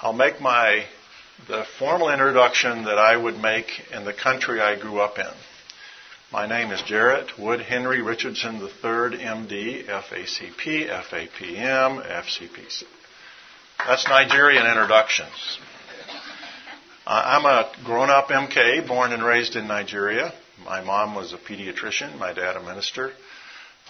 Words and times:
I'll 0.00 0.12
make 0.12 0.40
my 0.40 0.84
the 1.48 1.64
formal 1.80 2.10
introduction 2.10 2.84
that 2.84 2.98
I 2.98 3.16
would 3.16 3.36
make 3.38 3.66
in 3.92 4.04
the 4.04 4.12
country 4.12 4.60
I 4.60 4.78
grew 4.78 5.00
up 5.00 5.18
in. 5.18 5.26
My 6.30 6.46
name 6.46 6.70
is 6.70 6.80
Jarrett 6.82 7.36
Wood 7.36 7.60
Henry 7.60 8.00
Richardson 8.00 8.60
III, 8.60 9.18
MD, 9.18 9.86
FACP, 9.86 10.88
FAPM, 10.88 12.06
FCPC. 12.06 12.84
That's 13.84 14.06
Nigerian 14.06 14.66
introductions. 14.66 15.58
I'm 17.04 17.44
a 17.44 17.68
grown 17.84 18.08
up 18.08 18.28
MK, 18.28 18.86
born 18.86 19.12
and 19.12 19.24
raised 19.24 19.56
in 19.56 19.66
Nigeria. 19.66 20.32
My 20.64 20.80
mom 20.80 21.16
was 21.16 21.32
a 21.32 21.38
pediatrician, 21.38 22.16
my 22.18 22.32
dad 22.32 22.54
a 22.54 22.62
minister. 22.62 23.10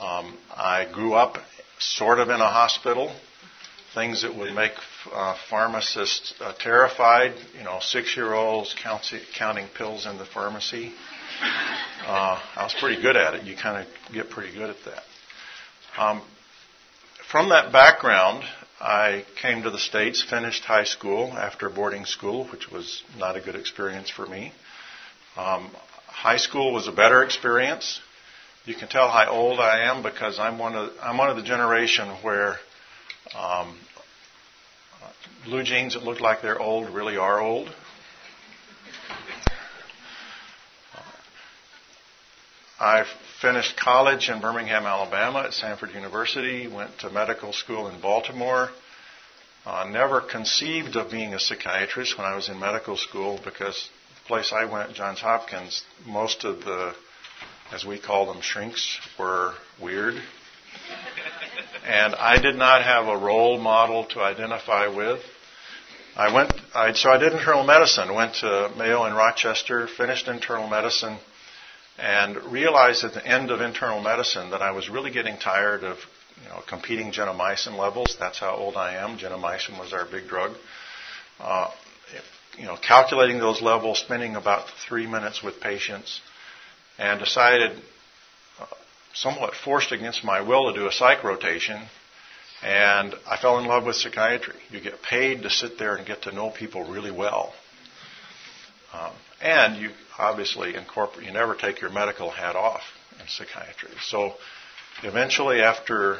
Um, 0.00 0.38
I 0.56 0.86
grew 0.90 1.12
up 1.12 1.36
sort 1.78 2.18
of 2.18 2.30
in 2.30 2.40
a 2.40 2.48
hospital, 2.48 3.14
things 3.94 4.22
that 4.22 4.34
would 4.34 4.54
make 4.54 4.72
uh, 5.12 5.36
pharmacists 5.48 6.34
uh, 6.40 6.52
terrified. 6.58 7.34
You 7.56 7.64
know, 7.64 7.78
six-year-olds 7.80 8.74
counting 8.82 9.66
pills 9.76 10.06
in 10.06 10.18
the 10.18 10.26
pharmacy. 10.26 10.92
Uh, 12.06 12.40
I 12.56 12.64
was 12.64 12.74
pretty 12.78 13.00
good 13.00 13.16
at 13.16 13.34
it. 13.34 13.44
You 13.44 13.56
kind 13.56 13.86
of 13.86 14.12
get 14.14 14.30
pretty 14.30 14.52
good 14.52 14.70
at 14.70 14.76
that. 14.86 15.02
Um, 16.00 16.22
from 17.30 17.50
that 17.50 17.72
background, 17.72 18.44
I 18.80 19.24
came 19.42 19.62
to 19.64 19.70
the 19.70 19.78
States, 19.78 20.22
finished 20.22 20.64
high 20.64 20.84
school 20.84 21.32
after 21.32 21.68
boarding 21.68 22.04
school, 22.04 22.46
which 22.48 22.70
was 22.70 23.02
not 23.18 23.36
a 23.36 23.40
good 23.40 23.56
experience 23.56 24.08
for 24.08 24.26
me. 24.26 24.52
Um, 25.36 25.70
high 26.06 26.36
school 26.36 26.72
was 26.72 26.88
a 26.88 26.92
better 26.92 27.22
experience. 27.22 28.00
You 28.64 28.74
can 28.74 28.88
tell 28.88 29.08
how 29.08 29.28
old 29.30 29.60
I 29.60 29.90
am 29.90 30.02
because 30.02 30.38
I'm 30.38 30.58
one 30.58 30.74
of 30.74 30.90
I'm 31.02 31.16
one 31.16 31.30
of 31.30 31.36
the 31.36 31.42
generation 31.42 32.08
where 32.22 32.56
um, 33.36 33.78
blue 35.48 35.62
jeans 35.62 35.94
that 35.94 36.02
look 36.02 36.20
like 36.20 36.42
they're 36.42 36.60
old 36.60 36.90
really 36.90 37.16
are 37.16 37.40
old. 37.40 37.74
I 42.78 43.04
finished 43.40 43.76
college 43.76 44.28
in 44.28 44.40
Birmingham, 44.40 44.84
Alabama 44.84 45.40
at 45.40 45.50
Samford 45.52 45.94
University, 45.94 46.68
went 46.68 46.98
to 46.98 47.10
medical 47.10 47.52
school 47.52 47.88
in 47.88 48.00
Baltimore. 48.00 48.68
Uh, 49.64 49.86
never 49.90 50.20
conceived 50.20 50.96
of 50.96 51.10
being 51.10 51.32
a 51.34 51.40
psychiatrist 51.40 52.18
when 52.18 52.26
I 52.26 52.36
was 52.36 52.48
in 52.48 52.60
medical 52.60 52.96
school 52.96 53.40
because 53.42 53.88
the 54.22 54.28
place 54.28 54.52
I 54.52 54.66
went, 54.66 54.92
Johns 54.94 55.20
Hopkins, 55.20 55.82
most 56.06 56.44
of 56.44 56.64
the, 56.64 56.94
as 57.72 57.84
we 57.86 57.98
call 57.98 58.26
them, 58.26 58.42
shrinks 58.42 58.98
were 59.18 59.54
weird. 59.82 60.14
and 61.86 62.14
I 62.14 62.38
did 62.38 62.54
not 62.54 62.84
have 62.84 63.08
a 63.08 63.16
role 63.16 63.58
model 63.58 64.04
to 64.10 64.20
identify 64.20 64.88
with. 64.88 65.20
I 66.18 66.34
went, 66.34 66.52
I, 66.74 66.92
so 66.94 67.10
I 67.10 67.18
did 67.18 67.32
internal 67.32 67.62
medicine, 67.62 68.12
went 68.12 68.34
to 68.40 68.72
Mayo 68.76 69.04
in 69.04 69.14
Rochester, 69.14 69.86
finished 69.86 70.26
internal 70.26 70.66
medicine, 70.68 71.16
and 71.96 72.36
realized 72.50 73.04
at 73.04 73.14
the 73.14 73.24
end 73.24 73.52
of 73.52 73.60
internal 73.60 74.02
medicine 74.02 74.50
that 74.50 74.60
I 74.60 74.72
was 74.72 74.88
really 74.88 75.12
getting 75.12 75.38
tired 75.38 75.84
of 75.84 75.96
you 76.42 76.48
know, 76.48 76.60
competing 76.68 77.12
gentamicin 77.12 77.78
levels. 77.78 78.16
That's 78.18 78.40
how 78.40 78.56
old 78.56 78.76
I 78.76 78.96
am. 78.96 79.16
Gentamicin 79.16 79.78
was 79.78 79.92
our 79.92 80.06
big 80.06 80.26
drug. 80.26 80.56
Uh, 81.38 81.70
you 82.56 82.64
know, 82.64 82.76
calculating 82.76 83.38
those 83.38 83.62
levels, 83.62 84.00
spending 84.00 84.34
about 84.34 84.66
three 84.88 85.06
minutes 85.06 85.40
with 85.40 85.60
patients, 85.60 86.20
and 86.98 87.20
decided, 87.20 87.80
uh, 88.60 88.66
somewhat 89.14 89.54
forced 89.54 89.92
against 89.92 90.24
my 90.24 90.40
will, 90.40 90.72
to 90.72 90.76
do 90.80 90.88
a 90.88 90.92
psych 90.92 91.22
rotation 91.22 91.80
and 92.62 93.14
I 93.26 93.36
fell 93.36 93.58
in 93.58 93.66
love 93.66 93.84
with 93.84 93.96
psychiatry. 93.96 94.56
You 94.70 94.80
get 94.80 95.02
paid 95.02 95.42
to 95.42 95.50
sit 95.50 95.78
there 95.78 95.96
and 95.96 96.06
get 96.06 96.22
to 96.22 96.32
know 96.32 96.50
people 96.50 96.90
really 96.90 97.12
well. 97.12 97.52
Um, 98.92 99.12
and 99.40 99.76
you 99.80 99.90
obviously 100.18 100.74
incorporate, 100.74 101.26
you 101.26 101.32
never 101.32 101.54
take 101.54 101.80
your 101.80 101.90
medical 101.90 102.30
hat 102.30 102.56
off 102.56 102.82
in 103.20 103.28
psychiatry. 103.28 103.90
So 104.02 104.34
eventually, 105.02 105.60
after 105.60 106.18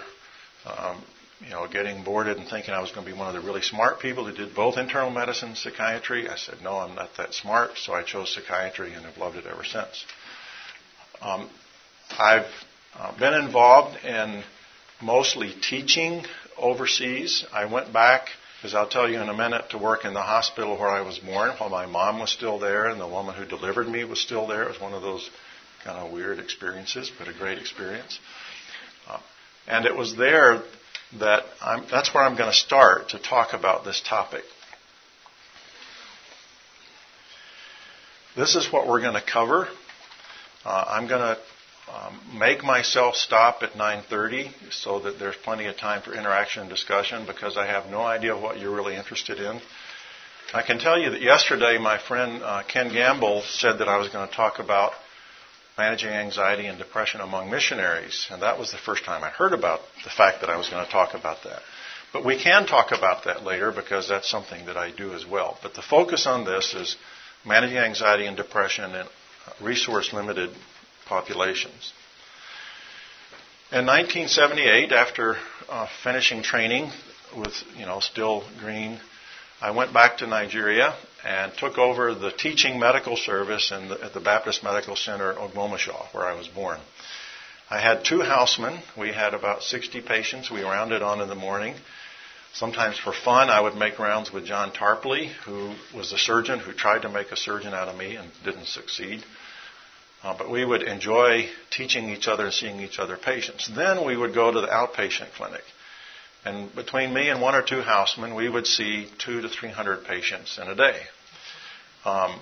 um, 0.67 1.03
you 1.41 1.51
know, 1.51 1.69
getting 1.69 2.03
boarded 2.03 2.37
and 2.37 2.49
thinking 2.49 2.75
I 2.75 2.81
was 2.81 2.91
going 2.91 3.07
to 3.07 3.13
be 3.13 3.17
one 3.17 3.35
of 3.35 3.41
the 3.41 3.47
really 3.47 3.63
smart 3.63 4.01
people 4.01 4.27
who 4.27 4.33
did 4.35 4.55
both 4.55 4.77
internal 4.77 5.11
medicine 5.11 5.51
and 5.51 5.59
psychiatry, 5.59 6.29
I 6.29 6.37
said, 6.37 6.57
no, 6.63 6.79
I'm 6.79 6.95
not 6.95 7.11
that 7.17 7.33
smart, 7.33 7.79
so 7.79 7.93
I 7.93 8.03
chose 8.03 8.35
psychiatry 8.35 8.93
and 8.93 9.05
have 9.05 9.17
loved 9.19 9.37
it 9.37 9.47
ever 9.47 9.65
since. 9.65 10.05
Um, 11.21 11.49
I've 12.19 12.47
uh, 12.97 13.17
been 13.19 13.35
involved 13.35 14.05
in 14.05 14.43
mostly 15.03 15.55
teaching 15.61 16.25
overseas. 16.57 17.45
I 17.53 17.67
went 17.67 17.93
back, 17.93 18.29
as 18.63 18.75
I'll 18.75 18.89
tell 18.89 19.09
you 19.09 19.21
in 19.21 19.29
a 19.29 19.37
minute, 19.37 19.71
to 19.71 19.79
work 19.79 20.05
in 20.05 20.15
the 20.15 20.23
hospital 20.23 20.79
where 20.79 20.91
I 20.91 21.03
was 21.03 21.19
born 21.19 21.51
while 21.59 21.71
my 21.71 21.87
mom 21.87 22.19
was 22.19 22.31
still 22.31 22.59
there 22.59 22.89
and 22.89 23.01
the 23.01 23.07
woman 23.07 23.35
who 23.35 23.45
delivered 23.45 23.89
me 23.89 24.05
was 24.05 24.21
still 24.21 24.47
there. 24.47 24.65
It 24.65 24.69
was 24.69 24.81
one 24.81 24.95
of 24.95 25.03
those 25.03 25.29
kind 25.85 25.99
of 25.99 26.13
weird 26.13 26.39
experiences, 26.39 27.11
but 27.19 27.29
a 27.29 27.33
great 27.33 27.59
experience. 27.59 28.19
Uh, 29.09 29.21
and 29.67 29.87
it 29.87 29.97
was 29.97 30.17
there 30.17 30.63
that 31.21 31.45
I'm, 31.61 31.85
that's 31.91 32.13
where 32.13 32.25
I'm 32.25 32.37
going 32.37 32.51
to 32.51 32.57
start 32.57 33.11
to 33.11 33.19
talk 33.19 33.53
about 33.53 33.85
this 33.85 34.03
topic. 34.07 34.43
This 38.37 38.57
is 38.57 38.73
what 38.73 38.87
we're 38.87 39.01
going 39.01 39.15
to 39.15 39.23
cover. 39.23 39.69
Uh, 40.65 40.85
I'm 40.89 41.09
going 41.09 41.21
to 41.21 41.39
um, 41.95 42.21
make 42.39 42.63
myself 42.65 43.17
stop 43.17 43.63
at 43.63 43.73
9:30 43.75 44.53
so 44.71 45.01
that 45.01 45.19
there's 45.19 45.37
plenty 45.37 45.67
of 45.67 45.77
time 45.77 46.03
for 46.03 46.13
interaction 46.15 46.63
and 46.63 46.71
discussion 46.71 47.27
because 47.27 47.57
I 47.57 47.67
have 47.67 47.87
no 47.91 48.03
idea 48.03 48.37
what 48.37 48.59
you're 48.59 48.75
really 48.75 48.97
interested 48.97 49.39
in. 49.39 49.61
I 50.55 50.63
can 50.63 50.79
tell 50.79 50.99
you 50.99 51.11
that 51.11 51.21
yesterday 51.21 51.79
my 51.79 51.99
friend 51.99 52.43
uh, 52.43 52.63
Ken 52.67 52.89
Gamble 52.91 53.43
said 53.43 53.79
that 53.79 53.89
I 53.89 53.99
was 53.99 54.09
going 54.09 54.29
to 54.29 54.35
talk 54.35 54.59
about 54.59 54.93
managing 55.77 56.11
anxiety 56.11 56.67
and 56.67 56.79
depression 56.79 57.21
among 57.21 57.51
missionaries, 57.51 58.27
and 58.31 58.43
that 58.43 58.59
was 58.59 58.73
the 58.73 58.79
first 58.79 59.05
time 59.05 59.23
I 59.23 59.31
heard 59.31 59.53
about 59.53 59.81
the 60.05 60.11
fact 60.11 60.41
that 60.41 60.51
I 60.51 60.57
was 60.57 60.69
going 60.69 60.85
to 60.85 60.91
talk 60.91 61.15
about 61.15 61.45
that. 61.45 61.61
But 62.13 62.25
we 62.25 62.43
can 62.43 62.67
talk 62.67 62.91
about 62.93 63.25
that 63.25 63.45
later 63.45 63.71
because 63.71 64.09
that's 64.09 64.29
something 64.29 64.67
that 64.67 64.77
I 64.77 64.91
do 64.91 65.13
as 65.15 65.27
well. 65.27 65.59
But 65.63 65.75
the 65.75 65.83
focus 65.83 66.27
on 66.27 66.45
this 66.45 66.75
is 66.75 66.97
managing 67.45 67.77
anxiety 67.77 68.27
and 68.27 68.37
depression 68.37 68.95
in 68.95 69.07
resource 69.61 70.13
limited 70.13 70.51
populations. 71.09 71.93
In 73.71 73.85
1978, 73.85 74.93
after 74.93 75.37
uh, 75.69 75.87
finishing 76.03 76.43
training 76.43 76.91
with, 77.37 77.53
you 77.77 77.85
know, 77.85 78.01
still 78.01 78.45
green, 78.61 78.99
I 79.61 79.73
went 79.73 79.93
back 79.93 80.19
to 80.19 80.27
Nigeria 80.27 80.95
and 81.25 81.53
took 81.55 81.79
over 81.79 82.15
the 82.15 82.31
teaching 82.31 82.79
medical 82.79 83.17
service 83.17 83.71
the, 83.71 83.99
at 84.03 84.15
the 84.15 84.21
Baptist 84.21 84.63
Medical 84.63 84.97
Center, 84.97 85.35
Ogbomoso, 85.35 86.15
where 86.15 86.25
I 86.25 86.35
was 86.35 86.49
born. 86.49 86.79
I 87.69 87.81
had 87.81 88.05
two 88.05 88.23
housemen. 88.23 88.81
We 88.97 89.13
had 89.13 89.35
about 89.35 89.63
60 89.63 90.01
patients. 90.01 90.51
We 90.51 90.63
rounded 90.63 91.03
on 91.03 91.21
in 91.21 91.29
the 91.29 91.35
morning. 91.35 91.75
Sometimes 92.55 92.99
for 92.99 93.13
fun, 93.13 93.51
I 93.51 93.61
would 93.61 93.75
make 93.75 93.99
rounds 93.99 94.33
with 94.33 94.47
John 94.47 94.71
Tarpley, 94.73 95.29
who 95.45 95.75
was 95.95 96.13
a 96.13 96.19
surgeon 96.19 96.61
who 96.61 96.73
tried 96.73 97.03
to 97.03 97.11
make 97.11 97.31
a 97.31 97.37
surgeon 97.37 97.75
out 97.75 97.89
of 97.89 97.97
me 97.97 98.17
and 98.17 98.31
didn't 98.43 98.67
succeed. 98.67 99.23
Uh, 100.23 100.35
but 100.37 100.51
we 100.51 100.65
would 100.65 100.83
enjoy 100.83 101.49
teaching 101.71 102.11
each 102.11 102.27
other 102.27 102.47
and 102.47 102.53
seeing 102.53 102.81
each 102.81 102.99
other 102.99 103.17
patients. 103.17 103.71
Then 103.75 104.05
we 104.05 104.17
would 104.17 104.35
go 104.35 104.51
to 104.51 104.61
the 104.61 104.67
outpatient 104.67 105.33
clinic. 105.37 105.63
And 106.45 106.75
between 106.75 107.15
me 107.15 107.29
and 107.29 107.41
one 107.41 107.55
or 107.55 107.63
two 107.63 107.83
housemen, 107.83 108.35
we 108.35 108.49
would 108.49 108.67
see 108.67 109.09
two 109.19 109.41
to 109.43 109.49
three 109.49 109.71
hundred 109.71 110.05
patients 110.05 110.59
in 110.59 110.69
a 110.69 110.75
day. 110.75 111.01
Um, 112.05 112.41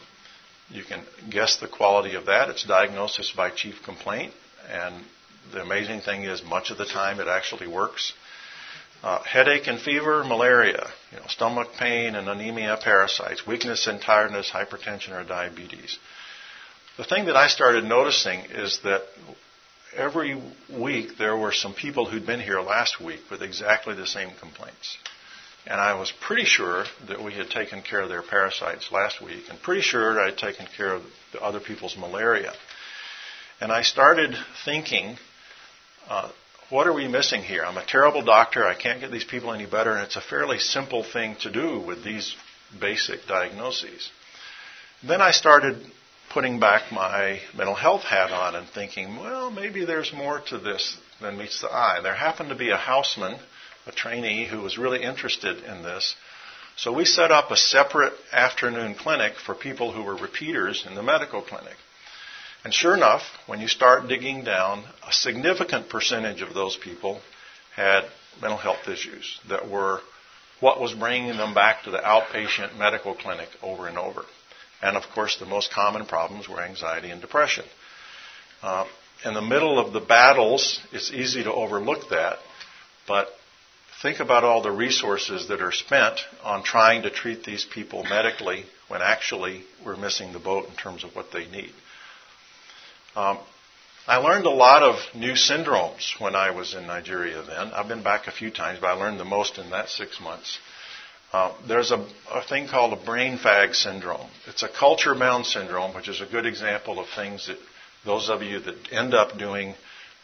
you 0.71 0.85
can 0.85 1.03
guess 1.31 1.57
the 1.57 1.69
quality 1.69 2.15
of 2.15 2.27
that. 2.27 2.49
It's 2.49 2.65
diagnosis 2.65 3.33
by 3.37 3.51
chief 3.51 3.83
complaint. 3.85 4.33
And 4.71 5.05
the 5.53 5.63
amazing 5.63 6.01
thing 6.01 6.25
is, 6.25 6.43
much 6.43 6.71
of 6.71 6.79
the 6.79 6.87
time, 6.87 7.21
it 7.21 7.29
actually 7.29 7.69
works. 7.69 8.13
Uh, 9.03 9.23
headache 9.23 9.67
and 9.67 9.81
fever, 9.81 10.25
malaria, 10.25 10.87
you 11.13 11.19
know, 11.19 11.27
stomach 11.29 11.69
pain 11.79 12.15
and 12.15 12.29
anemia, 12.29 12.79
parasites, 12.83 13.47
weakness 13.47 13.87
and 13.87 14.01
tiredness, 14.01 14.51
hypertension 14.51 15.13
or 15.13 15.23
diabetes. 15.25 15.99
The 16.97 17.05
thing 17.05 17.27
that 17.27 17.37
I 17.37 17.49
started 17.49 17.85
noticing 17.85 18.41
is 18.51 18.81
that 18.85 19.03
every 19.95 20.41
week 20.73 21.19
there 21.19 21.37
were 21.37 21.53
some 21.53 21.75
people 21.75 22.07
who'd 22.07 22.25
been 22.27 22.41
here 22.41 22.61
last 22.61 23.01
week 23.01 23.21
with 23.31 23.43
exactly 23.43 23.95
the 23.95 24.07
same 24.07 24.31
complaints. 24.41 24.97
And 25.67 25.79
I 25.79 25.95
was 25.95 26.11
pretty 26.11 26.45
sure 26.45 26.85
that 27.09 27.23
we 27.23 27.35
had 27.35 27.51
taken 27.51 27.83
care 27.83 28.01
of 28.01 28.09
their 28.09 28.23
parasites 28.23 28.91
last 28.93 29.21
week, 29.21 29.45
and 29.51 29.61
pretty 29.61 29.83
sure 29.83 30.19
I'd 30.21 30.39
taken 30.39 30.67
care 30.75 30.95
of 30.95 31.03
the 31.33 31.43
other 31.43 31.61
people's 31.61 31.97
malaria. 31.99 32.53
And 33.61 33.71
I 33.71 33.83
started 33.83 34.35
thinking, 34.65 35.19
uh, 36.09 36.31
what 36.71 36.87
are 36.87 36.95
we 36.95 37.09
missing 37.09 37.43
here? 37.43 37.65
I'm 37.65 37.77
a 37.77 37.85
terrible 37.85 38.23
doctor. 38.23 38.65
I 38.65 38.75
can't 38.75 39.01
get 39.01 39.11
these 39.11 39.25
people 39.25 39.53
any 39.53 39.67
better, 39.67 39.91
and 39.93 40.03
it's 40.03 40.17
a 40.17 40.21
fairly 40.23 40.59
simple 40.59 41.03
thing 41.05 41.37
to 41.43 41.51
do 41.51 41.79
with 41.81 42.05
these 42.05 42.35
basic 42.81 43.27
diagnoses. 43.27 44.11
Then 45.03 45.21
I 45.21 45.33
started 45.33 45.85
putting 46.37 46.61
back 46.61 46.93
my 46.93 47.41
mental 47.57 47.75
health 47.75 48.03
hat 48.03 48.31
on 48.31 48.55
and 48.55 48.69
thinking, 48.69 49.17
well, 49.17 49.51
maybe 49.51 49.87
there's 49.87 50.13
more 50.13 50.39
to 50.39 50.59
this 50.59 50.99
than 51.19 51.39
meets 51.39 51.63
the 51.63 51.67
eye. 51.67 51.99
There 52.03 52.15
happened 52.15 52.51
to 52.51 52.55
be 52.55 52.69
a 52.69 52.77
houseman, 52.77 53.39
a 53.87 53.93
trainee, 53.93 54.47
who 54.47 54.61
was 54.61 54.77
really 54.77 55.03
interested 55.03 55.65
in 55.65 55.83
this, 55.83 56.15
So 56.77 56.93
we 56.93 57.07
set 57.07 57.31
up 57.31 57.51
a 57.51 57.57
separate 57.57 58.13
afternoon 58.33 58.97
clinic 58.97 59.37
for 59.47 59.55
people 59.55 59.93
who 59.93 60.03
were 60.03 60.15
repeaters 60.15 60.85
in 60.87 60.95
the 60.95 61.03
medical 61.03 61.41
clinic. 61.41 61.77
And 62.65 62.75
sure 62.75 62.95
enough, 62.95 63.23
when 63.47 63.61
you 63.61 63.69
start 63.69 64.07
digging 64.07 64.45
down, 64.45 64.85
a 65.09 65.13
significant 65.13 65.89
percentage 65.89 66.43
of 66.43 66.53
those 66.53 66.77
people 66.77 67.23
had 67.75 68.03
mental 68.43 68.59
health 68.59 68.87
issues 68.89 69.41
that 69.49 69.71
were 69.71 70.01
what 70.61 70.83
was 70.83 70.93
bringing 70.93 71.39
them 71.39 71.55
back 71.55 71.85
to 71.85 71.91
the 71.91 71.99
outpatient 71.99 72.77
medical 72.77 73.15
clinic 73.15 73.49
over 73.63 73.89
and 73.89 73.97
over. 73.97 74.27
And 74.83 74.97
of 74.97 75.05
course, 75.15 75.37
the 75.37 75.47
most 75.47 75.71
common 75.71 76.07
problems 76.07 76.49
were 76.49 76.61
anxiety 76.61 77.11
and 77.11 77.21
depression. 77.21 77.65
Uh, 78.63 78.87
in 79.25 79.35
the 79.35 79.43
middle 79.43 79.79
of 79.79 79.93
the 79.93 80.01
battles, 80.01 80.81
it's 80.93 81.11
easy 81.11 81.43
to 81.45 81.53
overlook 81.53 82.11
that, 82.11 82.39
but 83.09 83.29
think 84.03 84.21
about 84.21 84.45
all 84.45 84.63
the 84.63 84.71
resources 84.71 85.49
that 85.49 85.63
are 85.63 85.73
spent 85.73 86.21
on 86.43 86.63
trying 86.63 87.03
to 87.03 87.11
treat 87.11 87.45
these 87.45 87.65
people 87.65 88.05
medically 88.05 88.65
when 88.89 89.01
actually 89.03 89.65
we're 89.85 89.97
missing 89.97 90.33
the 90.33 90.39
boat 90.39 90.69
in 90.69 90.77
terms 90.77 91.03
of 91.03 91.15
what 91.17 91.33
they 91.33 91.47
need. 91.47 91.73
Um, 93.15 93.39
I 94.07 94.19
learned 94.19 94.47
a 94.47 94.51
lot 94.51 94.83
of 94.83 94.97
new 95.15 95.33
syndromes 95.33 96.21
when 96.21 96.37
I 96.37 96.51
was 96.51 96.75
in 96.75 96.87
Nigeria 96.87 97.43
then. 97.43 97.73
I've 97.73 97.89
been 97.89 98.05
back 98.05 98.29
a 98.29 98.33
few 98.33 98.51
times, 98.51 98.79
but 98.81 98.89
I 98.89 98.93
learned 98.93 99.19
the 99.19 99.25
most 99.25 99.59
in 99.59 99.71
that 99.71 99.89
six 99.89 100.21
months. 100.21 100.59
Uh, 101.33 101.53
there's 101.67 101.91
a, 101.91 102.07
a, 102.31 102.43
thing 102.43 102.69
called 102.69 102.93
a 102.93 103.05
brain 103.05 103.37
fag 103.37 103.75
syndrome. 103.75 104.29
It's 104.47 104.63
a 104.63 104.69
culture 104.69 105.15
bound 105.15 105.45
syndrome, 105.45 105.95
which 105.95 106.09
is 106.09 106.21
a 106.21 106.27
good 106.27 106.47
example 106.47 106.99
of 106.99 107.09
things 107.15 107.49
that 107.49 107.59
those 108.05 108.29
of 108.29 108.43
you 108.43 108.61
that 108.61 108.93
end 108.93 109.13
up 109.13 109.37
doing 109.37 109.75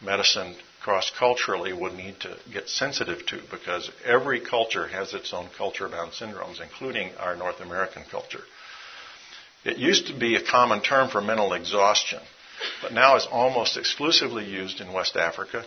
medicine 0.00 0.54
cross 0.80 1.12
culturally 1.16 1.72
would 1.72 1.94
need 1.94 2.18
to 2.20 2.36
get 2.52 2.68
sensitive 2.68 3.24
to 3.26 3.40
because 3.50 3.90
every 4.04 4.40
culture 4.40 4.88
has 4.88 5.12
its 5.12 5.32
own 5.32 5.48
culture 5.56 5.88
bound 5.88 6.12
syndromes, 6.12 6.60
including 6.60 7.10
our 7.18 7.36
North 7.36 7.60
American 7.60 8.04
culture. 8.10 8.42
It 9.64 9.78
used 9.78 10.06
to 10.06 10.18
be 10.18 10.36
a 10.36 10.42
common 10.42 10.82
term 10.82 11.08
for 11.08 11.20
mental 11.20 11.52
exhaustion 11.52 12.20
but 12.80 12.92
now 12.92 13.16
is 13.16 13.26
almost 13.30 13.76
exclusively 13.76 14.44
used 14.44 14.80
in 14.80 14.92
West 14.92 15.16
Africa, 15.16 15.64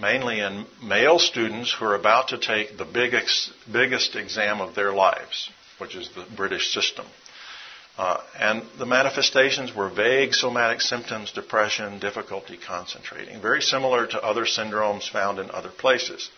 mainly 0.00 0.40
in 0.40 0.66
male 0.82 1.18
students 1.18 1.72
who 1.72 1.84
are 1.84 1.94
about 1.94 2.28
to 2.28 2.38
take 2.38 2.76
the 2.78 2.84
biggest, 2.84 3.52
biggest 3.70 4.16
exam 4.16 4.60
of 4.60 4.74
their 4.74 4.92
lives, 4.92 5.50
which 5.78 5.94
is 5.94 6.08
the 6.10 6.26
British 6.36 6.72
system. 6.72 7.06
Uh, 7.98 8.18
and 8.38 8.62
the 8.78 8.86
manifestations 8.86 9.74
were 9.74 9.90
vague 9.90 10.32
somatic 10.32 10.80
symptoms, 10.80 11.30
depression, 11.32 11.98
difficulty 11.98 12.56
concentrating, 12.56 13.40
very 13.42 13.60
similar 13.60 14.06
to 14.06 14.22
other 14.22 14.44
syndromes 14.46 15.08
found 15.08 15.38
in 15.38 15.50
other 15.50 15.68
places. 15.68 16.30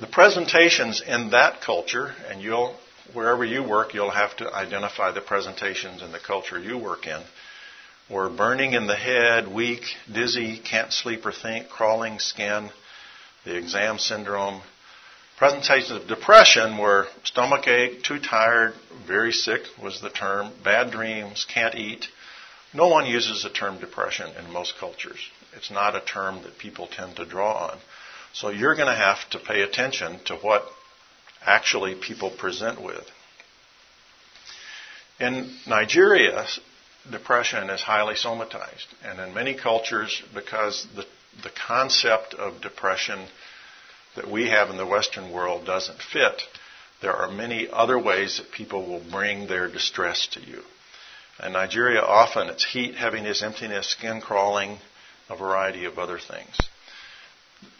The 0.00 0.08
presentations 0.08 1.00
in 1.00 1.30
that 1.30 1.60
culture, 1.60 2.12
and 2.28 2.42
you'll 2.42 2.74
wherever 3.12 3.44
you 3.44 3.62
work, 3.62 3.94
you'll 3.94 4.10
have 4.10 4.36
to 4.36 4.52
identify 4.52 5.10
the 5.12 5.20
presentations 5.20 6.02
in 6.02 6.12
the 6.12 6.18
culture 6.18 6.58
you 6.58 6.78
work 6.78 7.06
in. 7.06 7.20
Or 8.10 8.28
burning 8.28 8.72
in 8.72 8.88
the 8.88 8.96
head, 8.96 9.46
weak, 9.46 9.82
dizzy, 10.12 10.58
can't 10.58 10.92
sleep 10.92 11.24
or 11.24 11.32
think, 11.32 11.68
crawling 11.68 12.18
skin, 12.18 12.70
the 13.44 13.56
exam 13.56 13.98
syndrome. 13.98 14.62
Presentations 15.38 15.92
of 15.92 16.08
depression 16.08 16.76
were 16.76 17.06
stomach 17.22 17.68
ache, 17.68 18.02
too 18.02 18.18
tired, 18.18 18.74
very 19.06 19.32
sick 19.32 19.62
was 19.80 20.00
the 20.00 20.10
term, 20.10 20.52
bad 20.64 20.90
dreams, 20.90 21.46
can't 21.48 21.76
eat. 21.76 22.08
No 22.74 22.88
one 22.88 23.06
uses 23.06 23.42
the 23.42 23.50
term 23.50 23.78
depression 23.78 24.30
in 24.36 24.52
most 24.52 24.74
cultures. 24.78 25.30
It's 25.56 25.70
not 25.70 25.94
a 25.94 26.00
term 26.00 26.42
that 26.42 26.58
people 26.58 26.88
tend 26.88 27.16
to 27.16 27.24
draw 27.24 27.68
on. 27.70 27.78
So 28.32 28.50
you're 28.50 28.76
going 28.76 28.88
to 28.88 28.94
have 28.94 29.18
to 29.30 29.38
pay 29.38 29.62
attention 29.62 30.20
to 30.26 30.36
what 30.36 30.64
actually 31.44 31.94
people 31.94 32.30
present 32.30 32.82
with. 32.82 33.04
In 35.18 35.54
Nigeria, 35.66 36.46
depression 37.10 37.70
is 37.70 37.80
highly 37.80 38.14
somatized, 38.14 38.86
and 39.04 39.18
in 39.20 39.34
many 39.34 39.54
cultures, 39.54 40.22
because 40.34 40.86
the, 40.94 41.06
the 41.42 41.50
concept 41.66 42.34
of 42.34 42.60
depression 42.60 43.26
that 44.16 44.30
we 44.30 44.48
have 44.48 44.70
in 44.70 44.76
the 44.76 44.86
Western 44.86 45.32
world 45.32 45.64
doesn't 45.64 46.02
fit, 46.02 46.42
there 47.00 47.14
are 47.14 47.30
many 47.30 47.68
other 47.70 47.98
ways 47.98 48.36
that 48.36 48.52
people 48.52 48.86
will 48.86 49.02
bring 49.10 49.46
their 49.46 49.68
distress 49.68 50.26
to 50.32 50.40
you. 50.40 50.62
In 51.42 51.52
Nigeria, 51.52 52.02
often 52.02 52.48
it's 52.48 52.64
heat, 52.64 52.94
heaviness, 52.96 53.42
emptiness, 53.42 53.88
skin 53.88 54.20
crawling, 54.20 54.78
a 55.30 55.36
variety 55.36 55.86
of 55.86 55.98
other 55.98 56.18
things. 56.18 56.58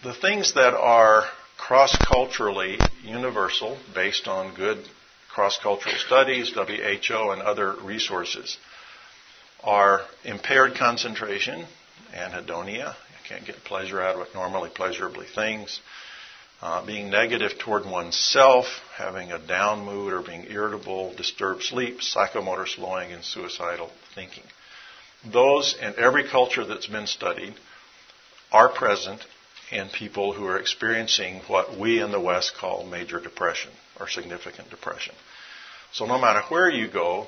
The 0.03 0.15
things 0.15 0.55
that 0.55 0.73
are 0.75 1.25
cross 1.59 1.95
culturally 2.07 2.79
universal 3.03 3.77
based 3.95 4.29
on 4.29 4.55
good 4.55 4.79
cross 5.31 5.59
cultural 5.59 5.95
studies, 5.97 6.53
WHO, 6.55 7.31
and 7.31 7.43
other 7.43 7.75
resources 7.83 8.57
are 9.63 10.03
impaired 10.25 10.75
concentration, 10.77 11.67
anhedonia. 12.15 12.95
You 12.95 13.29
can't 13.29 13.47
get 13.47 13.57
pleasure 13.65 14.01
out 14.01 14.17
of 14.17 14.23
it, 14.23 14.35
normally 14.35 14.71
pleasurably 14.71 15.27
things. 15.27 15.81
Uh, 16.63 16.85
being 16.85 17.09
negative 17.09 17.59
toward 17.59 17.87
oneself, 17.87 18.67
having 18.95 19.33
a 19.33 19.39
down 19.39 19.83
mood 19.85 20.13
or 20.13 20.21
being 20.21 20.45
irritable, 20.51 21.15
disturbed 21.15 21.63
sleep, 21.63 22.01
psychomotor 22.01 22.69
slowing, 22.69 23.13
and 23.13 23.25
suicidal 23.25 23.91
thinking. 24.15 24.45
Those 25.25 25.75
in 25.81 25.95
every 25.97 26.29
culture 26.29 26.65
that's 26.65 26.87
been 26.87 27.07
studied 27.07 27.55
are 28.53 28.69
present 28.69 29.25
in 29.71 29.89
people 29.89 30.33
who 30.33 30.47
are 30.47 30.59
experiencing 30.59 31.41
what 31.47 31.79
we 31.79 32.03
in 32.03 32.11
the 32.11 32.21
West 32.21 32.55
call 32.59 32.85
major 32.85 33.21
depression 33.21 33.71
or 33.99 34.09
significant 34.09 34.69
depression. 34.69 35.15
So 35.93 36.05
no 36.05 36.19
matter 36.19 36.43
where 36.49 36.71
you 36.71 36.89
go, 36.89 37.27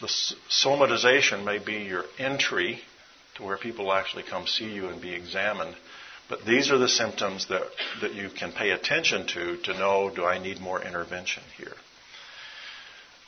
the 0.00 0.08
somatization 0.50 1.44
may 1.44 1.58
be 1.58 1.84
your 1.84 2.04
entry 2.18 2.80
to 3.36 3.42
where 3.42 3.56
people 3.56 3.92
actually 3.92 4.24
come 4.24 4.46
see 4.46 4.72
you 4.72 4.88
and 4.88 5.00
be 5.00 5.12
examined. 5.12 5.74
But 6.28 6.44
these 6.46 6.70
are 6.70 6.78
the 6.78 6.88
symptoms 6.88 7.46
that, 7.48 7.62
that 8.00 8.14
you 8.14 8.30
can 8.30 8.52
pay 8.52 8.70
attention 8.70 9.26
to 9.28 9.56
to 9.58 9.74
know 9.74 10.10
do 10.14 10.24
I 10.24 10.38
need 10.38 10.60
more 10.60 10.82
intervention 10.82 11.42
here? 11.56 11.74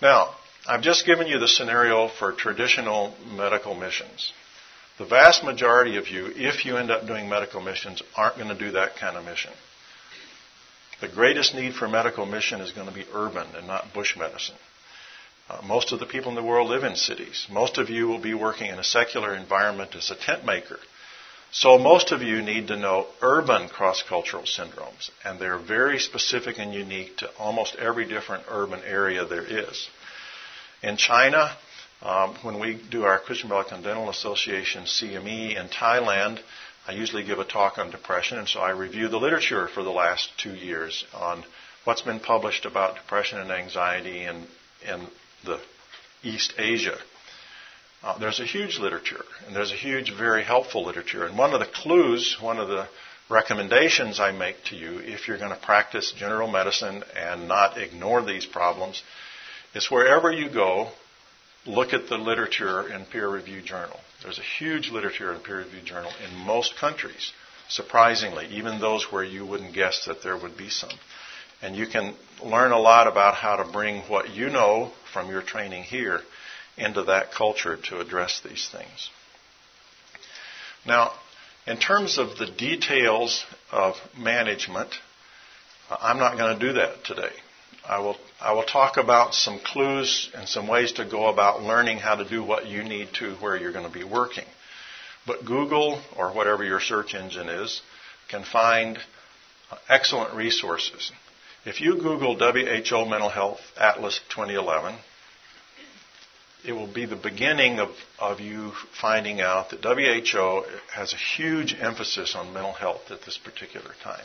Now, 0.00 0.34
I've 0.66 0.82
just 0.82 1.06
given 1.06 1.26
you 1.26 1.38
the 1.38 1.48
scenario 1.48 2.08
for 2.08 2.32
traditional 2.32 3.14
medical 3.30 3.74
missions. 3.74 4.32
The 4.98 5.04
vast 5.04 5.44
majority 5.44 5.96
of 5.98 6.08
you, 6.08 6.32
if 6.34 6.64
you 6.64 6.76
end 6.78 6.90
up 6.90 7.06
doing 7.06 7.28
medical 7.28 7.60
missions, 7.60 8.02
aren't 8.16 8.36
going 8.36 8.48
to 8.48 8.58
do 8.58 8.72
that 8.72 8.96
kind 8.96 9.16
of 9.16 9.24
mission. 9.24 9.52
The 11.00 11.08
greatest 11.08 11.54
need 11.54 11.74
for 11.74 11.86
medical 11.86 12.24
mission 12.24 12.60
is 12.62 12.72
going 12.72 12.88
to 12.88 12.94
be 12.94 13.04
urban 13.12 13.46
and 13.54 13.66
not 13.66 13.92
bush 13.92 14.16
medicine. 14.16 14.56
Uh, 15.48 15.60
most 15.64 15.92
of 15.92 16.00
the 16.00 16.06
people 16.06 16.30
in 16.30 16.34
the 16.34 16.42
world 16.42 16.68
live 16.68 16.82
in 16.82 16.96
cities. 16.96 17.46
Most 17.50 17.78
of 17.78 17.88
you 17.88 18.08
will 18.08 18.18
be 18.18 18.34
working 18.34 18.68
in 18.68 18.78
a 18.80 18.84
secular 18.84 19.34
environment 19.34 19.94
as 19.94 20.10
a 20.10 20.16
tent 20.16 20.44
maker. 20.44 20.78
So 21.52 21.78
most 21.78 22.10
of 22.10 22.20
you 22.20 22.42
need 22.42 22.68
to 22.68 22.76
know 22.76 23.06
urban 23.22 23.68
cross-cultural 23.68 24.42
syndromes, 24.42 25.10
and 25.24 25.38
they're 25.38 25.58
very 25.58 26.00
specific 26.00 26.58
and 26.58 26.74
unique 26.74 27.18
to 27.18 27.30
almost 27.38 27.76
every 27.76 28.06
different 28.06 28.44
urban 28.48 28.80
area 28.84 29.24
there 29.24 29.44
is. 29.44 29.88
In 30.82 30.96
China, 30.96 31.56
um, 32.02 32.34
when 32.42 32.58
we 32.58 32.74
do 32.90 33.04
our 33.04 33.20
Christian 33.20 33.48
Medical 33.48 33.80
Dental 33.80 34.10
Association 34.10 34.82
CME 34.84 35.56
in 35.56 35.68
Thailand, 35.68 36.40
I 36.88 36.92
usually 36.92 37.24
give 37.24 37.38
a 37.38 37.44
talk 37.44 37.78
on 37.78 37.90
depression, 37.90 38.38
and 38.38 38.48
so 38.48 38.60
I 38.60 38.70
review 38.70 39.08
the 39.08 39.18
literature 39.18 39.68
for 39.68 39.84
the 39.84 39.90
last 39.90 40.30
two 40.38 40.54
years 40.54 41.04
on 41.14 41.44
what's 41.84 42.02
been 42.02 42.20
published 42.20 42.66
about 42.66 42.96
depression 42.96 43.38
and 43.38 43.50
anxiety 43.50 44.24
in, 44.24 44.46
in 44.86 45.06
the 45.44 45.60
East 46.22 46.54
Asia. 46.58 46.98
Uh, 48.02 48.18
there's 48.18 48.40
a 48.40 48.44
huge 48.44 48.78
literature, 48.78 49.24
and 49.46 49.56
there's 49.56 49.72
a 49.72 49.76
huge, 49.76 50.12
very 50.16 50.44
helpful 50.44 50.84
literature. 50.84 51.24
And 51.24 51.36
one 51.36 51.52
of 51.52 51.60
the 51.60 51.66
clues, 51.66 52.36
one 52.40 52.58
of 52.58 52.68
the 52.68 52.88
recommendations 53.28 54.20
I 54.20 54.30
make 54.32 54.62
to 54.64 54.76
you 54.76 54.98
if 54.98 55.26
you're 55.26 55.38
going 55.38 55.50
to 55.50 55.56
practice 55.56 56.12
general 56.12 56.48
medicine 56.48 57.02
and 57.16 57.48
not 57.48 57.78
ignore 57.78 58.24
these 58.24 58.46
problems 58.46 59.02
is 59.74 59.90
wherever 59.90 60.30
you 60.30 60.48
go, 60.48 60.90
look 61.66 61.92
at 61.92 62.08
the 62.08 62.16
literature 62.16 62.88
in 62.88 63.04
peer 63.06 63.28
reviewed 63.28 63.64
journal. 63.64 63.98
There's 64.22 64.38
a 64.38 64.42
huge 64.42 64.90
literature 64.90 65.32
in 65.34 65.40
peer 65.40 65.58
reviewed 65.58 65.84
journal 65.84 66.12
in 66.24 66.46
most 66.46 66.76
countries, 66.76 67.32
surprisingly, 67.68 68.46
even 68.46 68.80
those 68.80 69.10
where 69.10 69.24
you 69.24 69.44
wouldn't 69.44 69.74
guess 69.74 70.04
that 70.06 70.22
there 70.22 70.36
would 70.36 70.56
be 70.56 70.70
some. 70.70 70.90
And 71.62 71.74
you 71.74 71.86
can 71.86 72.14
learn 72.42 72.72
a 72.72 72.78
lot 72.78 73.06
about 73.06 73.34
how 73.34 73.56
to 73.56 73.64
bring 73.64 74.02
what 74.02 74.30
you 74.30 74.50
know 74.50 74.92
from 75.12 75.30
your 75.30 75.42
training 75.42 75.84
here 75.84 76.20
into 76.76 77.04
that 77.04 77.32
culture 77.32 77.76
to 77.88 78.00
address 78.00 78.40
these 78.44 78.68
things. 78.68 79.10
Now, 80.86 81.12
in 81.66 81.78
terms 81.78 82.18
of 82.18 82.36
the 82.38 82.46
details 82.46 83.44
of 83.72 83.96
management, 84.16 84.90
I'm 85.90 86.18
not 86.18 86.36
going 86.36 86.58
to 86.58 86.66
do 86.66 86.72
that 86.74 87.04
today. 87.04 87.32
I 87.88 88.00
will, 88.00 88.16
I 88.40 88.52
will 88.52 88.64
talk 88.64 88.96
about 88.96 89.34
some 89.34 89.60
clues 89.60 90.30
and 90.34 90.48
some 90.48 90.66
ways 90.66 90.92
to 90.92 91.04
go 91.04 91.28
about 91.28 91.62
learning 91.62 91.98
how 91.98 92.16
to 92.16 92.28
do 92.28 92.42
what 92.42 92.66
you 92.66 92.82
need 92.82 93.08
to 93.14 93.34
where 93.36 93.56
you're 93.56 93.72
going 93.72 93.86
to 93.86 93.92
be 93.92 94.04
working. 94.04 94.44
But 95.26 95.44
Google 95.44 96.00
or 96.16 96.32
whatever 96.32 96.64
your 96.64 96.80
search 96.80 97.14
engine 97.14 97.48
is 97.48 97.80
can 98.28 98.44
find 98.44 98.98
excellent 99.88 100.34
resources. 100.34 101.12
If 101.66 101.80
you 101.80 101.96
Google 101.96 102.36
WHO 102.36 103.06
Mental 103.10 103.28
Health 103.28 103.58
Atlas 103.76 104.20
2011, 104.28 104.94
it 106.64 106.72
will 106.72 106.86
be 106.86 107.06
the 107.06 107.16
beginning 107.16 107.80
of, 107.80 107.88
of 108.20 108.38
you 108.38 108.70
finding 109.00 109.40
out 109.40 109.70
that 109.70 109.82
WHO 109.82 110.64
has 110.94 111.12
a 111.12 111.16
huge 111.16 111.74
emphasis 111.74 112.36
on 112.36 112.54
mental 112.54 112.72
health 112.72 113.10
at 113.10 113.22
this 113.22 113.36
particular 113.36 113.90
time. 114.04 114.22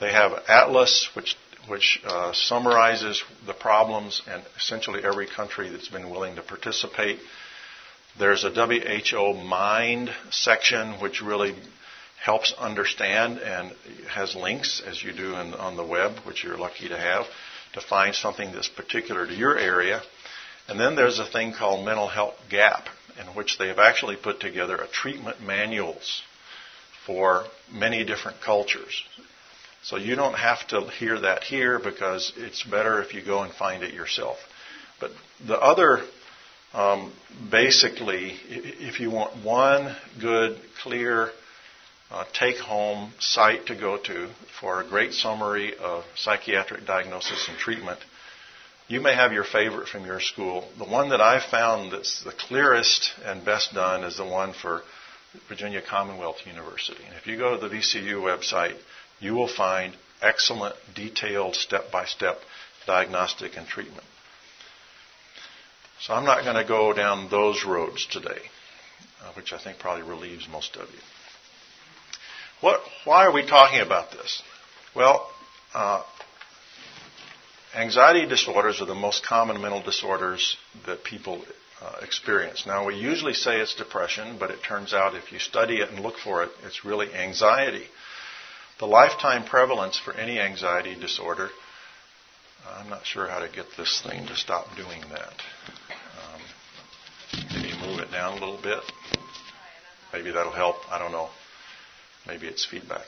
They 0.00 0.10
have 0.10 0.32
an 0.32 0.40
atlas 0.48 1.08
which 1.14 1.36
which 1.68 2.00
uh, 2.04 2.32
summarizes 2.32 3.22
the 3.46 3.54
problems 3.54 4.20
in 4.26 4.42
essentially 4.56 5.04
every 5.04 5.28
country 5.28 5.68
that's 5.68 5.88
been 5.88 6.10
willing 6.10 6.34
to 6.34 6.42
participate. 6.42 7.20
There's 8.18 8.42
a 8.42 8.50
WHO 8.50 9.34
Mind 9.34 10.10
section 10.30 10.94
which 10.94 11.22
really 11.22 11.54
helps 12.22 12.52
understand 12.58 13.38
and 13.38 13.72
has 14.08 14.34
links, 14.34 14.82
as 14.86 15.02
you 15.02 15.12
do 15.12 15.36
in, 15.36 15.54
on 15.54 15.76
the 15.76 15.84
web, 15.84 16.18
which 16.24 16.42
you're 16.42 16.58
lucky 16.58 16.88
to 16.88 16.98
have, 16.98 17.26
to 17.74 17.80
find 17.80 18.14
something 18.14 18.52
that's 18.52 18.68
particular 18.68 19.26
to 19.26 19.34
your 19.34 19.58
area. 19.58 20.02
And 20.68 20.80
then 20.80 20.96
there's 20.96 21.18
a 21.18 21.26
thing 21.26 21.52
called 21.52 21.84
Mental 21.84 22.08
Health 22.08 22.34
Gap, 22.50 22.86
in 23.20 23.26
which 23.34 23.58
they 23.58 23.68
have 23.68 23.78
actually 23.78 24.16
put 24.16 24.40
together 24.40 24.76
a 24.76 24.88
treatment 24.88 25.40
manuals 25.40 26.22
for 27.06 27.44
many 27.72 28.04
different 28.04 28.40
cultures. 28.44 29.04
So 29.82 29.96
you 29.96 30.16
don't 30.16 30.34
have 30.34 30.66
to 30.68 30.88
hear 30.90 31.20
that 31.20 31.44
here 31.44 31.78
because 31.78 32.32
it's 32.36 32.64
better 32.64 33.00
if 33.00 33.14
you 33.14 33.24
go 33.24 33.42
and 33.42 33.52
find 33.54 33.84
it 33.84 33.94
yourself. 33.94 34.38
But 35.00 35.12
the 35.46 35.56
other, 35.56 36.00
um, 36.74 37.12
basically, 37.50 38.36
if 38.48 38.98
you 38.98 39.10
want 39.10 39.44
one 39.44 39.94
good, 40.20 40.58
clear, 40.82 41.30
uh, 42.10 42.24
take 42.32 42.58
home 42.58 43.12
site 43.18 43.66
to 43.66 43.74
go 43.74 43.98
to 43.98 44.28
for 44.60 44.80
a 44.80 44.88
great 44.88 45.12
summary 45.12 45.76
of 45.76 46.04
psychiatric 46.14 46.86
diagnosis 46.86 47.48
and 47.48 47.58
treatment. 47.58 47.98
You 48.88 49.00
may 49.00 49.14
have 49.14 49.32
your 49.32 49.44
favorite 49.44 49.88
from 49.88 50.06
your 50.06 50.20
school. 50.20 50.68
The 50.78 50.84
one 50.84 51.08
that 51.08 51.20
I've 51.20 51.50
found 51.50 51.92
that's 51.92 52.22
the 52.22 52.32
clearest 52.32 53.10
and 53.24 53.44
best 53.44 53.74
done 53.74 54.04
is 54.04 54.16
the 54.16 54.24
one 54.24 54.52
for 54.52 54.82
Virginia 55.48 55.82
Commonwealth 55.82 56.46
University. 56.46 57.02
And 57.04 57.16
if 57.16 57.26
you 57.26 57.36
go 57.36 57.58
to 57.58 57.68
the 57.68 57.74
VCU 57.74 58.20
website, 58.20 58.76
you 59.18 59.34
will 59.34 59.48
find 59.48 59.94
excellent, 60.22 60.76
detailed, 60.94 61.56
step 61.56 61.90
by 61.90 62.04
step 62.04 62.38
diagnostic 62.86 63.56
and 63.56 63.66
treatment. 63.66 64.04
So 66.00 66.14
I'm 66.14 66.24
not 66.24 66.44
going 66.44 66.56
to 66.56 66.64
go 66.64 66.92
down 66.92 67.28
those 67.30 67.64
roads 67.64 68.06
today, 68.06 68.40
uh, 69.24 69.32
which 69.34 69.52
I 69.52 69.58
think 69.58 69.78
probably 69.78 70.08
relieves 70.08 70.46
most 70.48 70.76
of 70.76 70.88
you. 70.88 70.98
What, 72.60 72.80
why 73.04 73.26
are 73.26 73.32
we 73.32 73.46
talking 73.46 73.80
about 73.80 74.12
this? 74.12 74.42
Well, 74.94 75.30
uh, 75.74 76.02
anxiety 77.74 78.26
disorders 78.26 78.80
are 78.80 78.86
the 78.86 78.94
most 78.94 79.24
common 79.24 79.60
mental 79.60 79.82
disorders 79.82 80.56
that 80.86 81.04
people 81.04 81.44
uh, 81.82 81.96
experience. 82.00 82.64
Now, 82.66 82.86
we 82.86 82.94
usually 82.94 83.34
say 83.34 83.60
it's 83.60 83.74
depression, 83.74 84.38
but 84.40 84.50
it 84.50 84.62
turns 84.62 84.94
out 84.94 85.14
if 85.14 85.32
you 85.32 85.38
study 85.38 85.76
it 85.76 85.90
and 85.90 86.00
look 86.00 86.16
for 86.16 86.42
it, 86.42 86.50
it's 86.64 86.84
really 86.84 87.12
anxiety. 87.14 87.84
The 88.78 88.86
lifetime 88.86 89.44
prevalence 89.44 89.98
for 89.98 90.14
any 90.14 90.40
anxiety 90.40 90.94
disorder, 90.98 91.50
I'm 92.66 92.88
not 92.88 93.04
sure 93.04 93.26
how 93.26 93.40
to 93.40 93.48
get 93.48 93.66
this 93.76 94.02
thing 94.02 94.26
to 94.26 94.36
stop 94.36 94.66
doing 94.76 95.02
that. 95.10 95.34
Um, 96.16 96.40
maybe 97.54 97.72
move 97.86 98.00
it 98.00 98.10
down 98.10 98.38
a 98.38 98.40
little 98.40 98.60
bit. 98.62 98.80
Maybe 100.14 100.30
that'll 100.30 100.52
help. 100.52 100.76
I 100.90 100.98
don't 100.98 101.12
know. 101.12 101.28
Maybe 102.26 102.46
it's 102.46 102.64
feedback. 102.64 103.04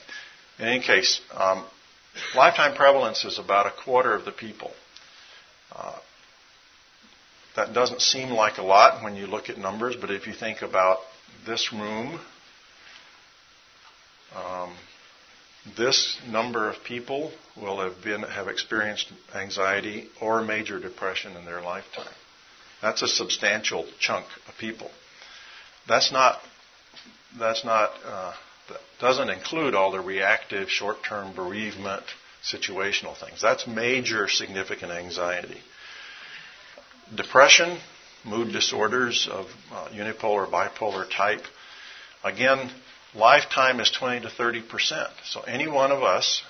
In 0.57 0.65
any 0.65 0.81
case, 0.81 1.21
um, 1.33 1.65
lifetime 2.35 2.75
prevalence 2.75 3.25
is 3.25 3.39
about 3.39 3.65
a 3.65 3.71
quarter 3.71 4.13
of 4.13 4.25
the 4.25 4.31
people. 4.31 4.71
Uh, 5.75 5.97
that 7.55 7.73
doesn't 7.73 8.01
seem 8.01 8.29
like 8.29 8.57
a 8.57 8.63
lot 8.63 9.03
when 9.03 9.15
you 9.15 9.27
look 9.27 9.49
at 9.49 9.57
numbers, 9.57 9.95
but 9.99 10.11
if 10.11 10.27
you 10.27 10.33
think 10.33 10.61
about 10.61 10.99
this 11.45 11.71
room, 11.73 12.19
um, 14.35 14.75
this 15.77 16.17
number 16.27 16.69
of 16.69 16.83
people 16.83 17.31
will 17.59 17.79
have 17.79 18.01
been 18.03 18.23
have 18.23 18.47
experienced 18.47 19.11
anxiety 19.35 20.07
or 20.21 20.41
major 20.41 20.79
depression 20.79 21.35
in 21.35 21.45
their 21.45 21.61
lifetime. 21.61 22.13
That's 22.81 23.01
a 23.01 23.07
substantial 23.07 23.85
chunk 23.99 24.25
of 24.47 24.57
people. 24.57 24.89
That's 25.87 26.11
not 26.11 26.39
that's 27.37 27.65
not 27.65 27.91
uh, 28.05 28.33
that 28.69 28.79
doesn't 28.99 29.29
include 29.29 29.75
all 29.75 29.91
the 29.91 29.99
reactive, 29.99 30.69
short 30.69 30.97
term 31.03 31.35
bereavement, 31.35 32.03
situational 32.43 33.17
things. 33.17 33.41
That's 33.41 33.67
major 33.67 34.27
significant 34.27 34.91
anxiety. 34.91 35.59
Depression, 37.15 37.79
mood 38.23 38.51
disorders 38.53 39.27
of 39.31 39.47
uh, 39.71 39.89
unipolar, 39.89 40.49
bipolar 40.49 41.09
type. 41.09 41.43
Again, 42.23 42.69
lifetime 43.15 43.79
is 43.79 43.91
20 43.91 44.21
to 44.21 44.29
30 44.29 44.61
percent. 44.61 45.09
So 45.25 45.41
any 45.41 45.67
one 45.67 45.91
of 45.91 46.03
us, 46.03 46.41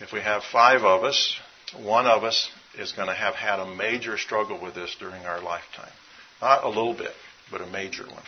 if 0.00 0.12
we 0.12 0.20
have 0.20 0.42
five 0.42 0.82
of 0.82 1.04
us, 1.04 1.36
one 1.76 2.06
of 2.06 2.24
us 2.24 2.50
is 2.78 2.92
going 2.92 3.08
to 3.08 3.14
have 3.14 3.34
had 3.34 3.60
a 3.60 3.74
major 3.74 4.16
struggle 4.18 4.60
with 4.60 4.74
this 4.74 4.94
during 4.98 5.26
our 5.26 5.40
lifetime. 5.40 5.92
Not 6.40 6.64
a 6.64 6.68
little 6.68 6.94
bit, 6.94 7.12
but 7.50 7.60
a 7.60 7.66
major 7.66 8.04
one. 8.04 8.22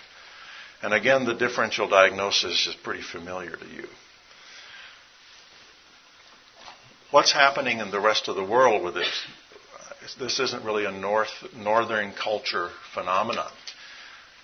And 0.83 0.95
again, 0.95 1.25
the 1.25 1.35
differential 1.35 1.89
diagnosis 1.89 2.67
is 2.67 2.75
pretty 2.75 3.03
familiar 3.03 3.55
to 3.57 3.67
you. 3.67 3.87
What's 7.11 7.33
happening 7.33 7.81
in 7.81 7.91
the 7.91 8.01
rest 8.01 8.29
of 8.29 8.37
the 8.37 8.45
world 8.45 8.83
with 8.85 8.95
this? 8.95 9.27
This 10.19 10.41
isn't 10.41 10.65
really 10.65 10.85
a 10.87 10.93
north, 10.93 11.31
northern 11.55 12.13
culture 12.13 12.71
phenomenon. 12.95 13.51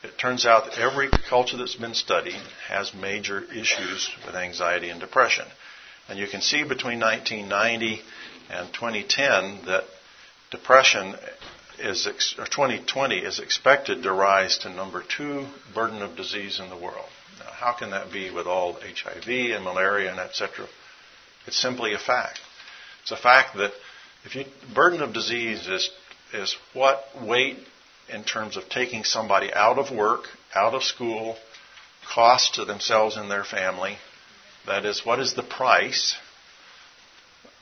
It 0.03 0.19
turns 0.19 0.45
out 0.45 0.67
that 0.67 0.79
every 0.79 1.09
culture 1.29 1.57
that's 1.57 1.75
been 1.77 1.95
studied 1.95 2.41
has 2.69 2.93
major 2.93 3.43
issues 3.53 4.11
with 4.27 4.35
anxiety 4.35 4.91
and 4.91 5.01
depression. 5.01 5.47
And 6.09 6.19
you 6.19 6.27
can 6.27 6.43
see 6.43 6.63
between 6.63 7.01
1990 7.01 8.03
and 8.51 8.73
2010 8.73 9.67
that 9.67 9.85
depression 10.51 11.15
is 11.79 12.07
or 12.39 12.47
2020 12.47 13.19
is 13.19 13.39
expected 13.39 14.03
to 14.03 14.13
rise 14.13 14.59
to 14.59 14.71
number 14.71 15.03
two 15.03 15.47
burden 15.75 16.03
of 16.03 16.17
disease 16.17 16.61
in 16.61 16.69
the 16.71 16.77
world. 16.77 17.09
Now, 17.39 17.51
how 17.53 17.73
can 17.73 17.91
that 17.91 18.13
be 18.13 18.31
with 18.31 18.47
all 18.47 18.75
HIV 18.75 19.29
and 19.29 19.65
malaria 19.65 20.11
and 20.11 20.21
etc.? 20.21 20.67
It's 21.47 21.61
simply 21.61 21.95
a 21.95 21.99
fact. 21.99 22.41
It's 23.03 23.13
a 23.13 23.17
fact 23.17 23.57
that 23.57 23.73
if 24.25 24.35
you 24.35 24.45
burden 24.75 25.03
of 25.03 25.13
disease 25.13 25.69
is 25.69 25.91
is 26.33 26.57
what 26.73 27.05
weight 27.23 27.59
in 28.09 28.25
terms 28.25 28.57
of 28.57 28.69
taking 28.69 29.05
somebody 29.05 29.53
out 29.53 29.79
of 29.79 29.97
work, 29.97 30.25
out 30.55 30.75
of 30.75 30.83
school, 30.83 31.37
cost 32.13 32.55
to 32.55 32.65
themselves 32.65 33.17
and 33.17 33.31
their 33.31 33.45
family. 33.45 33.97
That 34.67 34.85
is, 34.85 35.05
what 35.05 35.21
is 35.21 35.35
the 35.35 35.43
price? 35.43 36.17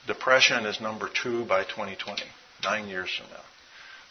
Depression 0.07 0.67
is 0.67 0.81
number 0.81 1.09
two 1.09 1.45
by 1.45 1.65
2020, 1.65 2.23
nine 2.63 2.89
years 2.89 3.11
from 3.17 3.31
now. 3.31 3.43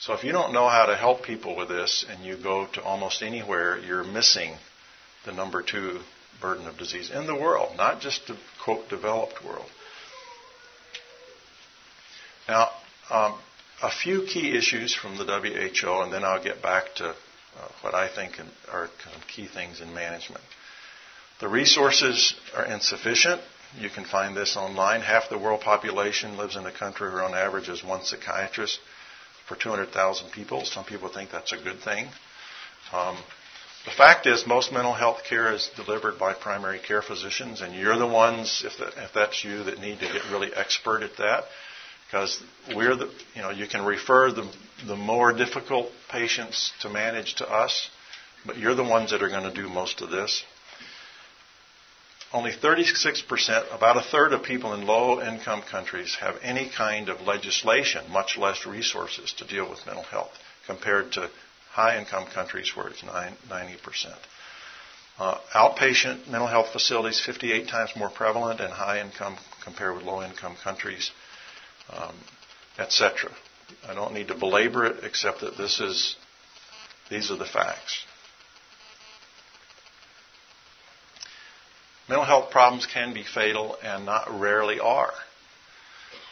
So 0.06 0.12
if 0.12 0.26
you 0.26 0.34
don't 0.34 0.52
know 0.52 0.68
how 0.68 0.88
to 0.88 0.98
help 0.98 1.24
people 1.24 1.56
with 1.56 1.70
this 1.70 2.04
and 2.10 2.26
you 2.26 2.36
go 2.36 2.68
to 2.74 2.84
almost 2.84 3.24
anywhere, 3.24 3.80
you're 3.80 4.04
missing 4.04 4.56
the 5.24 5.32
number 5.32 5.62
two 5.62 6.02
burden 6.42 6.68
of 6.68 6.78
disease 6.78 7.10
in 7.10 7.26
the 7.26 7.34
world, 7.34 7.78
not 7.78 8.02
just 8.02 8.28
the 8.28 8.36
quote 8.62 8.90
developed 8.90 9.42
world. 9.46 9.66
Now, 12.50 12.72
um, 13.10 13.40
a 13.82 13.90
few 13.90 14.24
key 14.24 14.58
issues 14.58 14.94
from 14.94 15.16
the 15.16 15.24
WHO, 15.24 16.02
and 16.02 16.12
then 16.12 16.26
I'll 16.26 16.44
get 16.44 16.62
back 16.62 16.96
to 16.96 17.12
uh, 17.12 17.14
what 17.80 17.96
I 17.96 18.14
think 18.14 18.34
are 18.70 18.90
key 19.34 19.48
things 19.48 19.80
in 19.80 19.94
management. 19.94 20.44
The 21.40 21.48
resources 21.48 22.36
are 22.54 22.66
insufficient. 22.66 23.40
You 23.80 23.90
can 23.90 24.04
find 24.04 24.36
this 24.36 24.58
online. 24.58 25.00
Half 25.00 25.30
the 25.30 25.40
world 25.40 25.62
population 25.62 26.36
lives 26.36 26.58
in 26.58 26.66
a 26.66 26.74
country 26.74 27.10
where, 27.10 27.24
on 27.24 27.34
average, 27.34 27.70
is 27.70 27.86
one 27.86 28.04
psychiatrist 28.04 28.80
for 29.48 29.56
200,000 29.56 30.32
people. 30.32 30.66
Some 30.66 30.86
people 30.86 31.10
think 31.10 31.32
that's 31.32 31.52
a 31.52 31.58
good 31.58 31.80
thing. 31.80 32.08
Um, 32.92 33.18
the 33.86 33.92
fact 33.92 34.28
is, 34.28 34.48
most 34.48 34.72
mental 34.72 34.94
health 34.94 35.24
care 35.28 35.54
is 35.54 35.70
delivered 35.76 36.18
by 36.18 36.34
primary 36.34 36.80
care 36.80 37.02
physicians, 37.02 37.60
and 37.60 37.76
you're 37.76 37.98
the 37.98 38.08
ones, 38.08 38.64
if, 38.66 38.80
if 38.98 39.14
that's 39.14 39.44
you, 39.44 39.66
that 39.66 39.80
need 39.80 40.00
to 40.00 40.06
get 40.06 40.24
really 40.32 40.54
expert 40.54 41.04
at 41.04 41.18
that. 41.18 41.44
Because 42.08 42.42
we're 42.76 42.96
the, 42.96 43.12
you 43.36 43.42
know, 43.42 43.50
you 43.50 43.68
can 43.68 43.84
refer 43.84 44.32
the, 44.32 44.50
the 44.88 44.96
more 44.96 45.34
difficult 45.34 45.90
patients 46.10 46.72
to 46.82 46.90
manage 46.90 47.36
to 47.36 47.50
us, 47.50 47.90
but 48.46 48.58
you're 48.58 48.76
the 48.76 48.84
ones 48.84 49.12
that 49.12 49.22
are 49.22 49.30
going 49.30 49.52
to 49.52 49.54
do 49.54 49.68
most 49.68 50.02
of 50.02 50.12
this. 50.12 50.44
Only 52.34 52.52
36%, 52.52 53.76
about 53.76 53.96
a 53.98 54.02
third 54.02 54.34
of 54.34 54.42
people 54.42 54.74
in 54.74 54.88
low 54.88 55.22
income 55.22 55.62
countries 55.62 56.16
have 56.20 56.36
any 56.42 56.68
kind 56.68 57.08
of 57.10 57.22
legislation, 57.22 58.12
much 58.12 58.38
less 58.40 58.66
resources 58.66 59.32
to 59.34 59.46
deal 59.46 59.70
with 59.70 59.86
mental 59.86 60.04
health, 60.04 60.32
compared 60.66 61.12
to 61.12 61.30
high 61.70 62.00
income 62.00 62.26
countries 62.26 62.76
where 62.76 62.88
it's 62.88 63.02
90%. 63.04 64.16
Uh, 65.20 65.38
outpatient 65.54 66.28
mental 66.28 66.48
health 66.48 66.72
facilities 66.72 67.20
58 67.24 67.68
times 67.68 67.92
more 67.96 68.10
prevalent 68.10 68.60
in 68.60 68.72
high 68.72 69.00
income 69.00 69.38
compared 69.64 69.96
with 69.96 70.04
low 70.04 70.24
income 70.24 70.56
countries, 70.64 71.12
um, 71.92 72.16
etc. 72.80 73.32
I 73.88 73.94
don't 73.94 74.14
need 74.14 74.30
to 74.30 74.36
belabor 74.36 74.86
it 74.86 75.04
except 75.04 75.42
that 75.42 75.56
this 75.56 75.80
is, 75.80 76.16
these 77.12 77.30
are 77.30 77.38
the 77.38 77.46
facts. 77.46 78.04
Mental 82.10 82.26
health 82.26 82.52
problems 82.52 82.86
can 82.86 83.14
be 83.14 83.24
fatal 83.24 83.78
and 83.82 84.06
not 84.06 84.40
rarely 84.40 84.80
are. 84.80 85.14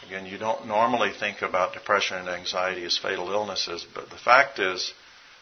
Again, 0.06 0.26
you 0.26 0.38
don't 0.38 0.68
normally 0.68 1.12
think 1.18 1.42
about 1.42 1.74
depression 1.74 2.18
and 2.18 2.30
anxiety 2.30 2.84
as 2.84 2.98
fatal 2.98 3.32
illnesses, 3.32 3.86
but 3.94 4.10
the 4.10 4.18
fact 4.18 4.60
is, 4.60 4.94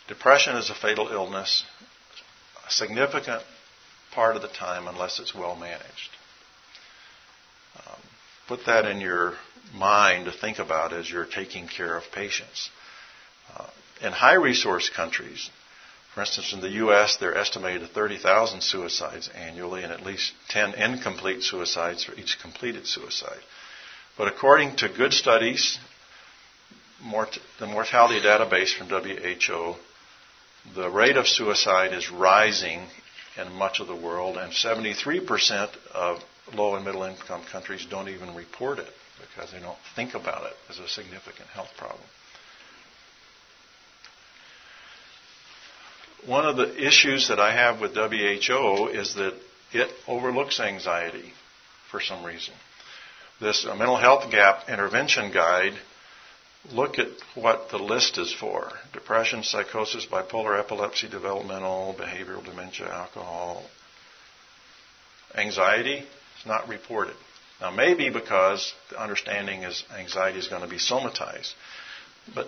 depression 0.08 0.56
is 0.56 0.70
a 0.70 0.76
fatal 0.76 1.08
illness 1.10 1.66
a 2.70 2.72
significant 2.72 3.42
part 4.12 4.36
of 4.36 4.42
the 4.42 4.48
time 4.48 4.88
unless 4.88 5.20
it's 5.20 5.34
well 5.34 5.56
managed. 5.56 6.10
Um, 7.78 8.00
put 8.48 8.66
that 8.66 8.86
in 8.86 9.02
your 9.02 9.34
mind 9.74 10.26
to 10.26 10.32
think 10.32 10.60
about 10.60 10.94
as 10.94 11.10
you're 11.10 11.26
taking 11.26 11.68
care 11.68 11.98
of 11.98 12.04
patients. 12.14 12.70
Uh, 13.56 13.68
in 14.02 14.12
high 14.12 14.36
resource 14.36 14.90
countries, 14.90 15.50
for 16.14 16.22
instance, 16.22 16.54
in 16.54 16.62
the 16.62 16.70
U.S., 16.70 17.18
there 17.18 17.32
are 17.32 17.38
estimated 17.38 17.90
30,000 17.90 18.62
suicides 18.62 19.30
annually 19.30 19.84
and 19.84 19.92
at 19.94 20.04
least 20.04 20.34
10 20.50 20.74
incomplete 20.74 21.44
suicides 21.44 22.04
for 22.04 22.14
each 22.16 22.40
completed 22.42 22.88
suicide. 22.88 23.40
But 24.18 24.28
according 24.28 24.78
to 24.78 24.90
good 24.90 25.14
studies, 25.14 25.78
mort- 27.02 27.38
the 27.60 27.68
mortality 27.68 28.20
database 28.20 28.76
from 28.76 28.88
WHO, 28.90 29.76
the 30.76 30.90
rate 30.90 31.16
of 31.16 31.28
suicide 31.28 31.94
is 31.94 32.12
rising 32.12 32.82
in 33.38 33.54
much 33.54 33.80
of 33.80 33.88
the 33.88 33.96
world, 33.96 34.38
and 34.38 34.52
73% 34.52 35.70
of 35.94 36.24
low 36.54 36.76
and 36.76 36.84
middle 36.84 37.04
income 37.04 37.44
countries 37.52 37.86
don't 37.90 38.10
even 38.10 38.36
report 38.36 38.80
it 38.80 38.90
because 39.22 39.52
they 39.52 39.60
don't 39.60 39.78
think 39.96 40.16
about 40.16 40.44
it 40.46 40.58
as 40.70 40.80
a 40.80 40.88
significant 40.88 41.48
health 41.50 41.70
problem. 41.78 42.02
One 46.26 46.46
of 46.46 46.58
the 46.58 46.86
issues 46.86 47.30
that 47.30 47.40
I 47.40 47.54
have 47.54 47.80
with 47.80 47.96
WHO 47.96 48.88
is 48.88 49.16
that 49.16 49.34
it 49.72 49.90
overlooks 50.08 50.60
anxiety 50.60 51.34
for 51.90 52.00
some 52.02 52.24
reason. 52.24 52.54
This 53.40 53.66
uh, 53.66 53.76
mental 53.76 53.96
health 53.98 54.30
gap 54.32 54.70
intervention 54.70 55.32
guide 55.32 55.74
look 56.72 57.00
at 57.00 57.08
what 57.36 57.70
the 57.70 57.80
list 57.80 58.18
is 58.18 58.34
for 58.34 58.72
depression, 58.92 59.44
psychosis, 59.44 60.06
bipolar 60.06 60.60
epilepsy, 60.60 61.08
developmental, 61.08 61.96
behavioral 61.98 62.44
dementia, 62.44 62.88
alcohol. 62.88 63.64
Anxiety 65.36 66.00
is 66.00 66.46
not 66.46 66.68
reported. 66.68 67.16
Now, 67.62 67.72
maybe 67.72 68.10
because 68.10 68.74
the 68.90 69.02
understanding 69.02 69.64
is 69.64 69.84
anxiety 69.98 70.40
is 70.40 70.48
going 70.48 70.62
to 70.64 70.68
be 70.68 70.78
somatized. 70.78 71.54
But 72.34 72.48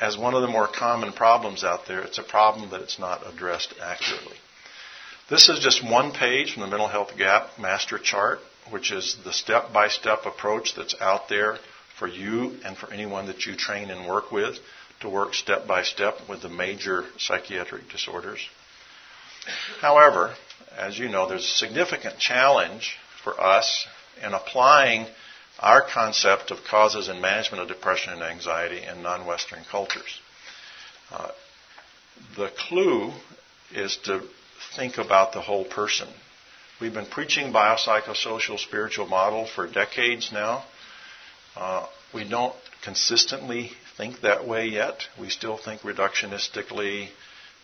as 0.00 0.18
one 0.18 0.34
of 0.34 0.42
the 0.42 0.48
more 0.48 0.68
common 0.68 1.12
problems 1.12 1.64
out 1.64 1.86
there, 1.86 2.00
it's 2.00 2.18
a 2.18 2.22
problem 2.22 2.70
that 2.70 2.80
it's 2.80 2.98
not 2.98 3.22
addressed 3.26 3.74
accurately. 3.80 4.36
This 5.30 5.48
is 5.48 5.60
just 5.60 5.82
one 5.88 6.12
page 6.12 6.52
from 6.52 6.62
the 6.62 6.68
Mental 6.68 6.88
Health 6.88 7.16
Gap 7.16 7.58
Master 7.58 7.98
Chart, 7.98 8.40
which 8.70 8.92
is 8.92 9.16
the 9.24 9.32
step 9.32 9.72
by 9.72 9.88
step 9.88 10.26
approach 10.26 10.74
that's 10.74 10.94
out 11.00 11.28
there 11.28 11.58
for 11.98 12.08
you 12.08 12.58
and 12.64 12.76
for 12.76 12.92
anyone 12.92 13.26
that 13.26 13.46
you 13.46 13.56
train 13.56 13.90
and 13.90 14.08
work 14.08 14.32
with 14.32 14.58
to 15.00 15.08
work 15.08 15.34
step 15.34 15.66
by 15.66 15.82
step 15.82 16.14
with 16.28 16.42
the 16.42 16.48
major 16.48 17.04
psychiatric 17.18 17.88
disorders. 17.90 18.40
However, 19.80 20.34
as 20.76 20.98
you 20.98 21.08
know, 21.08 21.28
there's 21.28 21.44
a 21.44 21.66
significant 21.66 22.18
challenge 22.18 22.96
for 23.22 23.40
us 23.40 23.86
in 24.22 24.32
applying 24.32 25.06
our 25.64 25.80
concept 25.80 26.50
of 26.50 26.58
causes 26.70 27.08
and 27.08 27.22
management 27.22 27.62
of 27.62 27.68
depression 27.68 28.12
and 28.12 28.22
anxiety 28.22 28.82
in 28.84 29.02
non 29.02 29.26
Western 29.26 29.64
cultures. 29.70 30.20
Uh, 31.10 31.30
the 32.36 32.50
clue 32.68 33.10
is 33.72 33.96
to 34.04 34.20
think 34.76 34.98
about 34.98 35.32
the 35.32 35.40
whole 35.40 35.64
person. 35.64 36.06
We've 36.82 36.92
been 36.92 37.06
preaching 37.06 37.50
biopsychosocial 37.50 38.58
spiritual 38.58 39.06
model 39.06 39.46
for 39.46 39.66
decades 39.66 40.30
now. 40.32 40.64
Uh, 41.56 41.86
we 42.12 42.28
don't 42.28 42.54
consistently 42.82 43.70
think 43.96 44.20
that 44.20 44.46
way 44.46 44.66
yet. 44.66 45.00
We 45.18 45.30
still 45.30 45.56
think 45.56 45.80
reductionistically 45.80 47.08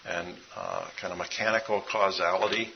and 0.09 0.35
uh, 0.57 0.89
kind 0.99 1.13
of 1.13 1.19
mechanical 1.19 1.83
causality. 1.83 2.71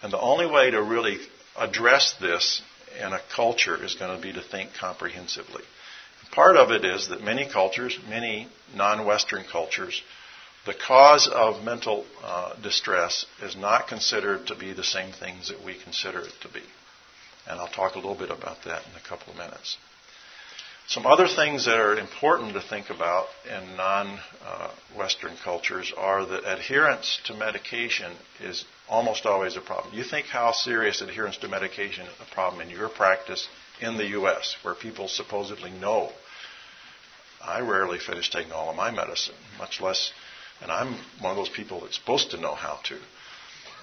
And 0.00 0.12
the 0.12 0.20
only 0.20 0.46
way 0.46 0.70
to 0.70 0.80
really 0.80 1.18
address 1.56 2.14
this 2.20 2.62
in 2.98 3.12
a 3.12 3.20
culture 3.34 3.82
is 3.82 3.94
going 3.94 4.14
to 4.14 4.22
be 4.22 4.32
to 4.32 4.42
think 4.42 4.70
comprehensively. 4.78 5.62
Part 6.32 6.56
of 6.56 6.70
it 6.70 6.84
is 6.84 7.08
that 7.08 7.22
many 7.22 7.48
cultures, 7.48 7.96
many 8.08 8.48
non 8.74 9.06
Western 9.06 9.44
cultures, 9.44 10.02
the 10.66 10.74
cause 10.74 11.28
of 11.28 11.62
mental 11.62 12.06
uh, 12.22 12.54
distress 12.60 13.26
is 13.42 13.54
not 13.54 13.86
considered 13.86 14.46
to 14.46 14.56
be 14.56 14.72
the 14.72 14.82
same 14.82 15.12
things 15.12 15.48
that 15.48 15.62
we 15.64 15.74
consider 15.74 16.20
it 16.20 16.32
to 16.40 16.48
be. 16.48 16.62
And 17.46 17.60
I'll 17.60 17.68
talk 17.68 17.94
a 17.94 17.98
little 17.98 18.14
bit 18.14 18.30
about 18.30 18.64
that 18.64 18.82
in 18.86 18.96
a 18.96 19.08
couple 19.08 19.32
of 19.32 19.38
minutes. 19.38 19.76
Some 20.86 21.06
other 21.06 21.28
things 21.28 21.64
that 21.64 21.78
are 21.78 21.98
important 21.98 22.54
to 22.54 22.60
think 22.60 22.90
about 22.90 23.26
in 23.48 23.76
non 23.76 24.18
Western 24.96 25.36
cultures 25.42 25.92
are 25.96 26.26
that 26.26 26.44
adherence 26.44 27.20
to 27.24 27.34
medication 27.34 28.12
is 28.40 28.64
almost 28.88 29.26
always 29.26 29.56
a 29.56 29.60
problem. 29.60 29.94
You 29.94 30.04
think 30.04 30.26
how 30.26 30.52
serious 30.52 31.00
adherence 31.00 31.36
to 31.38 31.48
medication 31.48 32.06
is 32.06 32.12
a 32.20 32.34
problem 32.34 32.60
in 32.62 32.70
your 32.70 32.88
practice 32.88 33.48
in 33.80 33.96
the 33.96 34.06
U.S., 34.08 34.56
where 34.62 34.74
people 34.74 35.08
supposedly 35.08 35.70
know. 35.70 36.12
I 37.42 37.60
rarely 37.60 37.98
finish 37.98 38.30
taking 38.30 38.52
all 38.52 38.70
of 38.70 38.76
my 38.76 38.90
medicine, 38.90 39.34
much 39.58 39.80
less, 39.80 40.12
and 40.62 40.70
I'm 40.70 40.94
one 41.20 41.30
of 41.30 41.36
those 41.36 41.48
people 41.48 41.80
that's 41.80 41.96
supposed 41.96 42.30
to 42.30 42.40
know 42.40 42.54
how 42.54 42.78
to. 42.84 42.98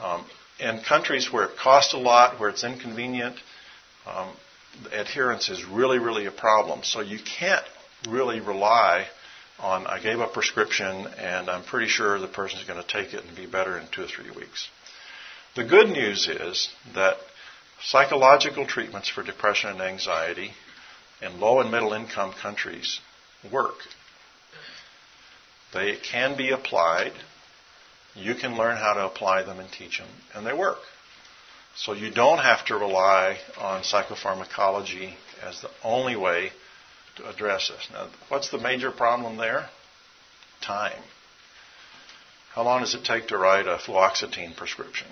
Um, 0.03 0.25
in 0.59 0.81
countries 0.81 1.31
where 1.31 1.45
it 1.45 1.57
costs 1.57 1.93
a 1.93 1.97
lot, 1.97 2.39
where 2.39 2.49
it's 2.49 2.63
inconvenient, 2.63 3.35
um, 4.07 4.29
adherence 4.91 5.49
is 5.49 5.63
really, 5.65 5.99
really 5.99 6.25
a 6.25 6.31
problem. 6.31 6.81
So 6.83 7.01
you 7.01 7.19
can't 7.19 7.65
really 8.07 8.39
rely 8.39 9.07
on 9.59 9.85
I 9.85 10.01
gave 10.01 10.19
a 10.19 10.27
prescription 10.27 11.07
and 11.19 11.49
I'm 11.49 11.63
pretty 11.63 11.87
sure 11.87 12.19
the 12.19 12.27
person's 12.27 12.63
going 12.63 12.81
to 12.81 12.87
take 12.87 13.13
it 13.13 13.23
and 13.23 13.35
be 13.35 13.45
better 13.45 13.77
in 13.77 13.87
two 13.91 14.03
or 14.03 14.07
three 14.07 14.31
weeks. 14.31 14.69
The 15.53 15.63
good 15.65 15.89
news 15.89 16.29
is 16.29 16.69
that 16.95 17.17
psychological 17.81 18.65
treatments 18.65 19.09
for 19.09 19.21
depression 19.21 19.69
and 19.69 19.81
anxiety 19.81 20.53
in 21.21 21.41
low 21.41 21.59
and 21.59 21.69
middle 21.69 21.91
income 21.91 22.31
countries 22.31 23.01
work. 23.51 23.75
They 25.73 25.97
can 25.97 26.37
be 26.37 26.51
applied. 26.51 27.11
You 28.15 28.35
can 28.35 28.55
learn 28.55 28.77
how 28.77 28.93
to 28.93 29.05
apply 29.05 29.43
them 29.43 29.59
and 29.59 29.69
teach 29.69 29.99
them, 29.99 30.07
and 30.33 30.45
they 30.45 30.53
work. 30.53 30.79
So 31.75 31.93
you 31.93 32.11
don't 32.11 32.39
have 32.39 32.65
to 32.67 32.75
rely 32.75 33.37
on 33.57 33.83
psychopharmacology 33.83 35.15
as 35.41 35.61
the 35.61 35.69
only 35.83 36.15
way 36.15 36.51
to 37.17 37.29
address 37.29 37.69
this. 37.69 37.87
Now, 37.91 38.09
what's 38.29 38.49
the 38.49 38.57
major 38.57 38.91
problem 38.91 39.37
there? 39.37 39.69
Time. 40.61 41.01
How 42.53 42.63
long 42.63 42.81
does 42.81 42.95
it 42.95 43.03
take 43.03 43.27
to 43.29 43.37
write 43.37 43.67
a 43.67 43.77
fluoxetine 43.77 44.55
prescription? 44.55 45.07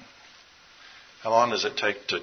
How 1.22 1.32
long 1.32 1.50
does 1.50 1.66
it 1.66 1.78
take 1.78 2.08
to 2.08 2.22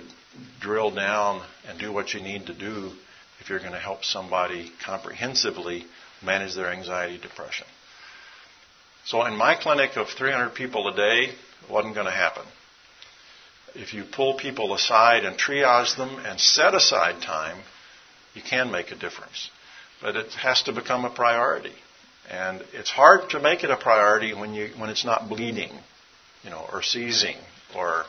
drill 0.61 0.91
down 0.91 1.43
and 1.69 1.79
do 1.79 1.93
what 1.93 2.15
you 2.15 2.21
need 2.21 2.47
to 2.47 2.55
do 2.55 2.93
if 3.41 3.51
you're 3.51 3.59
going 3.59 3.73
to 3.73 3.79
help 3.79 4.05
somebody 4.05 4.73
comprehensively 4.85 5.85
manage 6.23 6.55
their 6.55 6.73
anxiety 6.73 7.19
depression? 7.19 7.67
So 9.05 9.25
in 9.27 9.37
my 9.37 9.55
clinic 9.55 9.97
of 9.97 10.09
300 10.09 10.55
people 10.55 10.89
a 10.89 10.97
day, 10.97 11.25
it 11.27 11.71
wasn't 11.71 11.95
going 11.95 12.07
to 12.07 12.13
happen 12.13 12.45
if 13.79 13.95
you 13.95 14.05
pull 14.05 14.35
people 14.35 14.75
aside 14.75 15.25
and 15.25 15.39
triage 15.39 15.97
them 15.97 16.25
and 16.25 16.41
set 16.41 16.75
aside 16.75 17.23
time, 17.23 17.59
you 18.35 18.43
can 18.43 18.71
make 18.71 18.91
a 18.91 18.97
difference. 18.97 19.51
But 20.01 20.17
it 20.17 20.33
has 20.35 20.63
to 20.65 20.73
become 20.73 21.05
a 21.05 21.11
priority. 21.11 21.75
And 22.29 22.63
it's 22.73 22.91
hard 22.91 23.31
to 23.31 23.41
make 23.41 23.65
it 23.65 23.71
a 23.71 23.77
priority 23.77 24.35
when 24.35 24.55
you 24.55 24.71
when 24.77 24.91
it's 24.91 25.05
not 25.05 25.29
bleeding, 25.29 25.71
you 26.43 26.51
know, 26.51 26.67
or 26.73 26.83
seizing 26.83 27.37
or 27.75 28.05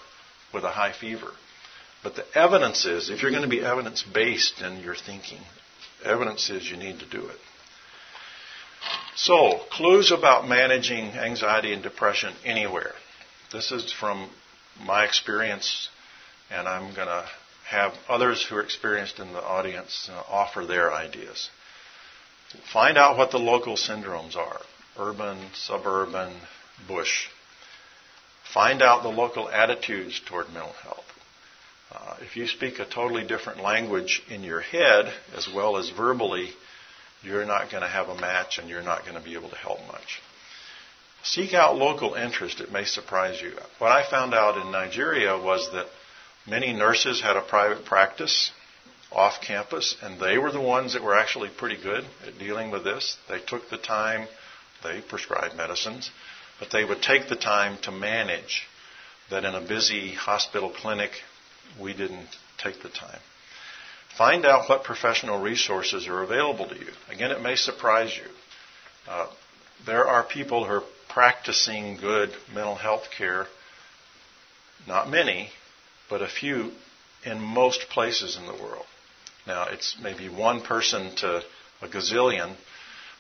with 0.54 0.64
a 0.64 0.70
high 0.70 0.94
fever. 0.94 1.32
But 2.04 2.16
the 2.16 2.26
evidence 2.38 2.86
is, 2.86 3.10
if 3.10 3.22
you're 3.22 3.32
going 3.32 3.44
to 3.44 3.50
be 3.50 3.62
evidence 3.62 4.04
based 4.04 4.62
in 4.62 4.82
your 4.82 4.96
thinking, 4.96 5.42
evidence 6.04 6.50
is 6.50 6.70
you 6.70 6.78
need 6.78 7.00
to 7.00 7.06
do 7.06 7.26
it. 7.26 7.38
So, 9.16 9.60
clues 9.72 10.12
about 10.12 10.48
managing 10.48 11.06
anxiety 11.12 11.74
and 11.74 11.82
depression 11.82 12.34
anywhere. 12.46 12.94
This 13.52 13.72
is 13.72 13.92
from 13.92 14.30
my 14.80 15.06
experience, 15.06 15.90
and 16.52 16.68
I'm 16.68 16.94
going 16.94 17.08
to 17.08 17.28
have 17.68 17.94
others 18.08 18.46
who 18.46 18.56
are 18.56 18.62
experienced 18.62 19.20
in 19.20 19.34
the 19.34 19.44
audience 19.44 20.10
uh, 20.12 20.24
offer 20.30 20.66
their 20.66 20.94
ideas. 20.94 21.50
Find 22.72 22.98
out 22.98 23.18
what 23.18 23.32
the 23.32 23.40
local 23.40 23.76
syndromes 23.76 24.36
are 24.36 24.62
urban, 25.00 25.38
suburban, 25.54 26.34
bush. 26.88 27.28
Find 28.54 28.82
out 28.82 29.04
the 29.04 29.10
local 29.10 29.50
attitudes 29.50 30.22
toward 30.28 30.48
mental 30.50 30.74
health. 30.84 31.06
Uh, 31.92 32.16
if 32.22 32.36
you 32.36 32.48
speak 32.48 32.80
a 32.80 32.86
totally 32.86 33.26
different 33.26 33.62
language 33.62 34.22
in 34.30 34.44
your 34.44 34.62
head 34.62 35.14
as 35.36 35.48
well 35.54 35.78
as 35.78 35.90
verbally, 35.90 36.50
you're 37.24 37.46
not 37.46 37.72
going 37.72 37.84
to 37.84 37.90
have 37.90 38.10
a 38.10 38.20
match 38.20 38.58
and 38.58 38.70
you're 38.70 38.82
not 38.82 39.04
going 39.04 39.18
to 39.18 39.24
be 39.24 39.36
able 39.36 39.50
to 39.50 39.56
help 39.56 39.80
much. 39.88 40.22
Seek 41.24 41.54
out 41.54 41.76
local 41.76 42.14
interest. 42.14 42.62
It 42.62 42.72
may 42.72 42.86
surprise 42.86 43.42
you. 43.42 43.54
What 43.80 43.92
I 43.92 44.10
found 44.10 44.34
out 44.34 44.58
in 44.58 44.72
Nigeria 44.72 45.38
was 45.38 45.70
that 45.72 45.88
many 46.46 46.74
nurses 46.74 47.22
had 47.22 47.36
a 47.36 47.42
private 47.42 47.86
practice 47.86 48.52
off 49.12 49.42
campus, 49.42 49.96
and 50.02 50.20
they 50.20 50.38
were 50.38 50.52
the 50.52 50.62
ones 50.62 50.94
that 50.94 51.04
were 51.04 51.18
actually 51.18 51.50
pretty 51.50 51.82
good 51.82 52.06
at 52.26 52.40
dealing 52.40 52.72
with 52.72 52.84
this. 52.84 53.18
They 53.30 53.40
took 53.40 53.70
the 53.70 53.78
time, 53.78 54.28
they 54.84 55.02
prescribed 55.02 55.56
medicines, 55.56 56.12
but 56.60 56.72
they 56.72 56.84
would 56.84 57.02
take 57.02 57.30
the 57.30 57.36
time 57.36 57.78
to 57.84 57.92
manage 57.92 58.64
that 59.30 59.44
in 59.44 59.56
a 59.56 59.62
busy 59.62 60.14
hospital 60.14 60.70
clinic, 60.70 61.12
we 61.80 61.94
didn't 61.94 62.28
take 62.58 62.82
the 62.82 62.90
time. 62.90 63.20
Find 64.18 64.46
out 64.46 64.68
what 64.68 64.84
professional 64.84 65.40
resources 65.40 66.08
are 66.08 66.24
available 66.24 66.68
to 66.68 66.76
you. 66.76 66.92
Again, 67.10 67.32
it 67.32 67.42
may 67.42 67.56
surprise 67.56 68.16
you. 68.16 68.32
Uh, 69.08 69.28
there 69.86 70.08
are 70.08 70.24
people 70.24 70.66
who 70.66 70.72
are 70.72 70.84
practicing 71.10 71.98
good 71.98 72.32
mental 72.54 72.76
health 72.76 73.04
care, 73.16 73.46
not 74.88 75.10
many, 75.10 75.50
but 76.10 76.22
a 76.22 76.28
few 76.28 76.72
in 77.26 77.40
most 77.40 77.82
places 77.90 78.38
in 78.38 78.46
the 78.46 78.54
world. 78.54 78.86
Now, 79.46 79.68
it's 79.70 79.98
maybe 80.02 80.30
one 80.30 80.62
person 80.62 81.16
to 81.18 81.44
a 81.82 81.88
gazillion, 81.88 82.56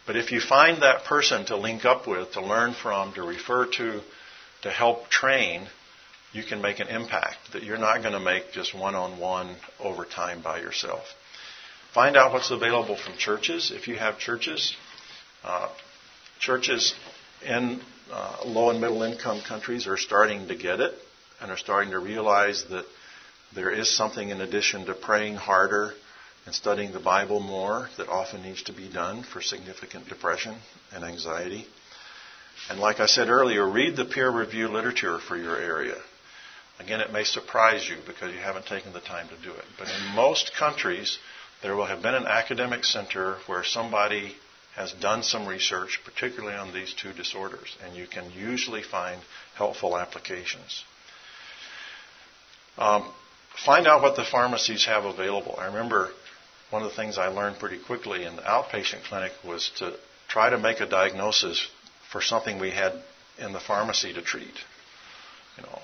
but 0.08 0.16
if 0.16 0.32
you 0.32 0.40
find 0.40 0.82
that 0.82 1.04
person 1.04 1.46
to 1.48 1.58
link 1.58 1.84
up 1.84 2.08
with, 2.08 2.32
to 2.32 2.42
learn 2.42 2.74
from, 2.74 3.14
to 3.14 3.22
refer 3.22 3.66
to, 3.66 4.02
to 4.64 4.72
help 4.72 5.10
train, 5.10 5.68
you 6.32 6.44
can 6.44 6.62
make 6.62 6.80
an 6.80 6.88
impact 6.88 7.52
that 7.52 7.64
you're 7.64 7.78
not 7.78 8.02
going 8.02 8.14
to 8.14 8.20
make 8.20 8.54
just 8.54 8.74
one 8.74 8.96
on 8.96 9.20
one 9.20 9.56
over 9.80 10.06
time 10.06 10.42
by 10.42 10.60
yourself. 10.60 11.04
Find 11.94 12.16
out 12.16 12.32
what's 12.32 12.52
available 12.52 12.98
from 12.98 13.18
churches 13.18 13.72
if 13.76 13.88
you 13.88 13.98
have 13.98 14.18
churches. 14.18 14.76
Uh, 15.44 15.70
churches 16.40 16.96
in 17.46 17.82
uh, 18.12 18.38
low 18.46 18.70
and 18.70 18.80
middle 18.80 19.04
income 19.04 19.42
countries 19.46 19.88
are 19.88 19.98
starting 19.98 20.48
to 20.48 20.56
get 20.56 20.80
it 20.80 20.94
and 21.42 21.52
are 21.52 21.58
starting 21.58 21.92
to 21.92 22.00
realize 22.00 22.66
that 22.70 22.86
there 23.54 23.72
is 23.72 23.96
something 23.96 24.30
in 24.30 24.42
addition 24.42 24.86
to 24.86 24.94
praying 24.94 25.36
harder 25.36 25.94
and 26.48 26.56
studying 26.56 26.94
the 26.94 27.00
Bible 27.00 27.42
more 27.42 27.90
that 27.98 28.08
often 28.08 28.42
needs 28.42 28.64
to 28.64 28.72
be 28.72 28.88
done 28.88 29.22
for 29.22 29.42
significant 29.42 30.08
depression 30.08 30.56
and 30.94 31.04
anxiety. 31.04 31.68
And 32.70 32.80
like 32.80 33.02
I 33.02 33.06
said 33.06 33.28
earlier, 33.28 33.70
read 33.70 33.98
the 33.98 34.06
peer 34.06 34.32
review 34.32 34.70
literature 34.70 35.20
for 35.20 35.36
your 35.36 35.58
area. 35.58 35.98
Again, 36.80 37.02
it 37.02 37.12
may 37.12 37.26
surprise 37.26 37.90
you 37.90 37.98
because 38.08 38.34
you 38.34 38.40
haven't 38.40 38.66
taken 38.66 38.94
the 38.94 39.02
time 39.02 39.28
to 39.28 39.36
do 39.44 39.54
it. 39.54 39.66
But 39.78 39.90
in 39.90 40.16
most 40.16 40.54
countries, 40.58 41.20
there 41.62 41.76
will 41.76 41.86
have 41.86 42.02
been 42.02 42.16
an 42.16 42.28
academic 42.28 42.86
center 42.86 43.36
where 43.48 43.66
somebody 43.66 44.34
has 44.78 44.94
done 44.94 45.24
some 45.24 45.48
research, 45.48 46.00
particularly 46.06 46.56
on 46.56 46.74
these 46.74 46.94
two 46.94 47.12
disorders, 47.12 47.76
and 47.84 47.94
you 47.98 48.08
can 48.08 48.32
usually 48.32 48.84
find 48.84 49.20
helpful 49.56 49.98
applications. 49.98 50.86
Um, 52.78 53.12
find 53.66 53.86
out 53.86 54.02
what 54.02 54.16
the 54.16 54.24
pharmacies 54.24 54.86
have 54.86 55.04
available. 55.04 55.56
I 55.58 55.66
remember 55.66 56.12
one 56.70 56.84
of 56.84 56.90
the 56.90 56.96
things 56.96 57.18
I 57.18 57.28
learned 57.28 57.60
pretty 57.60 57.78
quickly 57.78 58.26
in 58.26 58.36
the 58.36 58.42
outpatient 58.42 59.04
clinic 59.04 59.32
was 59.46 59.72
to 59.78 59.94
try 60.28 60.50
to 60.50 60.58
make 60.58 60.80
a 60.80 60.86
diagnosis 60.86 61.68
for 62.12 62.22
something 62.22 62.60
we 62.60 62.72
had 62.72 62.94
in 63.38 63.54
the 63.54 63.60
pharmacy 63.60 64.14
to 64.14 64.22
treat. 64.22 64.54
You 65.58 65.64
know, 65.64 65.80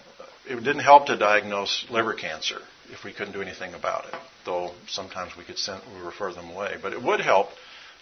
it 0.50 0.56
didn't 0.56 0.84
help 0.84 1.08
to 1.08 1.18
diagnose 1.18 1.86
liver 1.90 2.14
cancer 2.14 2.60
if 2.92 3.04
we 3.04 3.14
couldn't 3.14 3.34
do 3.34 3.42
anything 3.42 3.74
about 3.74 4.06
it, 4.06 4.16
though 4.46 4.72
sometimes 4.88 5.38
we 5.38 5.44
could 5.44 5.58
send, 5.58 5.82
we 5.96 6.02
refer 6.02 6.34
them 6.34 6.50
away. 6.50 6.76
But 6.82 6.94
it 6.94 7.02
would 7.02 7.22
help 7.22 7.48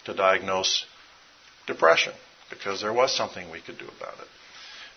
to 0.06 0.14
diagnose 0.14 0.84
depression 1.66 2.12
because 2.50 2.80
there 2.80 2.92
was 2.92 3.16
something 3.16 3.50
we 3.50 3.60
could 3.60 3.78
do 3.78 3.86
about 3.96 4.18
it. 4.18 4.28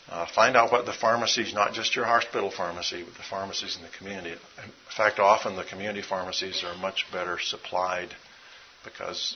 Uh, 0.10 0.28
find 0.36 0.56
out 0.56 0.72
what 0.72 0.86
the 0.86 0.94
pharmacies, 0.94 1.54
not 1.54 1.74
just 1.74 1.96
your 1.96 2.06
hospital 2.06 2.52
pharmacy, 2.52 3.04
but 3.04 3.16
the 3.16 3.24
pharmacies 3.24 3.76
in 3.76 3.82
the 3.82 3.98
community. 3.98 4.32
In 4.32 4.72
fact, 4.96 5.20
often 5.20 5.56
the 5.56 5.64
community 5.64 6.04
pharmacies 6.04 6.64
are 6.64 6.76
much 6.78 7.06
better 7.12 7.40
supplied 7.40 8.10
because 8.84 9.36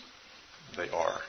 they 0.78 0.90
are. 0.90 1.22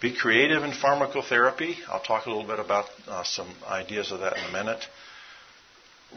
Be 0.00 0.12
creative 0.12 0.64
in 0.64 0.72
pharmacotherapy. 0.72 1.76
I'll 1.88 2.02
talk 2.02 2.26
a 2.26 2.30
little 2.30 2.46
bit 2.46 2.58
about 2.58 2.86
uh, 3.06 3.22
some 3.22 3.48
ideas 3.68 4.10
of 4.10 4.18
that 4.20 4.36
in 4.36 4.44
a 4.44 4.52
minute. 4.52 4.84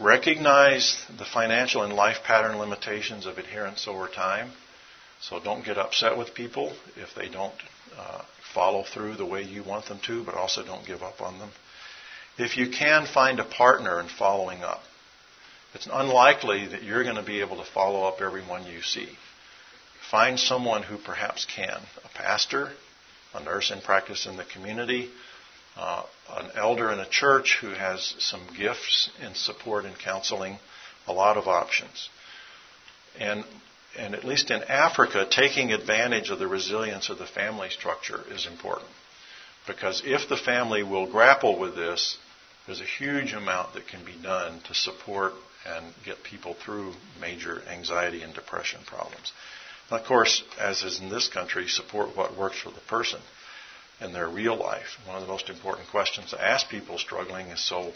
Recognize 0.02 1.06
the 1.20 1.26
financial 1.26 1.84
and 1.84 1.94
life 1.94 2.24
pattern 2.24 2.58
limitations 2.58 3.28
of 3.28 3.38
adherence 3.38 3.88
over 3.88 4.08
time. 4.08 4.52
So 5.22 5.40
don't 5.40 5.64
get 5.64 5.78
upset 5.78 6.18
with 6.18 6.34
people 6.34 6.74
if 6.98 7.14
they 7.16 7.30
don't 7.30 7.54
uh, 7.96 8.24
follow 8.54 8.84
through 8.84 9.16
the 9.18 9.26
way 9.26 9.44
you 9.44 9.64
want 9.64 9.86
them 9.86 10.00
to, 10.08 10.24
but 10.24 10.34
also 10.34 10.66
don't 10.66 10.86
give 10.86 11.04
up 11.04 11.22
on 11.22 11.38
them. 11.38 11.52
If 12.38 12.58
you 12.58 12.70
can 12.70 13.06
find 13.06 13.40
a 13.40 13.46
partner 13.46 14.00
in 14.00 14.08
following 14.08 14.62
up, 14.64 14.82
it's 15.74 15.88
unlikely 15.92 16.68
that 16.68 16.84
you're 16.84 17.04
going 17.04 17.16
to 17.16 17.24
be 17.24 17.42
able 17.42 17.58
to 17.58 17.72
follow 17.72 18.04
up 18.04 18.22
everyone 18.22 18.66
you 18.66 18.82
see. 18.82 19.10
Find 20.12 20.40
someone 20.40 20.84
who 20.84 20.98
perhaps 20.98 21.46
can 21.46 21.80
a 22.04 22.18
pastor, 22.18 22.72
a 23.34 23.44
nurse 23.44 23.72
in 23.72 23.82
practice 23.82 24.26
in 24.26 24.38
the 24.38 24.46
community, 24.46 25.10
uh, 25.78 26.04
an 26.30 26.52
elder 26.56 26.92
in 26.92 27.00
a 27.00 27.10
church 27.10 27.58
who 27.60 27.70
has 27.70 28.16
some 28.20 28.42
gifts 28.58 29.10
in 29.26 29.34
support 29.34 29.86
and 29.86 29.98
counseling, 29.98 30.58
a 31.08 31.14
lot 31.14 31.38
of 31.38 31.48
options. 31.48 32.10
And, 33.20 33.44
and 33.98 34.14
at 34.14 34.24
least 34.24 34.52
in 34.52 34.64
Africa, 34.64 35.28
taking 35.30 35.72
advantage 35.72 36.30
of 36.30 36.40
the 36.40 36.48
resilience 36.48 37.10
of 37.10 37.18
the 37.18 37.26
family 37.26 37.70
structure 37.70 38.22
is 38.30 38.46
important. 38.46 38.90
Because 39.68 40.04
if 40.06 40.30
the 40.30 40.38
family 40.38 40.84
will 40.84 41.10
grapple 41.10 41.58
with 41.58 41.76
this, 41.76 42.18
there's 42.66 42.82
a 42.82 42.86
huge 42.86 43.34
amount 43.34 43.74
that 43.74 43.88
can 43.88 44.04
be 44.04 44.16
done 44.22 44.60
to 44.68 44.74
support 44.74 45.34
and 45.66 45.86
get 46.04 46.24
people 46.24 46.54
through 46.54 46.94
major 47.20 47.62
anxiety 47.70 48.22
and 48.22 48.34
depression 48.34 48.80
problems. 48.86 49.34
And 49.90 50.00
of 50.00 50.06
course, 50.06 50.44
as 50.60 50.84
is 50.84 51.00
in 51.00 51.10
this 51.10 51.28
country, 51.28 51.68
support 51.68 52.16
what 52.16 52.38
works 52.38 52.60
for 52.60 52.72
the 52.72 52.82
person 52.82 53.20
in 54.02 54.14
their 54.14 54.28
real 54.28 54.56
life. 54.56 54.98
One 55.06 55.16
of 55.16 55.22
the 55.22 55.32
most 55.32 55.50
important 55.50 55.90
questions 55.90 56.32
to 56.32 56.44
ask 56.44 56.70
people 56.70 56.98
struggling 56.98 57.48
is 57.48 57.66
so, 57.66 57.94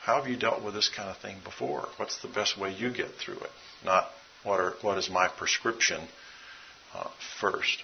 how 0.00 0.20
have 0.20 0.28
you 0.28 0.36
dealt 0.36 0.64
with 0.64 0.74
this 0.74 0.88
kind 0.88 1.08
of 1.08 1.18
thing 1.18 1.36
before? 1.44 1.88
What's 1.96 2.20
the 2.20 2.28
best 2.28 2.58
way 2.58 2.74
you 2.74 2.90
get 2.90 3.10
through 3.14 3.38
it? 3.38 3.50
Not 3.84 4.08
what, 4.42 4.60
are, 4.60 4.74
what 4.82 4.98
is 4.98 5.08
my 5.08 5.28
prescription 5.28 6.00
uh, 6.94 7.08
first. 7.40 7.82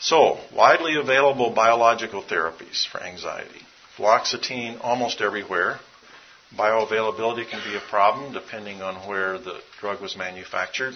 So, 0.00 0.38
widely 0.54 0.96
available 0.96 1.54
biological 1.54 2.22
therapies 2.22 2.86
for 2.86 3.02
anxiety. 3.02 3.62
Fluoxetine 3.96 4.78
almost 4.82 5.20
everywhere. 5.20 5.78
Bioavailability 6.54 7.48
can 7.48 7.60
be 7.64 7.76
a 7.76 7.80
problem 7.90 8.32
depending 8.32 8.82
on 8.82 8.94
where 9.08 9.38
the 9.38 9.60
drug 9.80 10.00
was 10.00 10.16
manufactured. 10.16 10.94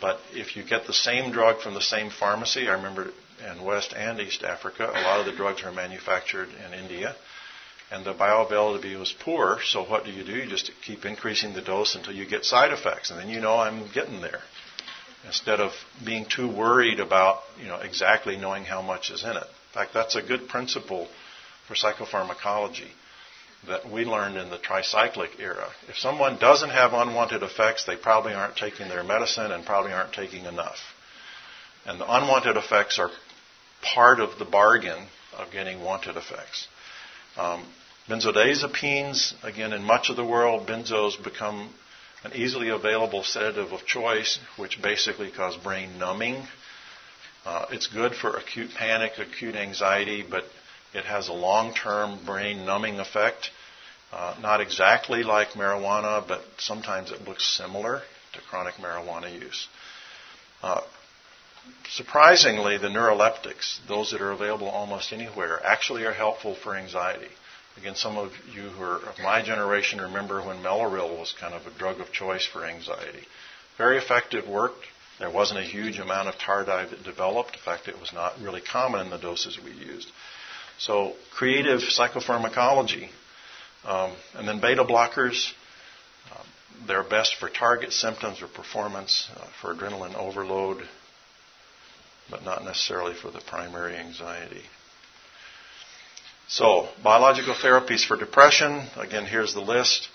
But 0.00 0.20
if 0.32 0.56
you 0.56 0.64
get 0.64 0.86
the 0.86 0.92
same 0.92 1.32
drug 1.32 1.60
from 1.60 1.74
the 1.74 1.80
same 1.80 2.10
pharmacy, 2.10 2.68
I 2.68 2.72
remember 2.72 3.10
in 3.50 3.64
West 3.64 3.94
and 3.96 4.20
East 4.20 4.42
Africa, 4.42 4.90
a 4.92 5.02
lot 5.02 5.20
of 5.20 5.26
the 5.26 5.32
drugs 5.32 5.62
are 5.62 5.72
manufactured 5.72 6.48
in 6.66 6.74
India. 6.74 7.14
And 7.90 8.04
the 8.04 8.14
bioavailability 8.14 8.98
was 8.98 9.12
poor, 9.12 9.60
so 9.62 9.84
what 9.84 10.04
do 10.04 10.10
you 10.10 10.24
do? 10.24 10.32
You 10.32 10.46
just 10.46 10.72
keep 10.84 11.04
increasing 11.04 11.54
the 11.54 11.62
dose 11.62 11.94
until 11.94 12.14
you 12.14 12.26
get 12.26 12.44
side 12.44 12.72
effects, 12.72 13.10
and 13.10 13.20
then 13.20 13.28
you 13.28 13.40
know 13.40 13.56
I'm 13.56 13.88
getting 13.92 14.20
there. 14.20 14.40
Instead 15.26 15.60
of 15.60 15.72
being 16.04 16.26
too 16.26 16.48
worried 16.48 16.98
about, 16.98 17.40
you 17.60 17.66
know, 17.66 17.76
exactly 17.76 18.36
knowing 18.36 18.64
how 18.64 18.82
much 18.82 19.10
is 19.10 19.22
in 19.22 19.30
it. 19.30 19.36
In 19.36 19.72
fact, 19.72 19.94
that's 19.94 20.16
a 20.16 20.22
good 20.22 20.48
principle 20.48 21.08
for 21.66 21.74
psychopharmacology 21.74 22.90
that 23.66 23.90
we 23.90 24.04
learned 24.04 24.36
in 24.36 24.50
the 24.50 24.58
tricyclic 24.58 25.40
era. 25.40 25.68
If 25.88 25.96
someone 25.96 26.38
doesn't 26.38 26.70
have 26.70 26.92
unwanted 26.92 27.42
effects, 27.42 27.84
they 27.84 27.96
probably 27.96 28.34
aren't 28.34 28.56
taking 28.56 28.88
their 28.88 29.02
medicine 29.02 29.52
and 29.52 29.64
probably 29.64 29.92
aren't 29.92 30.12
taking 30.12 30.44
enough. 30.44 30.78
And 31.86 32.00
the 32.00 32.16
unwanted 32.16 32.56
effects 32.56 32.98
are 32.98 33.10
part 33.82 34.20
of 34.20 34.38
the 34.38 34.44
bargain 34.44 35.06
of 35.38 35.50
getting 35.50 35.82
wanted 35.82 36.16
effects. 36.16 36.68
Um, 37.36 37.64
benzodiazepines, 38.08 39.34
again, 39.42 39.72
in 39.72 39.82
much 39.82 40.10
of 40.10 40.16
the 40.16 40.24
world, 40.24 40.66
benzos 40.66 41.22
become 41.22 41.70
an 42.22 42.32
easily 42.34 42.70
available 42.70 43.22
sedative 43.22 43.72
of 43.72 43.84
choice, 43.84 44.38
which 44.56 44.80
basically 44.80 45.30
cause 45.30 45.56
brain 45.56 45.98
numbing. 45.98 46.42
Uh, 47.44 47.66
it's 47.70 47.86
good 47.86 48.14
for 48.14 48.36
acute 48.36 48.70
panic, 48.74 49.12
acute 49.18 49.54
anxiety, 49.54 50.24
but 50.28 50.44
it 50.94 51.04
has 51.04 51.28
a 51.28 51.32
long-term 51.32 52.24
brain 52.24 52.64
numbing 52.64 53.00
effect. 53.00 53.50
Uh, 54.12 54.34
not 54.40 54.60
exactly 54.60 55.22
like 55.22 55.50
marijuana, 55.50 56.26
but 56.26 56.42
sometimes 56.58 57.10
it 57.10 57.26
looks 57.26 57.44
similar 57.44 58.02
to 58.32 58.40
chronic 58.48 58.74
marijuana 58.76 59.32
use. 59.32 59.66
Uh, 60.62 60.80
Surprisingly, 61.88 62.76
the 62.76 62.88
neuroleptics, 62.88 63.78
those 63.86 64.10
that 64.10 64.20
are 64.20 64.32
available 64.32 64.68
almost 64.68 65.14
anywhere, 65.14 65.64
actually 65.64 66.04
are 66.04 66.12
helpful 66.12 66.54
for 66.54 66.76
anxiety. 66.76 67.30
Again, 67.78 67.94
some 67.94 68.18
of 68.18 68.32
you 68.52 68.68
who 68.68 68.82
are 68.82 68.96
of 68.96 69.18
my 69.18 69.40
generation 69.42 70.00
remember 70.00 70.42
when 70.42 70.62
Mellaril 70.62 71.18
was 71.18 71.32
kind 71.32 71.54
of 71.54 71.66
a 71.66 71.70
drug 71.78 72.00
of 72.00 72.12
choice 72.12 72.44
for 72.44 72.64
anxiety. 72.66 73.26
Very 73.78 73.96
effective, 73.96 74.46
worked. 74.46 74.84
There 75.18 75.30
wasn't 75.30 75.60
a 75.60 75.64
huge 75.64 75.98
amount 75.98 76.28
of 76.28 76.36
tardive 76.36 76.90
that 76.90 77.02
developed. 77.02 77.54
In 77.54 77.62
fact, 77.62 77.88
it 77.88 77.98
was 77.98 78.12
not 78.12 78.38
really 78.40 78.60
common 78.60 79.00
in 79.00 79.10
the 79.10 79.18
doses 79.18 79.58
we 79.58 79.70
used. 79.72 80.10
So, 80.78 81.14
creative 81.32 81.80
psychopharmacology. 81.80 83.08
Um, 83.84 84.12
and 84.34 84.48
then 84.48 84.60
beta 84.60 84.84
blockers, 84.84 85.52
um, 86.32 86.46
they're 86.86 87.04
best 87.04 87.36
for 87.36 87.48
target 87.48 87.92
symptoms 87.92 88.42
or 88.42 88.48
performance, 88.48 89.28
uh, 89.36 89.46
for 89.60 89.74
adrenaline 89.74 90.14
overload, 90.14 90.88
but 92.30 92.44
not 92.44 92.64
necessarily 92.64 93.14
for 93.14 93.30
the 93.30 93.40
primary 93.40 93.96
anxiety. 93.96 94.62
So, 96.48 96.88
biological 97.02 97.54
therapies 97.54 98.04
for 98.04 98.16
depression. 98.16 98.86
Again, 98.96 99.26
here's 99.26 99.54
the 99.54 99.60
list. 99.60 100.08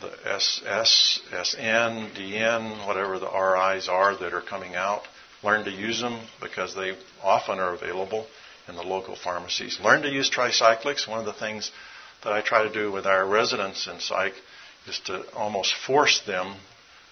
The 0.00 0.12
SS, 0.28 1.20
SN, 1.30 2.10
DN, 2.16 2.86
whatever 2.86 3.18
the 3.18 3.30
RIs 3.30 3.88
are 3.88 4.16
that 4.16 4.34
are 4.34 4.40
coming 4.40 4.74
out. 4.74 5.02
Learn 5.42 5.64
to 5.64 5.70
use 5.70 6.00
them 6.00 6.20
because 6.40 6.74
they 6.74 6.96
often 7.22 7.58
are 7.58 7.74
available 7.74 8.26
in 8.68 8.76
the 8.76 8.82
local 8.82 9.16
pharmacies. 9.16 9.78
Learn 9.80 10.02
to 10.02 10.10
use 10.10 10.30
tricyclics. 10.30 11.08
One 11.08 11.18
of 11.18 11.26
the 11.26 11.32
things 11.32 11.70
that 12.22 12.32
I 12.32 12.40
try 12.40 12.62
to 12.62 12.72
do 12.72 12.90
with 12.90 13.06
our 13.06 13.26
residents 13.26 13.86
in 13.86 14.00
psych 14.00 14.34
is 14.86 14.98
to 15.06 15.24
almost 15.34 15.74
force 15.86 16.20
them 16.26 16.56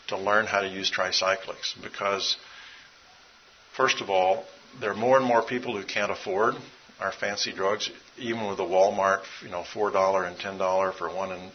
to 0.09 0.17
learn 0.17 0.47
how 0.47 0.61
to 0.61 0.69
use 0.69 0.91
tricyclics 0.91 1.81
because, 1.83 2.37
first 3.77 4.01
of 4.01 4.11
all, 4.11 4.45
there 4.81 4.91
are 4.91 4.97
more 4.97 5.17
and 5.17 5.27
more 5.27 5.43
people 5.43 5.77
who 5.77 5.85
can't 5.85 6.11
afford 6.11 6.55
our 7.01 7.13
fancy 7.13 7.53
drugs, 7.53 7.91
even 8.17 8.47
with 8.47 8.57
the 8.57 8.65
Walmart, 8.65 9.23
you 9.43 9.51
know, 9.51 9.65
four 9.65 9.91
dollar 9.91 10.25
and 10.25 10.39
ten 10.39 10.57
dollar 10.57 10.93
for 10.93 11.09
one 11.09 11.33
and 11.33 11.53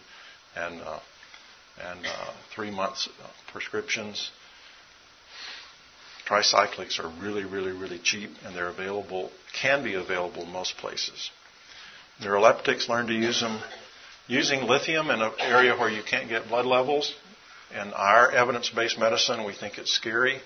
and 0.55 0.81
uh, 0.81 0.99
and 1.79 2.05
uh, 2.05 2.31
three 2.53 2.71
months 2.71 3.07
prescriptions. 3.51 4.31
Tricyclics 6.27 6.99
are 6.99 7.11
really, 7.21 7.45
really, 7.45 7.71
really 7.71 7.99
cheap, 7.99 8.31
and 8.43 8.55
they're 8.55 8.67
available, 8.67 9.31
can 9.53 9.83
be 9.83 9.93
available 9.93 10.43
in 10.43 10.51
most 10.51 10.75
places. 10.77 11.31
Neuroleptics, 12.21 12.89
learn 12.89 13.07
to 13.07 13.13
use 13.13 13.39
them. 13.39 13.59
Using 14.27 14.63
lithium 14.63 15.09
in 15.09 15.21
an 15.21 15.31
area 15.39 15.77
where 15.77 15.89
you 15.89 16.03
can't 16.03 16.27
get 16.27 16.49
blood 16.49 16.65
levels. 16.65 17.13
In 17.73 17.93
our 17.93 18.29
evidence-based 18.31 18.99
medicine, 18.99 19.45
we 19.45 19.53
think 19.53 19.77
it's 19.77 19.93
scary. 19.93 20.41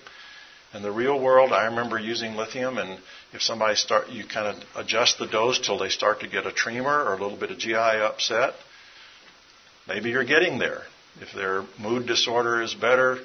In 0.72 0.82
the 0.82 0.92
real 0.92 1.20
world, 1.20 1.52
I 1.52 1.66
remember 1.66 1.98
using 1.98 2.36
lithium, 2.36 2.78
and 2.78 3.00
if 3.32 3.42
somebody 3.42 3.74
start, 3.74 4.08
you 4.08 4.24
kind 4.24 4.56
of 4.56 4.62
adjust 4.76 5.18
the 5.18 5.26
dose 5.26 5.58
till 5.58 5.78
they 5.78 5.88
start 5.88 6.20
to 6.20 6.28
get 6.28 6.46
a 6.46 6.52
tremor 6.52 7.04
or 7.04 7.14
a 7.14 7.20
little 7.20 7.36
bit 7.36 7.50
of 7.50 7.58
GI 7.58 7.74
upset. 7.74 8.54
Maybe 9.88 10.10
you're 10.10 10.24
getting 10.24 10.58
there. 10.58 10.82
If 11.20 11.32
their 11.32 11.64
mood 11.78 12.06
disorder 12.06 12.62
is 12.62 12.72
better, 12.72 13.18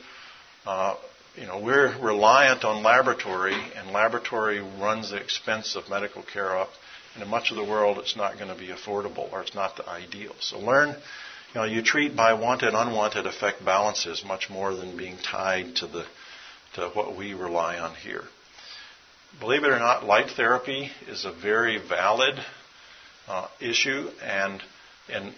uh, 0.65 0.95
you 1.37 1.45
know, 1.45 1.59
we're 1.59 1.95
reliant 1.99 2.65
on 2.65 2.83
laboratory, 2.83 3.55
and 3.75 3.91
laboratory 3.91 4.59
runs 4.59 5.11
the 5.11 5.17
expense 5.17 5.75
of 5.75 5.89
medical 5.89 6.23
care 6.23 6.57
up. 6.57 6.69
And 7.13 7.23
in 7.23 7.29
much 7.29 7.51
of 7.51 7.57
the 7.57 7.63
world, 7.63 7.99
it's 7.99 8.15
not 8.15 8.37
going 8.37 8.49
to 8.49 8.59
be 8.59 8.69
affordable, 8.69 9.31
or 9.31 9.41
it's 9.41 9.55
not 9.55 9.75
the 9.75 9.87
ideal. 9.87 10.35
So 10.39 10.59
learn, 10.59 10.89
you 10.89 10.95
know, 11.55 11.63
you 11.63 11.81
treat 11.83 12.15
by 12.15 12.33
wanted, 12.33 12.73
unwanted 12.73 13.25
effect 13.27 13.63
balances 13.63 14.23
much 14.25 14.49
more 14.49 14.75
than 14.75 14.97
being 14.97 15.17
tied 15.17 15.75
to 15.77 15.87
the 15.87 16.05
to 16.75 16.89
what 16.89 17.15
we 17.15 17.33
rely 17.33 17.77
on 17.79 17.95
here. 17.95 18.23
Believe 19.39 19.63
it 19.63 19.69
or 19.69 19.79
not, 19.79 20.05
light 20.05 20.29
therapy 20.31 20.91
is 21.07 21.25
a 21.25 21.31
very 21.31 21.77
valid 21.77 22.35
uh, 23.27 23.47
issue, 23.59 24.09
and 24.21 24.61
in 25.09 25.33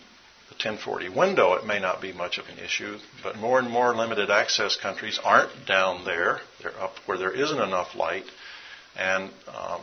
1040 0.59 1.07
window, 1.09 1.53
it 1.53 1.65
may 1.65 1.79
not 1.79 2.01
be 2.01 2.11
much 2.11 2.37
of 2.37 2.45
an 2.49 2.59
issue, 2.59 2.97
but 3.23 3.37
more 3.37 3.59
and 3.59 3.69
more 3.69 3.95
limited 3.95 4.29
access 4.29 4.75
countries 4.75 5.17
aren't 5.23 5.65
down 5.65 6.03
there. 6.03 6.41
They're 6.61 6.77
up 6.81 6.95
where 7.05 7.17
there 7.17 7.31
isn't 7.31 7.61
enough 7.61 7.95
light, 7.95 8.25
and 8.97 9.31
um, 9.47 9.81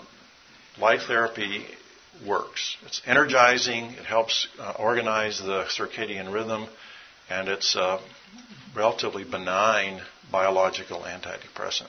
light 0.78 1.00
therapy 1.00 1.64
works. 2.26 2.76
It's 2.84 3.00
energizing, 3.06 3.84
it 3.84 4.04
helps 4.04 4.48
uh, 4.58 4.74
organize 4.78 5.38
the 5.38 5.64
circadian 5.64 6.30
rhythm, 6.30 6.68
and 7.30 7.48
it's 7.48 7.74
a 7.74 7.98
relatively 8.74 9.24
benign 9.24 10.02
biological 10.30 11.00
antidepressant. 11.00 11.88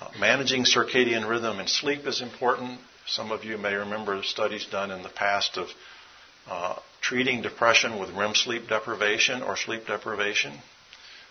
Uh, 0.00 0.08
managing 0.18 0.64
circadian 0.64 1.28
rhythm 1.28 1.60
and 1.60 1.68
sleep 1.68 2.06
is 2.08 2.22
important. 2.22 2.80
Some 3.06 3.30
of 3.30 3.44
you 3.44 3.56
may 3.56 3.74
remember 3.74 4.20
studies 4.24 4.66
done 4.66 4.90
in 4.90 5.04
the 5.04 5.08
past 5.08 5.56
of 5.56 5.68
uh, 6.48 6.76
treating 7.00 7.42
depression 7.42 7.98
with 7.98 8.10
REM 8.10 8.34
sleep 8.34 8.68
deprivation 8.68 9.42
or 9.42 9.56
sleep 9.56 9.86
deprivation. 9.86 10.52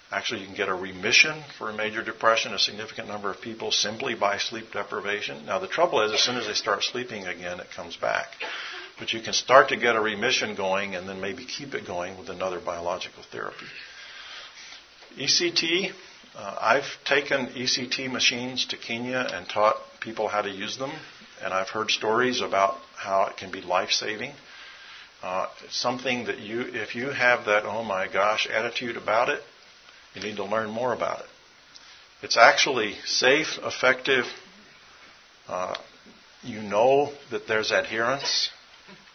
Actually, 0.10 0.42
you 0.42 0.48
can 0.48 0.56
get 0.56 0.70
a 0.70 0.74
remission 0.74 1.44
for 1.58 1.70
a 1.70 1.74
major 1.74 2.02
depression, 2.02 2.54
a 2.54 2.60
significant 2.60 3.10
number 3.10 3.30
of 3.30 3.42
people, 3.42 3.72
simply 3.72 4.16
by 4.16 4.38
sleep 4.38 4.72
deprivation. 4.72 5.46
Now, 5.46 5.60
the 5.60 5.68
trouble 5.68 6.02
is, 6.02 6.14
as 6.14 6.22
soon 6.22 6.38
as 6.38 6.48
they 6.48 6.54
start 6.54 6.84
sleeping 6.84 7.28
again, 7.28 7.60
it 7.60 7.68
comes 7.76 7.98
back. 7.98 8.28
But 9.00 9.12
you 9.12 9.22
can 9.22 9.34
start 9.34 9.70
to 9.70 9.78
get 9.78 9.96
a 9.96 10.02
remission 10.02 10.56
going 10.56 10.96
and 10.96 11.08
then 11.10 11.20
maybe 11.20 11.46
keep 11.46 11.76
it 11.76 11.86
going 11.86 12.18
with 12.18 12.30
another 12.30 12.60
biological 12.60 13.22
therapy. 13.32 13.66
ECT, 15.18 15.92
uh, 16.38 16.58
I've 16.60 17.04
taken 17.04 17.48
ECT 17.48 18.10
machines 18.12 18.66
to 18.68 18.78
Kenya 18.78 19.28
and 19.34 19.48
taught 19.48 19.76
people 20.00 20.30
how 20.30 20.42
to 20.42 20.50
use 20.50 20.78
them, 20.78 20.92
and 21.44 21.54
I've 21.54 21.70
heard 21.70 21.92
stories 21.92 22.42
about 22.42 22.78
how 22.96 23.26
it 23.26 23.38
can 23.38 23.52
be 23.52 23.62
life 23.62 23.92
saving. 23.92 24.32
Uh, 25.24 25.48
something 25.70 26.26
that 26.26 26.40
you, 26.40 26.62
if 26.62 26.96
you 26.96 27.10
have 27.10 27.46
that 27.46 27.66
oh 27.66 27.84
my 27.84 28.08
gosh 28.08 28.48
attitude 28.48 28.98
about 28.98 29.30
it, 29.30 29.42
you 30.14 30.22
need 30.22 30.36
to 30.36 30.46
learn 30.46 30.70
more 30.70 30.94
about 30.94 31.20
it. 31.22 31.26
It's 32.22 32.38
actually 32.38 32.96
safe, 33.06 33.58
effective. 33.64 34.26
Uh, 35.48 35.76
you 36.44 36.62
know 36.62 37.12
that 37.32 37.48
there's 37.48 37.72
adherence 37.72 38.50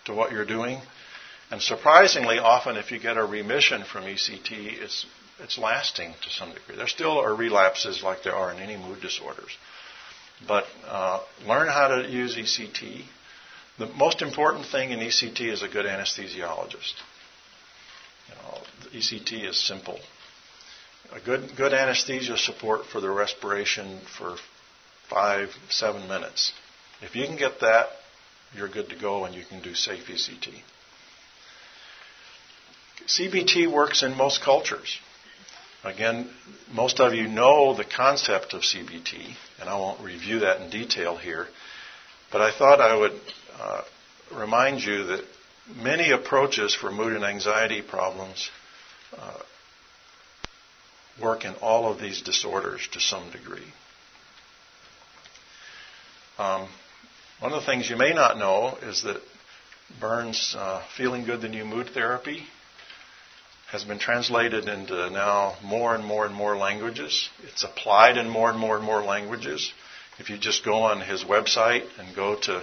to 0.05 0.15
what 0.15 0.33
you're 0.33 0.45
doing. 0.45 0.81
And 1.51 1.61
surprisingly, 1.61 2.39
often 2.39 2.77
if 2.77 2.91
you 2.91 2.99
get 2.99 3.17
a 3.17 3.25
remission 3.25 3.85
from 3.85 4.05
ECT, 4.05 4.51
it's 4.83 5.07
it's 5.41 5.59
lasting 5.59 6.15
to 6.23 6.31
some 6.31 6.53
degree. 6.53 6.77
There 6.77 6.87
still 6.87 7.19
are 7.19 7.35
relapses 7.35 8.03
like 8.03 8.23
there 8.23 8.35
are 8.35 8.53
in 8.53 8.59
any 8.59 8.77
mood 8.77 9.01
disorders. 9.01 9.51
But 10.47 10.65
uh, 10.87 11.21
learn 11.47 11.69
how 11.69 11.89
to 11.89 12.09
use 12.09 12.37
ECT. 12.37 13.05
The 13.79 13.87
most 13.87 14.23
important 14.23 14.67
thing 14.67 14.91
in 14.91 15.01
ECT 15.01 15.41
is 15.41 15.63
a 15.63 15.69
good 15.69 15.87
anesthesiologist. 15.87 16.95
You 18.29 18.35
know, 18.35 18.59
ECT 18.93 19.49
is 19.49 19.57
simple. 19.57 19.99
A 21.13 21.21
good 21.21 21.57
good 21.57 21.73
anesthesia 21.73 22.37
support 22.37 22.87
for 22.87 23.01
the 23.01 23.11
respiration 23.11 24.01
for 24.19 24.37
five 25.09 25.55
seven 25.69 26.07
minutes. 26.09 26.53
If 27.01 27.17
you 27.17 27.27
can 27.27 27.37
get 27.37 27.61
that, 27.61 27.89
you're 28.55 28.69
good 28.69 28.91
to 28.91 28.97
go, 28.97 29.25
and 29.25 29.35
you 29.35 29.45
can 29.45 29.61
do 29.61 29.75
safe 29.75 30.07
ECT. 30.07 30.63
CBT 33.07 33.71
works 33.71 34.03
in 34.03 34.17
most 34.17 34.43
cultures. 34.43 34.99
Again, 35.85 36.31
most 36.73 37.01
of 37.01 37.13
you 37.13 37.27
know 37.27 37.75
the 37.75 37.85
concept 37.85 38.55
of 38.55 38.63
CBT, 38.63 39.35
and 39.61 39.69
I 39.69 39.75
won't 39.75 40.01
review 40.01 40.41
that 40.41 40.61
in 40.61 40.71
detail 40.71 41.17
here, 41.17 41.49
but 42.31 42.41
I 42.41 42.53
thought 42.57 42.81
I 42.81 42.95
would 42.95 43.21
uh, 43.61 43.83
remind 44.35 44.83
you 44.83 45.05
that 45.05 45.25
many 45.77 46.11
approaches 46.11 46.75
for 46.75 46.91
mood 46.91 47.13
and 47.13 47.25
anxiety 47.25 47.83
problems 47.83 48.51
uh, 49.17 49.39
work 51.21 51.45
in 51.45 51.55
all 51.57 51.91
of 51.91 52.01
these 52.01 52.23
disorders 52.23 52.89
to 52.93 53.01
some 53.01 53.31
degree. 53.31 53.73
Um, 56.39 56.69
one 57.41 57.53
of 57.53 57.61
the 57.61 57.67
things 57.67 57.91
you 57.91 57.97
may 57.97 58.13
not 58.15 58.39
know 58.39 58.79
is 58.83 59.03
that 59.03 59.21
Burns' 60.01 60.55
uh, 60.57 60.83
Feeling 60.97 61.25
Good 61.25 61.43
the 61.43 61.49
New 61.49 61.65
Mood 61.65 61.91
Therapy 61.91 62.45
has 63.71 63.85
been 63.85 63.99
translated 63.99 64.69
into 64.69 65.11
now 65.11 65.57
more 65.63 65.95
and 65.95 66.05
more 66.05 66.27
and 66.27 66.35
more 66.35 66.57
languages. 66.57 67.31
It's 67.43 67.65
applied 67.65 68.17
in 68.17 68.29
more 68.29 68.51
and 68.51 68.59
more 68.59 68.77
and 68.77 68.85
more 68.85 69.03
languages. 69.03 69.73
If 70.19 70.31
you 70.31 70.39
just 70.39 70.65
go 70.65 70.83
on 70.83 71.01
his 71.01 71.25
website 71.25 71.87
and 71.99 72.15
go 72.15 72.37
to, 72.37 72.63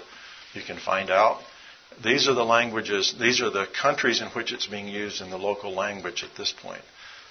you 0.53 0.61
can 0.61 0.77
find 0.77 1.09
out. 1.09 1.41
These 2.03 2.27
are 2.27 2.33
the 2.33 2.45
languages, 2.45 3.15
these 3.19 3.41
are 3.41 3.49
the 3.49 3.67
countries 3.81 4.21
in 4.21 4.27
which 4.29 4.53
it's 4.53 4.67
being 4.67 4.87
used 4.87 5.21
in 5.21 5.29
the 5.29 5.37
local 5.37 5.73
language 5.73 6.23
at 6.23 6.35
this 6.37 6.51
point. 6.51 6.81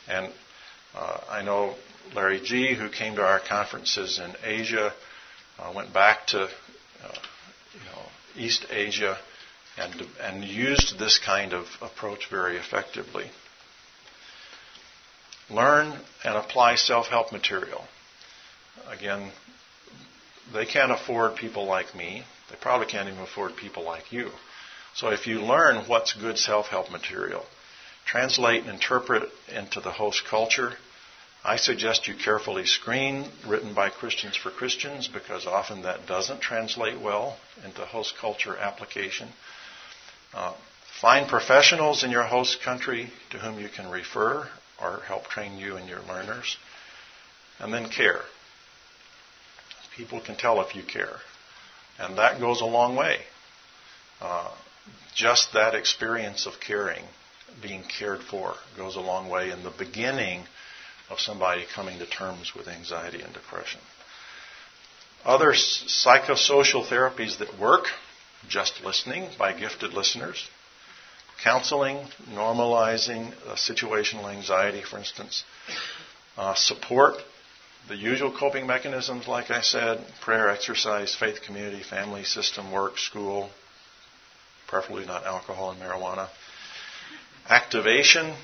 And 0.09 0.33
uh, 0.95 1.21
I 1.31 1.43
know 1.43 1.75
Larry 2.15 2.41
G., 2.41 2.75
who 2.75 2.89
came 2.91 3.17
to 3.17 3.23
our 3.23 3.41
conferences 3.41 4.19
in 4.19 4.35
Asia, 4.45 4.93
uh, 5.59 5.73
went 5.75 5.93
back 5.93 6.27
to 6.29 6.45
uh, 6.45 6.49
you 7.73 7.81
know, 7.81 8.03
East 8.37 8.67
Asia 8.71 9.17
and, 9.79 10.03
and 10.21 10.45
used 10.45 10.99
this 10.99 11.19
kind 11.19 11.53
of 11.53 11.67
approach 11.81 12.29
very 12.31 12.57
effectively. 12.57 13.27
Learn 15.51 15.99
and 16.25 16.37
apply 16.37 16.75
self 16.75 17.07
help 17.07 17.33
material. 17.33 17.85
Again, 18.89 19.31
they 20.53 20.67
can't 20.67 20.93
afford 20.93 21.37
people 21.37 21.65
like 21.65 21.95
me. 21.95 22.25
They 22.51 22.57
probably 22.57 22.87
can't 22.87 23.09
even 23.09 23.21
afford 23.21 23.57
people 23.57 23.85
like 23.85 24.13
you. 24.13 24.31
So 24.95 25.09
if 25.09 25.27
you 25.27 25.41
learn 25.41 25.87
what's 25.87 26.13
good 26.15 26.39
self 26.39 26.69
help 26.69 26.91
material, 26.91 27.45
translate 28.05 28.63
and 28.63 28.73
interpret 28.73 29.29
into 29.49 29.81
the 29.81 29.93
host 29.93 30.25
culture, 30.25 30.73
I 31.45 31.57
suggest 31.57 32.09
you 32.09 32.15
carefully 32.15 32.67
screen 32.67 33.31
written 33.47 33.75
by 33.75 33.91
Christians 33.91 34.37
for 34.37 34.51
Christians 34.51 35.09
because 35.09 35.47
often 35.47 35.83
that 35.83 36.07
doesn't 36.07 36.41
translate 36.41 37.01
well 37.01 37.37
into 37.65 37.85
host 37.85 38.15
culture 38.21 38.57
application. 38.57 39.29
Uh, 40.35 40.53
find 41.01 41.29
professionals 41.29 42.03
in 42.03 42.11
your 42.11 42.25
host 42.25 42.61
country 42.61 43.13
to 43.31 43.39
whom 43.39 43.61
you 43.61 43.69
can 43.69 43.89
refer 43.89 44.49
or 44.83 45.01
help 45.07 45.29
train 45.29 45.59
you 45.59 45.77
and 45.77 45.89
your 45.89 46.01
learners. 46.03 46.57
And 47.61 47.73
then 47.73 47.89
care. 47.89 48.23
People 49.97 50.21
can 50.21 50.37
tell 50.37 50.61
if 50.61 50.75
you 50.75 50.83
care. 50.83 51.19
And 51.99 52.19
that 52.19 52.41
goes 52.41 52.61
a 52.61 52.67
long 52.67 52.97
way. 52.97 53.19
Uh, 54.21 54.51
just 55.15 55.53
that 55.55 55.75
experience 55.75 56.47
of 56.47 56.55
caring, 56.61 57.05
being 57.63 57.83
cared 57.83 58.23
for, 58.23 58.55
goes 58.77 58.97
a 58.97 59.01
long 59.01 59.29
way 59.29 59.51
in 59.51 59.63
the 59.63 59.73
beginning 59.77 60.45
of 61.11 61.19
somebody 61.19 61.65
coming 61.75 61.99
to 61.99 62.07
terms 62.07 62.53
with 62.55 62.69
anxiety 62.69 63.21
and 63.21 63.33
depression. 63.33 63.81
Other 65.25 65.53
psychosocial 65.53 66.87
therapies 66.87 67.39
that 67.39 67.59
work, 67.59 67.87
just 68.49 68.81
listening 68.85 69.29
by 69.39 69.59
gifted 69.59 69.93
listeners, 69.93 70.49
counseling, 71.43 72.07
normalizing 72.31 73.33
uh, 73.47 73.55
situational 73.55 74.33
anxiety, 74.33 74.83
for 74.83 74.99
instance, 74.99 75.45
uh, 76.37 76.55
support, 76.55 77.17
the 77.89 77.97
usual 77.97 78.31
coping 78.31 78.67
mechanisms, 78.67 79.27
like 79.27 79.51
I 79.51 79.63
said, 79.63 80.05
prayer, 80.21 80.51
exercise, 80.51 81.15
faith 81.15 81.41
community, 81.43 81.83
family 81.83 82.25
system, 82.25 82.71
work, 82.71 82.99
school, 82.99 83.51
preferably 84.67 85.07
not 85.07 85.25
alcohol 85.25 85.71
and 85.71 85.81
marijuana. 85.81 86.29
Activation, 87.49 88.35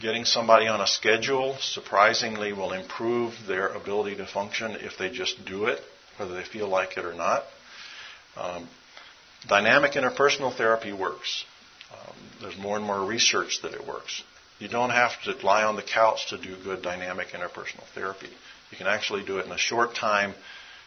getting 0.00 0.24
somebody 0.24 0.68
on 0.68 0.80
a 0.80 0.86
schedule, 0.86 1.56
surprisingly 1.60 2.52
will 2.52 2.72
improve 2.72 3.34
their 3.48 3.68
ability 3.68 4.16
to 4.16 4.26
function 4.26 4.76
if 4.80 4.96
they 4.98 5.10
just 5.10 5.44
do 5.44 5.66
it, 5.66 5.80
whether 6.16 6.34
they 6.34 6.44
feel 6.44 6.68
like 6.68 6.96
it 6.96 7.04
or 7.04 7.14
not. 7.14 7.42
Um, 8.36 8.68
dynamic 9.48 9.92
interpersonal 9.92 10.56
therapy 10.56 10.92
works. 10.92 11.44
Um, 11.92 12.14
there's 12.40 12.58
more 12.58 12.76
and 12.76 12.86
more 12.86 13.04
research 13.04 13.62
that 13.62 13.74
it 13.74 13.86
works. 13.86 14.22
You 14.64 14.70
don't 14.70 14.88
have 14.88 15.20
to 15.24 15.36
lie 15.46 15.64
on 15.64 15.76
the 15.76 15.82
couch 15.82 16.30
to 16.30 16.38
do 16.38 16.56
good 16.64 16.80
dynamic 16.80 17.28
interpersonal 17.32 17.84
therapy. 17.94 18.30
You 18.70 18.78
can 18.78 18.86
actually 18.86 19.22
do 19.22 19.36
it 19.36 19.44
in 19.44 19.52
a 19.52 19.58
short 19.58 19.94
time 19.94 20.32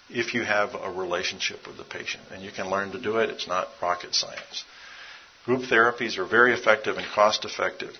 if 0.10 0.34
you 0.34 0.42
have 0.42 0.74
a 0.74 0.92
relationship 0.92 1.68
with 1.68 1.78
the 1.78 1.84
patient. 1.84 2.24
And 2.32 2.42
you 2.42 2.50
can 2.50 2.72
learn 2.72 2.92
to 2.94 3.00
do 3.00 3.18
it. 3.18 3.30
It's 3.30 3.48
not 3.48 3.68
rocket 3.80 4.16
science. 4.16 4.64
Group 5.46 5.62
therapies 5.62 6.18
are 6.18 6.26
very 6.26 6.56
effective 6.56 6.98
and 6.98 7.06
cost 7.14 7.46
effective. 7.46 7.92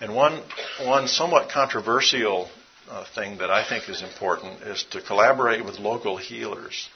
And 0.00 0.16
one, 0.16 0.42
one 0.82 1.06
somewhat 1.06 1.50
controversial 1.50 2.50
uh, 2.90 3.04
thing 3.14 3.38
that 3.38 3.48
I 3.48 3.64
think 3.64 3.88
is 3.88 4.02
important 4.02 4.62
is 4.62 4.84
to 4.90 5.00
collaborate 5.00 5.64
with 5.64 5.78
local 5.78 6.16
healers 6.16 6.88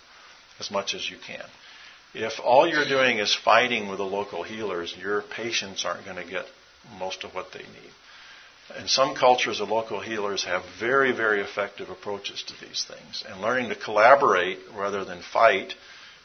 as 0.58 0.68
much 0.72 0.94
as 0.94 1.08
you 1.08 1.16
can. 1.24 1.44
If 2.12 2.40
all 2.42 2.66
you're 2.66 2.88
doing 2.88 3.18
is 3.18 3.32
fighting 3.32 3.88
with 3.88 3.98
the 3.98 4.04
local 4.04 4.42
healers, 4.42 4.92
your 5.00 5.22
patients 5.22 5.84
aren't 5.84 6.04
going 6.04 6.16
to 6.16 6.28
get 6.28 6.46
most 6.98 7.22
of 7.22 7.32
what 7.32 7.52
they 7.52 7.60
need. 7.60 7.92
In 8.78 8.88
some 8.88 9.14
cultures, 9.14 9.58
the 9.58 9.64
local 9.64 10.00
healers 10.00 10.44
have 10.44 10.64
very, 10.80 11.12
very 11.12 11.40
effective 11.40 11.88
approaches 11.88 12.42
to 12.44 12.60
these 12.60 12.84
things. 12.84 13.22
And 13.28 13.40
learning 13.40 13.68
to 13.68 13.76
collaborate 13.76 14.58
rather 14.74 15.04
than 15.04 15.22
fight 15.22 15.74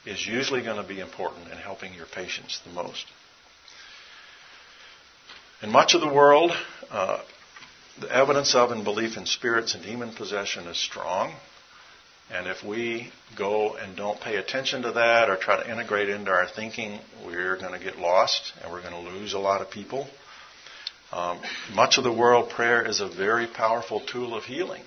is 0.06 0.26
usually 0.26 0.64
going 0.64 0.82
to 0.82 0.88
be 0.88 1.00
important 1.00 1.50
in 1.52 1.58
helping 1.58 1.94
your 1.94 2.08
patients 2.08 2.60
the 2.66 2.72
most. 2.72 3.06
In 5.62 5.70
much 5.72 5.94
of 5.94 6.02
the 6.02 6.12
world, 6.12 6.52
uh, 6.90 7.22
the 8.00 8.12
evidence 8.12 8.56
of 8.56 8.72
and 8.72 8.84
belief 8.84 9.18
in 9.18 9.28
spirits 9.28 9.76
and 9.76 9.84
demon 9.84 10.12
possession 10.12 10.66
is 10.66 10.78
strong. 10.78 11.36
And 12.32 12.48
if 12.48 12.64
we 12.64 13.12
go 13.38 13.76
and 13.76 13.96
don't 13.96 14.20
pay 14.20 14.38
attention 14.38 14.82
to 14.84 14.92
that 14.94 15.30
or 15.30 15.36
try 15.36 15.62
to 15.62 15.70
integrate 15.70 16.10
into 16.10 16.32
our 16.32 16.48
thinking, 16.48 17.00
we're 17.26 17.58
going 17.58 17.74
to 17.74 17.84
get 17.84 18.00
lost 18.00 18.54
and 18.64 18.72
we're 18.72 18.82
going 18.82 18.94
to 18.94 19.12
lose 19.12 19.34
a 19.34 19.40
lot 19.40 19.62
of 19.62 19.70
people. 19.70 20.08
Um, 21.12 21.40
much 21.74 21.98
of 21.98 22.04
the 22.04 22.12
world, 22.12 22.50
prayer 22.50 22.86
is 22.86 23.02
a 23.02 23.08
very 23.08 23.48
powerful 23.48 24.00
tool 24.00 24.34
of 24.34 24.46
healing. 24.46 24.82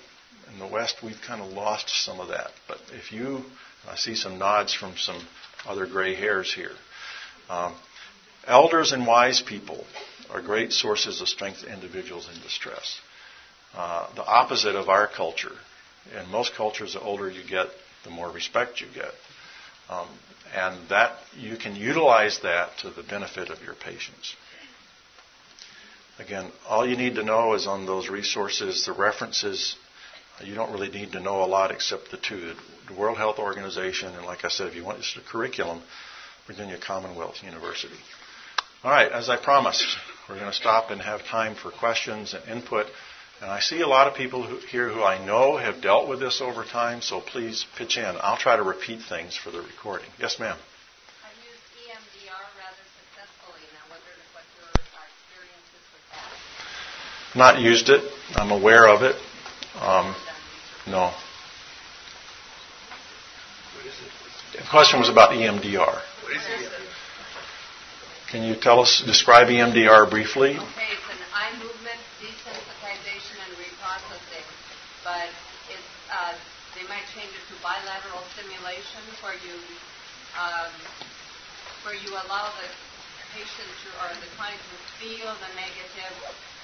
In 0.51 0.59
the 0.59 0.67
West, 0.67 0.97
we've 1.03 1.21
kind 1.21 1.41
of 1.41 1.51
lost 1.51 1.89
some 1.89 2.19
of 2.19 2.29
that. 2.29 2.51
But 2.67 2.79
if 2.93 3.11
you, 3.11 3.43
I 3.87 3.95
see 3.95 4.15
some 4.15 4.39
nods 4.39 4.73
from 4.73 4.95
some 4.97 5.21
other 5.67 5.85
gray 5.85 6.15
hairs 6.15 6.51
here. 6.51 6.71
Um, 7.49 7.75
elders 8.47 8.91
and 8.91 9.05
wise 9.05 9.41
people 9.41 9.85
are 10.31 10.41
great 10.41 10.71
sources 10.71 11.21
of 11.21 11.29
strength 11.29 11.61
to 11.61 11.71
individuals 11.71 12.27
in 12.33 12.41
distress. 12.41 12.99
Uh, 13.75 14.07
the 14.15 14.25
opposite 14.25 14.75
of 14.75 14.89
our 14.89 15.07
culture. 15.07 15.51
In 16.17 16.31
most 16.31 16.53
cultures, 16.55 16.93
the 16.93 17.01
older 17.01 17.29
you 17.29 17.43
get, 17.47 17.67
the 18.03 18.09
more 18.09 18.31
respect 18.31 18.81
you 18.81 18.87
get. 18.93 19.11
Um, 19.89 20.07
and 20.55 20.89
that 20.89 21.17
you 21.37 21.57
can 21.57 21.75
utilize 21.75 22.39
that 22.39 22.77
to 22.79 22.89
the 22.89 23.03
benefit 23.03 23.49
of 23.49 23.61
your 23.61 23.75
patients. 23.75 24.35
Again, 26.17 26.51
all 26.67 26.87
you 26.87 26.95
need 26.95 27.15
to 27.15 27.23
know 27.23 27.53
is 27.53 27.67
on 27.67 27.85
those 27.85 28.09
resources, 28.09 28.85
the 28.85 28.93
references. 28.93 29.75
You 30.43 30.55
don't 30.55 30.71
really 30.71 30.89
need 30.89 31.11
to 31.13 31.19
know 31.19 31.43
a 31.43 31.45
lot 31.45 31.71
except 31.71 32.11
the 32.11 32.17
two 32.17 32.53
the 32.87 32.93
World 32.93 33.17
Health 33.17 33.39
Organization, 33.39 34.13
and 34.13 34.25
like 34.25 34.45
I 34.45 34.49
said, 34.49 34.67
if 34.67 34.75
you 34.75 34.83
want 34.83 34.99
just 34.99 35.17
a 35.17 35.21
curriculum, 35.21 35.81
Virginia 36.47 36.77
Commonwealth 36.77 37.41
University. 37.43 37.95
All 38.83 38.91
right, 38.91 39.11
as 39.11 39.29
I 39.29 39.37
promised, 39.37 39.85
we're 40.29 40.35
going 40.35 40.51
to 40.51 40.55
stop 40.55 40.91
and 40.91 41.01
have 41.01 41.23
time 41.25 41.55
for 41.55 41.71
questions 41.71 42.35
and 42.35 42.47
input. 42.47 42.85
And 43.41 43.49
I 43.49 43.59
see 43.59 43.81
a 43.81 43.87
lot 43.87 44.07
of 44.07 44.15
people 44.15 44.43
who, 44.43 44.57
here 44.57 44.89
who 44.89 45.03
I 45.03 45.25
know 45.25 45.57
have 45.57 45.81
dealt 45.81 46.07
with 46.07 46.19
this 46.19 46.41
over 46.41 46.63
time, 46.63 47.01
so 47.01 47.19
please 47.19 47.65
pitch 47.77 47.97
in. 47.97 48.15
I'll 48.21 48.37
try 48.37 48.55
to 48.55 48.63
repeat 48.63 49.01
things 49.09 49.35
for 49.35 49.51
the 49.51 49.59
recording. 49.59 50.07
Yes, 50.19 50.39
ma'am. 50.39 50.57
Not 57.35 57.59
used 57.59 57.89
it. 57.89 57.99
I'm 58.35 58.51
aware 58.51 58.87
of 58.87 59.03
it. 59.03 59.15
Um, 59.81 60.15
no. 60.87 61.11
The 64.55 64.63
question 64.71 64.99
was 64.99 65.09
about 65.09 65.31
EMDR. 65.31 65.99
Can 68.31 68.43
you 68.43 68.55
tell 68.55 68.79
us, 68.79 69.03
describe 69.05 69.47
EMDR 69.47 70.09
briefly? 70.09 70.55
Okay, 70.55 70.89
it's 70.95 71.09
an 71.11 71.21
eye 71.35 71.51
movement 71.59 71.99
desensitization 72.23 73.35
and 73.47 73.51
reprocessing, 73.59 74.47
but 75.03 75.27
it's, 75.67 75.91
uh, 76.11 76.33
they 76.75 76.87
might 76.87 77.03
change 77.11 77.31
it 77.35 77.43
to 77.51 77.55
bilateral 77.59 78.23
stimulation 78.35 79.03
where 79.21 79.35
you 79.43 79.55
um, 80.35 80.71
where 81.83 81.95
you 81.95 82.11
allow 82.11 82.51
the 82.59 82.67
patient 83.31 83.71
to, 83.83 83.87
or 84.03 84.11
the 84.19 84.27
client 84.35 84.59
to 84.59 84.75
feel 84.99 85.31
the 85.31 85.51
negative 85.55 86.15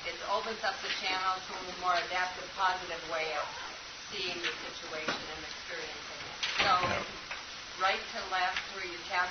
it 0.09 0.17
opens 0.33 0.61
up 0.65 0.73
the 0.81 0.89
channel 0.97 1.37
to 1.37 1.51
a 1.53 1.75
more 1.81 1.93
adaptive, 1.93 2.47
positive 2.57 3.01
way 3.13 3.29
of 3.37 3.45
seeing 4.09 4.37
the 4.41 4.53
situation 4.65 5.21
and 5.37 5.41
experiencing 5.45 6.19
it. 6.25 6.37
So, 6.65 6.71
right 7.79 8.01
to 8.01 8.19
left, 8.33 8.59
where 8.73 8.85
you 8.85 8.97
tap 9.07 9.29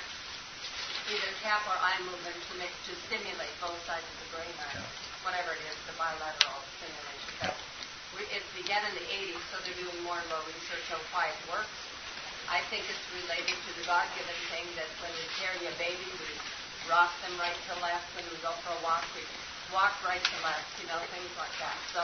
either 1.11 1.31
tap 1.43 1.65
or 1.67 1.75
eye 1.75 1.99
movement 2.07 2.37
to 2.47 2.53
make 2.55 2.71
to 2.87 2.93
stimulate 3.09 3.51
both 3.59 3.75
sides 3.83 4.05
of 4.05 4.17
the 4.23 4.29
brain, 4.37 4.53
or 4.55 4.69
yeah. 4.71 5.27
whatever 5.27 5.51
it 5.51 5.63
is, 5.67 5.75
the 5.89 5.95
bilateral 5.99 6.61
stimulation. 6.79 7.31
Yeah. 7.41 7.55
We, 8.15 8.21
it 8.31 8.43
began 8.55 8.83
in 8.91 8.93
the 8.95 9.07
80s, 9.07 9.43
so 9.51 9.59
they're 9.63 9.75
doing 9.75 9.99
more 10.03 10.19
and 10.19 10.27
more 10.31 10.43
research 10.47 10.87
on 10.93 11.01
why 11.11 11.31
it 11.31 11.41
works. 11.51 11.79
I 12.51 12.59
think 12.67 12.83
it's 12.87 13.05
related 13.23 13.55
to 13.55 13.71
the 13.79 13.85
God-given 13.87 14.39
thing 14.51 14.67
that 14.75 14.89
when 14.99 15.11
we 15.15 15.25
carry 15.39 15.63
a 15.67 15.75
baby, 15.79 16.03
we 16.03 16.29
rock 16.91 17.11
them 17.23 17.35
right 17.39 17.55
to 17.55 17.73
left. 17.79 18.07
When 18.15 18.27
we 18.27 18.35
go 18.43 18.51
for 18.65 18.75
a 18.75 18.81
walk, 18.83 19.07
we 19.15 19.23
walk 19.73 19.95
right 20.03 20.21
to 20.21 20.37
left, 20.43 20.67
you 20.79 20.87
know, 20.87 20.99
things 21.11 21.31
like 21.39 21.55
that. 21.59 21.77
So 21.95 22.01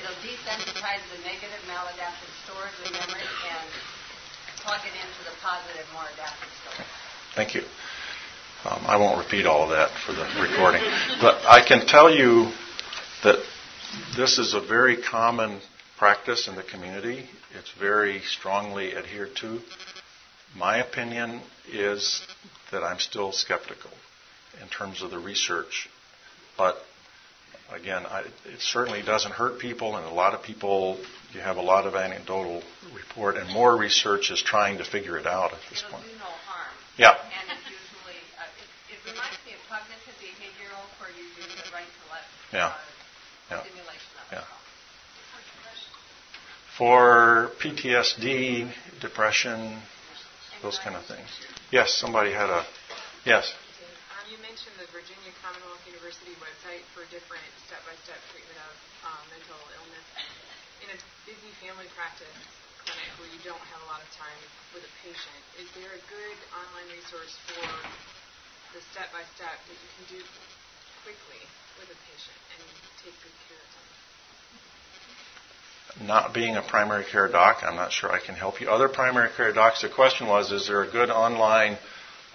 it'll 0.00 0.20
desensitize 0.24 1.02
the 1.12 1.20
negative 1.24 1.60
maladaptive 1.66 2.32
stores 2.44 2.72
of 2.84 2.92
memory 2.92 3.28
and 3.50 3.68
plug 4.62 4.80
it 4.84 4.94
into 4.94 5.20
the 5.24 5.34
positive, 5.40 5.84
more 5.92 6.06
adaptive 6.14 6.52
stores. 6.62 6.88
Thank 7.34 7.54
you. 7.54 7.62
Um, 8.64 8.84
I 8.86 8.96
won't 8.96 9.18
repeat 9.18 9.46
all 9.46 9.62
of 9.62 9.70
that 9.70 9.90
for 10.04 10.12
the 10.12 10.26
recording, 10.42 10.82
but 11.20 11.38
I 11.46 11.64
can 11.66 11.86
tell 11.86 12.10
you 12.10 12.50
that 13.22 13.38
this 14.16 14.38
is 14.38 14.54
a 14.54 14.60
very 14.60 15.00
common 15.00 15.60
practice 15.96 16.48
in 16.48 16.56
the 16.56 16.64
community. 16.64 17.28
It's 17.56 17.70
very 17.78 18.20
strongly 18.20 18.96
adhered 18.96 19.36
to. 19.36 19.60
My 20.56 20.78
opinion 20.78 21.40
is 21.72 22.26
that 22.72 22.82
I'm 22.82 22.98
still 22.98 23.32
skeptical 23.32 23.90
in 24.60 24.68
terms 24.68 25.02
of 25.02 25.10
the 25.10 25.18
research, 25.18 25.88
but 26.56 26.76
again, 27.70 28.06
I, 28.06 28.20
it 28.20 28.60
certainly 28.60 29.02
doesn't 29.02 29.32
hurt 29.32 29.58
people, 29.58 29.96
and 29.96 30.06
a 30.06 30.10
lot 30.10 30.34
of 30.34 30.42
people, 30.42 30.98
you 31.32 31.40
have 31.40 31.56
a 31.56 31.62
lot 31.62 31.86
of 31.86 31.94
anecdotal 31.94 32.62
report, 32.94 33.36
and 33.36 33.48
more 33.50 33.76
research 33.76 34.30
is 34.30 34.42
trying 34.42 34.78
to 34.78 34.84
figure 34.84 35.18
it 35.18 35.26
out 35.26 35.52
at 35.52 35.58
this 35.70 35.82
It'll 35.82 35.98
point. 35.98 36.04
no 36.18 36.24
harm. 36.24 36.74
Yeah. 36.96 37.10
And 37.10 37.50
it 37.52 37.62
usually, 37.68 38.18
uh, 38.38 38.44
it, 38.56 38.94
it, 38.94 39.00
reminds 39.10 39.38
me 39.44 39.52
of 39.52 39.60
cognitive 39.68 40.16
behavioral, 40.20 40.84
where 41.00 41.10
you 41.10 41.24
do 41.36 41.42
the 41.42 41.72
right 41.72 41.84
to 41.84 42.04
left. 42.10 42.26
Uh, 42.52 42.72
yeah. 43.50 43.60
stimulation 43.62 44.08
yeah. 44.32 44.44
For 46.76 47.50
PTSD, 47.60 48.70
depression, 49.00 49.80
those 50.62 50.78
kind 50.78 50.96
of 50.96 51.04
things. 51.06 51.28
Yes, 51.70 51.92
somebody 51.94 52.32
had 52.32 52.50
a. 52.50 52.64
Yes. 53.24 53.52
You 54.58 54.74
mentioned 54.74 54.90
the 54.90 54.90
Virginia 54.90 55.30
Commonwealth 55.38 55.86
University 55.86 56.34
website 56.42 56.82
for 56.90 57.06
different 57.14 57.46
step-by-step 57.70 58.18
treatment 58.34 58.58
of 58.58 58.74
um, 59.06 59.22
mental 59.30 59.54
illness. 59.54 60.02
In 60.82 60.90
a 60.90 60.98
busy 61.22 61.54
family 61.62 61.86
practice 61.94 62.26
clinic 62.82 63.06
where 63.22 63.30
you 63.30 63.38
don't 63.46 63.62
have 63.70 63.78
a 63.86 63.86
lot 63.86 64.02
of 64.02 64.10
time 64.18 64.34
with 64.74 64.82
a 64.82 64.90
patient, 64.98 65.38
is 65.62 65.70
there 65.78 65.94
a 65.94 66.02
good 66.10 66.38
online 66.58 66.90
resource 66.90 67.38
for 67.46 67.70
the 68.74 68.82
step-by-step 68.90 69.62
that 69.62 69.78
you 69.78 69.90
can 69.94 70.18
do 70.18 70.26
quickly 71.06 71.38
with 71.78 71.94
a 71.94 71.98
patient 72.10 72.38
and 72.58 72.66
take 72.98 73.14
good 73.22 73.38
care 73.46 73.62
of 73.62 73.70
them? 73.78 73.86
Not 76.10 76.34
being 76.34 76.58
a 76.58 76.66
primary 76.66 77.06
care 77.06 77.30
doc, 77.30 77.62
I'm 77.62 77.78
not 77.78 77.94
sure 77.94 78.10
I 78.10 78.18
can 78.18 78.34
help 78.34 78.58
you. 78.58 78.66
Other 78.66 78.90
primary 78.90 79.30
care 79.38 79.54
docs, 79.54 79.86
the 79.86 79.88
question 79.88 80.26
was 80.26 80.50
is 80.50 80.66
there 80.66 80.82
a 80.82 80.90
good 80.90 81.14
online, 81.14 81.78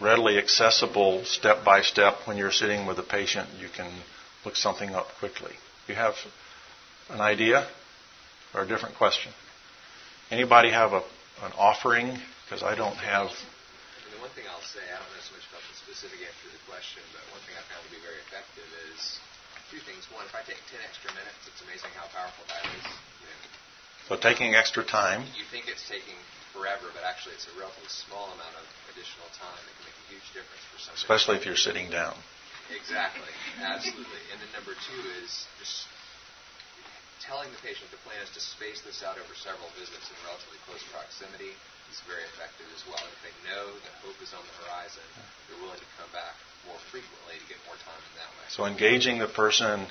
readily 0.03 0.37
accessible 0.37 1.23
step 1.23 1.63
by 1.63 1.81
step 1.81 2.15
when 2.25 2.35
you're 2.37 2.51
sitting 2.51 2.85
with 2.85 2.99
a 2.99 3.03
patient 3.03 3.47
you 3.59 3.69
can 3.69 3.89
look 4.45 4.55
something 4.55 4.93
up 4.93 5.07
quickly? 5.19 5.53
You 5.87 5.95
have 5.95 6.15
an 7.09 7.21
idea 7.21 7.67
or 8.53 8.61
a 8.63 8.67
different 8.67 8.95
question? 8.95 9.31
Anybody 10.29 10.69
have 10.71 10.91
a, 10.93 11.01
an 11.47 11.51
offering? 11.57 12.17
Because 12.45 12.61
I 12.61 12.75
don't 12.75 12.99
have. 12.99 13.31
The 14.11 14.19
one 14.19 14.29
thing 14.35 14.43
I'll 14.51 14.67
say, 14.67 14.83
I 14.91 14.99
don't 14.99 15.07
know 15.15 15.23
so 15.23 15.33
much 15.39 15.47
about 15.47 15.63
the 15.71 15.75
specific 15.79 16.19
answer 16.19 16.51
to 16.51 16.53
the 16.53 16.63
question, 16.67 17.01
but 17.15 17.23
one 17.31 17.39
thing 17.47 17.55
I 17.55 17.63
found 17.71 17.81
to 17.87 17.91
be 17.91 18.03
very 18.03 18.19
effective 18.27 18.67
is 18.91 19.17
two 19.71 19.79
things. 19.87 20.03
One, 20.11 20.27
if 20.27 20.35
I 20.35 20.43
take 20.43 20.59
10 20.69 20.83
extra 20.83 21.15
minutes, 21.15 21.39
it's 21.47 21.63
amazing 21.63 21.95
how 21.95 22.05
powerful 22.11 22.43
that 22.51 22.61
is. 22.67 22.83
You, 23.23 23.31
know, 23.31 24.11
So 24.11 24.19
taking 24.19 24.53
extra 24.53 24.83
time. 24.83 25.23
you 25.39 25.47
think 25.47 25.71
it's 25.71 25.87
taking 25.87 26.19
forever, 26.53 26.87
but 26.93 27.01
actually 27.03 27.33
it's 27.33 27.49
a 27.49 27.55
relatively 27.57 27.89
small 27.89 28.29
amount 28.37 28.53
of 28.55 28.65
additional 28.93 29.27
time 29.35 29.57
that 29.57 29.73
can 29.81 29.83
make 29.89 29.97
a 29.97 30.07
huge 30.13 30.27
difference 30.37 30.63
for 30.69 30.77
somebody. 30.77 31.01
Especially 31.01 31.35
if 31.41 31.43
you're 31.43 31.59
sitting 31.59 31.89
down. 31.89 32.13
Exactly, 32.71 33.33
absolutely. 33.59 34.23
And 34.31 34.39
then 34.39 34.47
number 34.55 34.77
two 34.77 35.01
is 35.19 35.49
just 35.59 35.89
telling 37.19 37.51
the 37.51 37.61
patient 37.65 37.87
the 37.91 37.99
plan 38.07 38.19
is 38.23 38.31
to 38.35 38.41
space 38.43 38.79
this 38.85 39.03
out 39.03 39.19
over 39.19 39.33
several 39.35 39.67
visits 39.75 40.07
in 40.07 40.15
relatively 40.27 40.59
close 40.67 40.83
proximity 40.91 41.55
is 41.91 41.99
very 42.07 42.23
effective 42.35 42.67
as 42.75 42.83
well. 42.87 42.99
If 42.99 43.19
they 43.23 43.35
know 43.47 43.71
that 43.71 43.93
hope 44.03 44.17
is 44.19 44.31
on 44.35 44.43
the 44.43 44.55
horizon, 44.65 45.05
they're 45.47 45.59
willing 45.59 45.79
to 45.79 45.89
come 45.95 46.09
back 46.11 46.35
more 46.67 46.79
frequently 46.91 47.39
to 47.39 47.45
get 47.47 47.59
more 47.67 47.79
time 47.83 47.99
in 47.99 48.13
that 48.19 48.31
way. 48.39 48.45
So 48.51 48.67
engaging 48.67 49.19
the 49.19 49.31
person, 49.31 49.87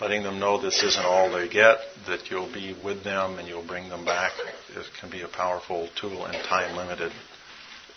letting 0.00 0.22
them 0.22 0.38
know 0.38 0.60
this 0.60 0.82
isn't 0.82 1.04
all 1.04 1.30
they 1.30 1.48
get, 1.48 1.78
that 2.06 2.30
you'll 2.30 2.52
be 2.52 2.74
with 2.84 3.02
them 3.04 3.38
and 3.38 3.48
you'll 3.48 3.66
bring 3.66 3.88
them 3.88 4.04
back, 4.04 4.32
it 4.74 4.86
can 5.00 5.10
be 5.10 5.22
a 5.22 5.28
powerful 5.28 5.88
tool 6.00 6.26
in 6.26 6.32
time 6.44 6.76
limited 6.76 7.12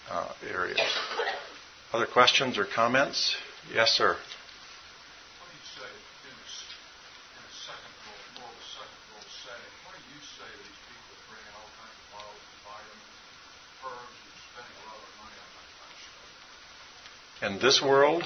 uh, 0.10 0.32
areas. 0.50 0.80
Other 1.92 2.06
questions 2.08 2.58
or 2.58 2.66
comments? 2.66 3.36
Yes, 3.74 3.90
sir. 3.92 4.16
What 4.16 4.20
do 5.50 5.58
you 5.58 5.66
say 5.76 5.90
in 5.90 6.34
a, 6.40 6.46
s- 6.48 6.72
in 7.36 7.44
a 7.44 7.54
second 7.68 7.94
role, 8.08 8.24
more 8.42 8.50
of 8.50 8.56
a 8.56 8.64
second 8.64 9.02
role 9.12 9.28
setting? 9.44 9.74
What 9.84 9.94
do 9.98 10.02
you 10.08 10.22
say 10.24 10.48
to 10.48 10.58
these 10.64 10.80
people 10.88 11.06
that 11.12 11.22
bring 11.28 11.44
in 11.44 11.54
all 11.60 11.70
kinds 11.78 11.98
of 12.00 12.08
bottles 12.16 12.42
of 12.48 12.58
vitamins, 12.64 13.12
and 14.24 14.38
spending 14.40 14.78
a 14.80 14.86
lot 14.88 15.02
of 15.04 15.12
money 15.20 15.36
on 15.36 15.50
that 15.52 15.68
kind 15.76 15.94
of? 17.44 17.52
In 17.52 17.54
this 17.60 17.78
world, 17.84 18.24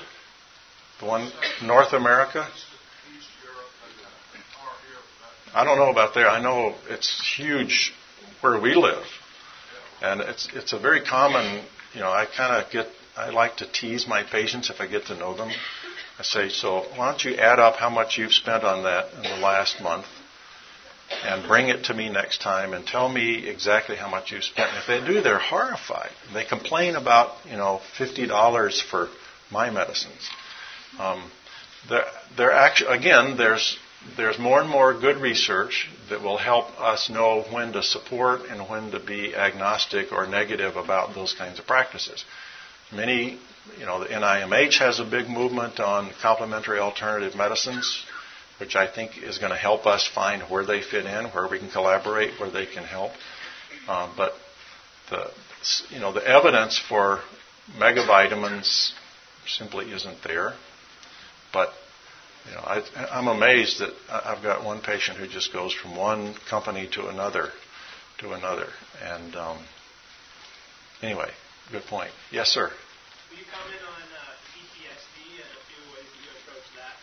the 0.99 1.05
one 1.09 1.31
North 1.63 1.91
America, 1.95 2.47
East, 2.47 2.67
East 3.15 3.31
Europe, 3.43 3.71
and 3.83 3.95
uh, 4.07 4.43
far 4.55 4.71
here, 4.87 4.99
that, 5.23 5.35
I 5.53 5.63
don't 5.63 5.77
know 5.77 5.91
about 5.91 6.15
there. 6.15 6.27
I 6.27 6.41
know 6.41 6.73
it's 6.89 7.35
huge 7.37 7.93
where 8.41 8.59
we 8.59 8.73
live, 8.73 9.05
and 10.01 10.21
it's 10.21 10.49
it's 10.53 10.73
a 10.73 10.79
very 10.79 11.01
common. 11.01 11.63
You 11.93 11.99
know, 11.99 12.09
I 12.11 12.25
kind 12.25 12.63
of 12.63 12.71
get. 12.71 12.87
I 13.15 13.29
like 13.29 13.57
to 13.57 13.71
tease 13.71 14.07
my 14.07 14.23
patients 14.23 14.71
if 14.71 14.81
I 14.81 14.87
get 14.87 15.05
to 15.07 15.15
know 15.15 15.37
them. 15.37 15.51
I 16.17 16.23
say, 16.23 16.49
so 16.49 16.85
why 16.95 17.09
don't 17.09 17.23
you 17.23 17.35
add 17.35 17.59
up 17.59 17.75
how 17.75 17.89
much 17.91 18.17
you've 18.17 18.33
spent 18.33 18.63
on 18.63 18.83
that 18.83 19.13
in 19.13 19.21
the 19.21 19.37
last 19.37 19.79
month, 19.81 20.07
and 21.23 21.47
bring 21.47 21.69
it 21.69 21.85
to 21.85 21.93
me 21.93 22.09
next 22.09 22.41
time, 22.41 22.73
and 22.73 22.85
tell 22.85 23.07
me 23.07 23.47
exactly 23.47 23.95
how 23.95 24.09
much 24.09 24.31
you've 24.31 24.43
spent. 24.43 24.71
And 24.71 24.79
if 24.79 24.87
they 24.87 25.13
do, 25.13 25.21
they're 25.21 25.37
horrified. 25.37 26.09
They 26.33 26.45
complain 26.45 26.95
about 26.95 27.45
you 27.45 27.57
know 27.57 27.79
fifty 27.97 28.25
dollars 28.25 28.81
for 28.81 29.09
my 29.51 29.69
medicines. 29.69 30.29
Um, 30.97 31.29
there, 31.89 32.05
there 32.37 32.51
actually, 32.51 32.97
again, 32.97 33.37
there's 33.37 33.77
there's 34.17 34.37
more 34.37 34.61
and 34.61 34.69
more 34.69 34.93
good 34.93 35.17
research 35.17 35.89
that 36.09 36.21
will 36.21 36.37
help 36.37 36.65
us 36.79 37.09
know 37.09 37.43
when 37.51 37.73
to 37.73 37.81
support 37.81 38.41
and 38.49 38.69
when 38.69 38.91
to 38.91 38.99
be 38.99 39.35
agnostic 39.35 40.11
or 40.11 40.27
negative 40.27 40.75
about 40.75 41.15
those 41.15 41.33
kinds 41.33 41.59
of 41.59 41.65
practices. 41.65 42.23
Many, 42.91 43.39
you 43.79 43.85
know, 43.85 43.99
the 43.99 44.07
NIMH 44.07 44.79
has 44.79 44.99
a 44.99 45.05
big 45.05 45.27
movement 45.27 45.79
on 45.79 46.11
complementary 46.21 46.79
alternative 46.79 47.35
medicines, 47.35 48.05
which 48.59 48.75
I 48.75 48.87
think 48.93 49.17
is 49.17 49.39
going 49.39 49.51
to 49.51 49.57
help 49.57 49.85
us 49.87 50.07
find 50.07 50.43
where 50.43 50.65
they 50.65 50.81
fit 50.81 51.05
in, 51.05 51.25
where 51.27 51.47
we 51.47 51.59
can 51.59 51.71
collaborate, 51.71 52.39
where 52.39 52.51
they 52.51 52.65
can 52.65 52.83
help. 52.83 53.11
Uh, 53.87 54.13
but 54.15 54.33
the, 55.09 55.31
you 55.89 55.99
know, 55.99 56.13
the 56.13 56.25
evidence 56.25 56.77
for 56.77 57.21
megavitamins 57.77 58.91
simply 59.47 59.91
isn't 59.91 60.23
there. 60.23 60.53
But 61.51 61.73
you 62.47 62.55
know, 62.55 62.61
I, 62.61 62.83
I'm 63.11 63.27
amazed 63.27 63.79
that 63.79 63.93
I've 64.09 64.43
got 64.43 64.63
one 64.63 64.81
patient 64.81 65.17
who 65.17 65.27
just 65.27 65.53
goes 65.53 65.73
from 65.73 65.95
one 65.95 66.35
company 66.49 66.87
to 66.93 67.07
another, 67.07 67.49
to 68.19 68.33
another. 68.33 68.67
And 69.01 69.35
um, 69.35 69.57
anyway, 71.01 71.29
good 71.71 71.83
point. 71.83 72.11
Yes, 72.31 72.49
sir. 72.49 72.69
Will 73.31 73.37
you 73.37 73.45
comment 73.51 73.81
on 73.87 74.01
uh, 74.01 74.19
PTSD 74.51 75.39
and 75.39 75.51
a 75.51 75.63
few 75.71 75.83
ways 75.93 76.09
you 76.19 76.31
approach 76.43 76.67
that? 76.75 76.95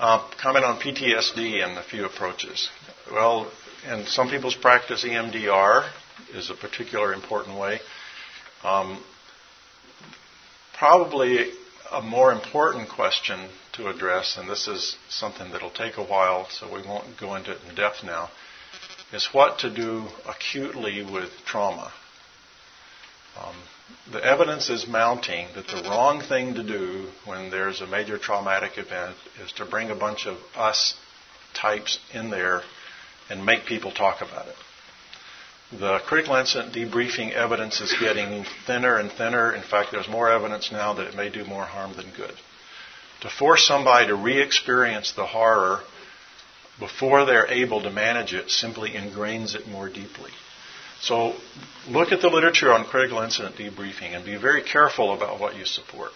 Uh, 0.00 0.18
Uh, 0.18 0.30
comment 0.42 0.64
on 0.64 0.78
PTSD 0.80 1.62
and 1.64 1.78
a 1.78 1.82
few 1.82 2.04
approaches. 2.06 2.70
Well, 3.10 3.50
in 3.90 4.06
some 4.06 4.30
people's 4.30 4.54
practice, 4.56 5.04
EMDR 5.04 5.88
is 6.34 6.50
a 6.50 6.54
particular 6.54 7.12
important 7.12 7.58
way. 7.58 7.80
Um, 8.64 9.02
probably 10.78 11.52
a 11.92 12.02
more 12.02 12.32
important 12.32 12.88
question 12.88 13.48
to 13.72 13.88
address, 13.88 14.36
and 14.38 14.48
this 14.48 14.66
is 14.66 14.96
something 15.08 15.50
that'll 15.52 15.70
take 15.70 15.96
a 15.96 16.04
while, 16.04 16.48
so 16.50 16.72
we 16.72 16.82
won't 16.86 17.18
go 17.18 17.34
into 17.34 17.52
it 17.52 17.58
in 17.68 17.74
depth 17.74 18.02
now, 18.02 18.30
is 19.12 19.28
what 19.32 19.58
to 19.60 19.74
do 19.74 20.06
acutely 20.26 21.04
with 21.04 21.30
trauma. 21.44 21.92
Um, 23.38 23.56
the 24.10 24.24
evidence 24.24 24.70
is 24.70 24.86
mounting 24.86 25.48
that 25.54 25.66
the 25.66 25.82
wrong 25.88 26.20
thing 26.20 26.54
to 26.54 26.62
do 26.62 27.08
when 27.24 27.50
there's 27.50 27.80
a 27.80 27.86
major 27.86 28.18
traumatic 28.18 28.78
event 28.78 29.16
is 29.42 29.52
to 29.52 29.64
bring 29.64 29.90
a 29.90 29.94
bunch 29.94 30.26
of 30.26 30.38
us 30.56 30.94
types 31.54 31.98
in 32.12 32.30
there 32.30 32.62
and 33.30 33.44
make 33.44 33.64
people 33.66 33.92
talk 33.92 34.20
about 34.20 34.48
it. 34.48 34.56
The 35.78 36.00
critical 36.00 36.36
incident 36.36 36.74
debriefing 36.74 37.32
evidence 37.32 37.80
is 37.80 37.94
getting 37.98 38.44
thinner 38.66 38.98
and 38.98 39.10
thinner. 39.10 39.54
In 39.54 39.62
fact, 39.62 39.90
there's 39.90 40.08
more 40.08 40.30
evidence 40.30 40.70
now 40.70 40.92
that 40.92 41.06
it 41.06 41.16
may 41.16 41.30
do 41.30 41.44
more 41.44 41.64
harm 41.64 41.94
than 41.94 42.10
good. 42.10 42.34
To 43.22 43.30
force 43.30 43.66
somebody 43.66 44.08
to 44.08 44.14
re 44.14 44.42
experience 44.42 45.12
the 45.12 45.24
horror 45.26 45.80
before 46.78 47.24
they're 47.24 47.46
able 47.46 47.82
to 47.82 47.90
manage 47.90 48.34
it 48.34 48.50
simply 48.50 48.90
ingrains 48.90 49.54
it 49.54 49.66
more 49.66 49.88
deeply. 49.88 50.30
So 51.00 51.34
look 51.88 52.12
at 52.12 52.20
the 52.20 52.28
literature 52.28 52.72
on 52.72 52.84
critical 52.84 53.20
incident 53.20 53.56
debriefing 53.56 54.14
and 54.14 54.24
be 54.24 54.36
very 54.36 54.62
careful 54.62 55.14
about 55.14 55.40
what 55.40 55.56
you 55.56 55.64
support. 55.64 56.10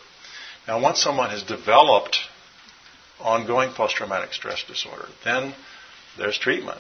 Now, 0.69 0.81
once 0.81 1.01
someone 1.01 1.31
has 1.31 1.43
developed 1.43 2.19
ongoing 3.21 3.73
post 3.73 3.97
traumatic 3.97 4.35
stress 4.35 4.63
disorder, 4.65 5.07
then 5.25 5.55
there's 6.19 6.39
treatment. 6.39 6.79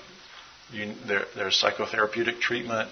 You, 0.73 0.95
there, 1.07 1.25
there's 1.35 1.63
psychotherapeutic 1.63 2.41
treatment. 2.41 2.91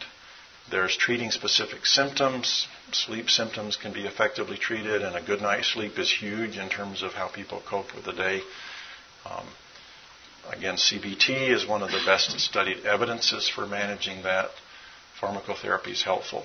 There's 0.71 0.97
treating 0.97 1.31
specific 1.31 1.85
symptoms. 1.85 2.67
Sleep 2.93 3.29
symptoms 3.29 3.77
can 3.77 3.93
be 3.93 4.07
effectively 4.07 4.57
treated, 4.57 5.03
and 5.03 5.17
a 5.17 5.23
good 5.23 5.43
night's 5.43 5.69
sleep 5.69 5.99
is 5.99 6.11
huge 6.11 6.57
in 6.57 6.69
terms 6.69 7.03
of 7.03 7.13
how 7.13 7.29
people 7.29 7.63
cope 7.69 7.95
with 7.95 8.05
the 8.05 8.13
day. 8.13 8.41
Um, 9.27 9.47
again, 10.51 10.77
CBT 10.77 11.51
is 11.51 11.67
one 11.67 11.83
of 11.83 11.91
the 11.91 12.03
best 12.07 12.39
studied 12.41 12.87
evidences 12.87 13.49
for 13.49 13.67
managing 13.67 14.23
that. 14.23 14.51
Pharmacotherapy 15.21 15.93
is 15.93 16.03
helpful. 16.03 16.45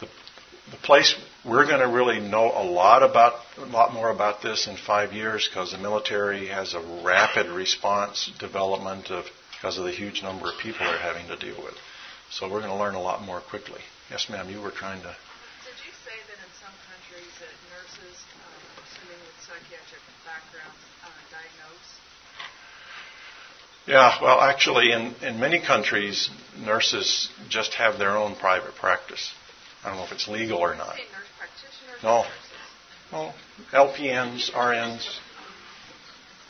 The, 0.00 0.08
the 0.70 0.76
place 0.78 1.14
we're 1.44 1.66
going 1.66 1.80
to 1.80 1.88
really 1.88 2.20
know 2.20 2.46
a 2.46 2.64
lot 2.64 3.02
about, 3.02 3.34
a 3.58 3.66
lot 3.66 3.92
more 3.92 4.10
about 4.10 4.42
this 4.42 4.66
in 4.66 4.76
five 4.76 5.12
years 5.12 5.48
because 5.48 5.72
the 5.72 5.78
military 5.78 6.46
has 6.48 6.74
a 6.74 6.80
rapid 7.04 7.46
response 7.46 8.30
development 8.38 9.10
of 9.10 9.26
because 9.62 9.78
of 9.78 9.84
the 9.84 9.92
huge 9.92 10.24
number 10.24 10.50
of 10.50 10.58
people 10.58 10.84
they're 10.84 10.98
having 10.98 11.24
to 11.28 11.36
deal 11.36 11.54
with. 11.62 11.78
So 12.30 12.50
we're 12.50 12.58
going 12.58 12.74
to 12.74 12.82
learn 12.82 12.96
a 12.96 13.00
lot 13.00 13.22
more 13.22 13.40
quickly. 13.40 13.78
Yes, 14.10 14.26
ma'am, 14.28 14.50
you 14.50 14.60
were 14.60 14.72
trying 14.72 15.00
to. 15.02 15.06
Did 15.06 15.78
you 15.86 15.94
say 16.02 16.18
that 16.18 16.38
in 16.42 16.50
some 16.58 16.74
countries 16.90 17.30
that 17.38 17.54
nurses, 17.70 18.18
um, 18.42 18.58
assuming 18.82 19.22
with 19.22 19.38
psychiatric 19.38 20.02
background 20.26 20.74
uh, 21.06 21.14
diagnose? 21.30 21.90
Yeah, 23.86 24.18
well, 24.20 24.40
actually, 24.40 24.90
in, 24.90 25.14
in 25.22 25.38
many 25.38 25.60
countries, 25.64 26.28
nurses 26.58 27.30
just 27.48 27.74
have 27.74 27.98
their 28.00 28.16
own 28.16 28.34
private 28.34 28.74
practice. 28.74 29.30
I 29.84 29.90
don't 29.90 29.98
know 29.98 30.04
if 30.04 30.12
it's 30.12 30.26
legal 30.26 30.58
or 30.58 30.74
not. 30.74 30.96
Say 30.96 31.02
nurse 31.12 31.30
practitioners 31.38 32.02
No. 32.02 32.24
Well, 33.12 33.34
LPNs, 33.70 34.50
RNs. 34.50 35.06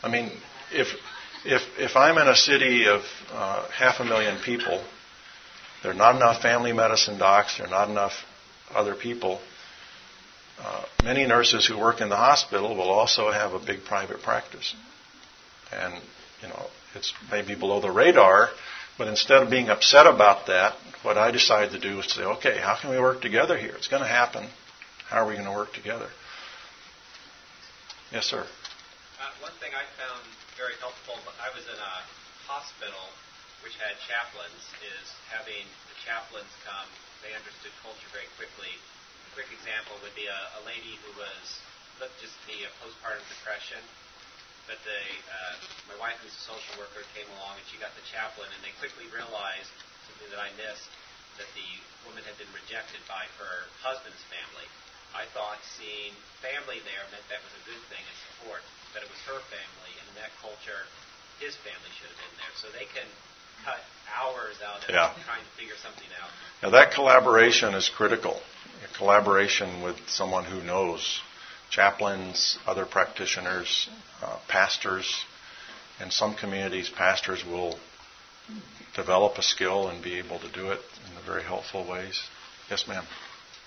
I 0.03 0.09
mean, 0.09 0.33
if 0.71 0.89
if 1.45 1.62
if 1.78 1.97
I'm 1.97 2.18
in 2.18 2.28
a 2.28 2.36
city 2.36 2.86
of 2.86 3.03
uh, 3.32 3.68
half 3.70 4.01
a 4.01 4.05
million 4.05 4.38
people, 4.45 4.82
there 5.82 5.90
are 5.90 5.95
not 5.95 6.16
enough 6.16 6.43
family 6.43 6.72
medicine 6.72 7.18
docs. 7.18 7.59
There 7.59 7.66
are 7.66 7.70
not 7.70 7.88
enough 7.88 8.12
other 8.74 8.95
people. 8.95 9.40
Uh, 10.61 10.84
many 11.03 11.26
nurses 11.26 11.66
who 11.66 11.78
work 11.78 12.01
in 12.01 12.09
the 12.09 12.16
hospital 12.16 12.76
will 12.76 12.90
also 12.90 13.30
have 13.30 13.53
a 13.53 13.59
big 13.59 13.84
private 13.84 14.22
practice, 14.22 14.74
and 15.72 15.95
you 16.40 16.49
know 16.49 16.66
it's 16.95 17.12
maybe 17.30 17.55
below 17.55 17.80
the 17.80 17.90
radar. 17.90 18.49
But 18.99 19.09
instead 19.09 19.43
of 19.43 19.51
being 19.51 19.70
upset 19.70 20.07
about 20.07 20.47
that, 20.49 20.74
what 21.03 21.16
I 21.16 21.30
decided 21.30 21.72
to 21.72 21.80
do 21.80 21.97
was 21.97 22.07
to 22.09 22.12
say, 22.12 22.22
okay, 22.22 22.59
how 22.59 22.76
can 22.78 22.90
we 22.90 23.01
work 23.01 23.22
together 23.22 23.57
here? 23.57 23.74
It's 23.74 23.88
going 23.88 24.03
to 24.03 24.09
happen. 24.09 24.47
How 25.09 25.24
are 25.24 25.26
we 25.26 25.32
going 25.32 25.47
to 25.47 25.53
work 25.53 25.72
together? 25.72 26.09
Yes, 28.12 28.26
sir. 28.26 28.40
Uh, 28.40 28.45
one 29.40 29.53
thing 29.61 29.70
I 29.72 29.84
found 29.97 30.22
very 30.57 30.76
helpful, 30.84 31.16
I 31.40 31.48
was 31.57 31.64
in 31.64 31.78
a 31.80 31.94
hospital 32.44 33.09
which 33.64 33.78
had 33.78 33.94
chaplains, 34.05 34.62
is 34.82 35.09
having 35.30 35.64
the 35.88 35.96
chaplains 36.03 36.50
come. 36.66 36.88
They 37.22 37.30
understood 37.32 37.70
culture 37.80 38.11
very 38.11 38.28
quickly. 38.34 38.74
A 38.74 39.30
quick 39.32 39.48
example 39.55 39.96
would 40.03 40.12
be 40.18 40.26
a, 40.26 40.40
a 40.59 40.62
lady 40.66 40.98
who 41.07 41.14
was 41.14 41.62
looked 42.03 42.18
just 42.18 42.34
to 42.42 42.44
be 42.50 42.66
a 42.66 42.70
postpartum 42.82 43.22
depression, 43.30 43.80
but 44.66 44.82
they, 44.82 45.07
uh, 45.30 45.55
my 45.94 45.96
wife, 46.03 46.18
who's 46.20 46.34
a 46.34 46.44
social 46.44 46.74
worker, 46.76 47.07
came 47.14 47.28
along 47.38 47.57
and 47.57 47.64
she 47.70 47.78
got 47.78 47.94
the 47.94 48.05
chaplain, 48.11 48.50
and 48.50 48.61
they 48.66 48.74
quickly 48.82 49.07
realized 49.14 49.70
something 50.11 50.26
that 50.34 50.42
I 50.42 50.50
missed 50.59 50.90
that 51.38 51.48
the 51.55 51.70
woman 52.05 52.26
had 52.26 52.36
been 52.36 52.50
rejected 52.53 53.00
by 53.07 53.24
her 53.40 53.70
husband's 53.80 54.20
family. 54.28 54.66
I 55.14 55.24
thought 55.32 55.62
seeing 55.78 56.12
family 56.42 56.82
there 56.84 57.05
meant 57.14 57.24
that 57.30 57.40
was 57.40 57.55
a 57.57 57.64
good 57.68 57.82
thing 57.88 58.03
and 58.03 58.18
support, 58.32 58.64
but 58.93 59.03
it 59.03 59.09
was 59.09 59.20
her 59.26 59.40
family, 59.49 59.93
and 59.99 60.07
in 60.12 60.16
that 60.22 60.32
culture, 60.40 60.86
his 61.40 61.57
family 61.66 61.90
should 61.99 62.09
have 62.12 62.20
been 62.20 62.36
there. 62.38 62.55
So 62.57 62.68
they 62.70 62.86
can 62.86 63.09
cut 63.64 63.80
hours 64.12 64.61
out 64.62 64.84
of 64.84 64.90
Yeah. 64.90 65.12
trying 65.24 65.43
to 65.43 65.55
figure 65.57 65.76
something 65.82 66.09
out. 66.20 66.30
Now 66.62 66.70
that 66.70 66.93
collaboration 66.93 67.74
is 67.74 67.88
critical. 67.88 68.43
A 68.84 68.88
collaboration 68.95 69.82
with 69.82 69.99
someone 70.09 70.45
who 70.45 70.61
knows 70.62 71.20
chaplains, 71.70 72.59
other 72.66 72.84
practitioners, 72.84 73.88
uh, 74.22 74.36
pastors. 74.49 75.24
In 76.01 76.11
some 76.11 76.34
communities, 76.34 76.90
pastors 76.90 77.45
will 77.45 77.78
develop 78.95 79.38
a 79.38 79.43
skill 79.43 79.88
and 79.88 80.03
be 80.03 80.18
able 80.18 80.38
to 80.40 80.49
do 80.53 80.70
it 80.70 80.80
in 81.07 81.12
very 81.24 81.43
helpful 81.43 81.84
ways. 81.84 82.20
Yes, 82.68 82.86
ma'am. 82.86 83.07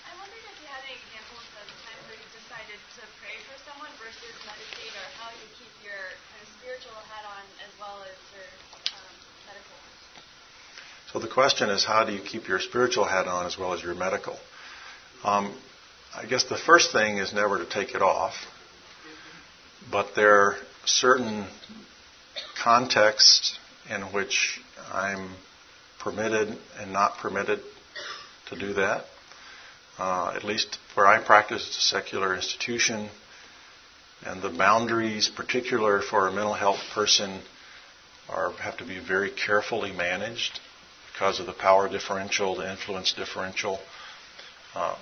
I 0.05 0.13
wondered 0.19 0.38
if 0.38 0.57
you 0.61 0.67
had 0.69 0.84
any 0.86 0.99
examples 1.01 1.41
of 1.57 1.65
times 1.82 2.03
where 2.05 2.19
you 2.19 2.30
decided 2.30 2.78
to 2.78 3.01
pray 3.23 3.38
for 3.49 3.57
someone 3.65 3.89
versus 3.97 4.36
meditate, 4.45 4.93
or 4.93 5.07
how 5.17 5.32
you 5.34 5.47
keep 5.57 5.73
your 5.82 5.97
kind 6.30 6.41
of 6.45 6.49
spiritual 6.61 6.97
hat 7.09 7.26
on 7.26 7.43
as 7.65 7.73
well 7.82 8.05
as 8.05 8.17
your 8.38 8.45
um, 8.93 9.13
medical 9.49 9.73
one. 9.82 9.95
So 11.16 11.22
the 11.22 11.28
question 11.30 11.70
is, 11.70 11.86
how 11.86 12.03
do 12.03 12.11
you 12.11 12.20
keep 12.20 12.49
your 12.49 12.59
spiritual 12.59 13.05
hat 13.05 13.26
on 13.26 13.45
as 13.45 13.57
well 13.57 13.72
as 13.72 13.82
your 13.82 13.95
medical? 13.95 14.38
Um, 15.24 15.57
I 16.13 16.26
guess 16.26 16.43
the 16.43 16.57
first 16.57 16.91
thing 16.91 17.20
is 17.20 17.32
never 17.32 17.57
to 17.57 17.66
take 17.66 17.95
it 17.95 18.01
off, 18.01 18.34
but 19.89 20.13
there 20.13 20.41
are 20.41 20.55
certain 20.84 21.47
contexts 22.61 23.57
in 23.89 24.01
which 24.11 24.59
I'm 24.91 25.30
permitted 25.99 26.57
and 26.82 26.91
not 26.91 27.18
permitted 27.20 27.61
to 28.49 28.59
do 28.59 28.74
that. 28.74 29.05
Uh, 29.97 30.34
at 30.36 30.43
least 30.43 30.80
where 30.95 31.05
I 31.05 31.24
practice, 31.24 31.66
it's 31.66 31.78
a 31.78 31.82
secular 31.82 32.36
institution, 32.36 33.09
and 34.26 34.41
the 34.41 34.49
boundaries, 34.49 35.30
particular 35.30 36.01
for 36.01 36.28
a 36.28 36.32
mental 36.34 36.55
health 36.55 36.82
person, 36.93 37.39
are 38.28 38.51
have 38.57 38.76
to 38.80 38.86
be 38.86 38.99
very 38.99 39.32
carefully 39.32 39.93
managed 39.93 40.59
because 41.16 41.39
of 41.39 41.45
the 41.45 41.53
power 41.53 41.88
differential, 41.88 42.55
the 42.55 42.70
influence 42.70 43.13
differential. 43.13 43.80
Uh, 44.76 44.95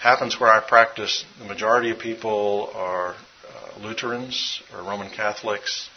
happens 0.00 0.38
where 0.40 0.50
I 0.50 0.58
practice. 0.58 1.24
The 1.38 1.44
majority 1.44 1.90
of 1.90 2.00
people 2.00 2.72
are 2.74 3.10
uh, 3.14 3.80
Lutherans 3.80 4.60
or 4.72 4.82
Roman 4.82 5.10
Catholics. 5.10 5.88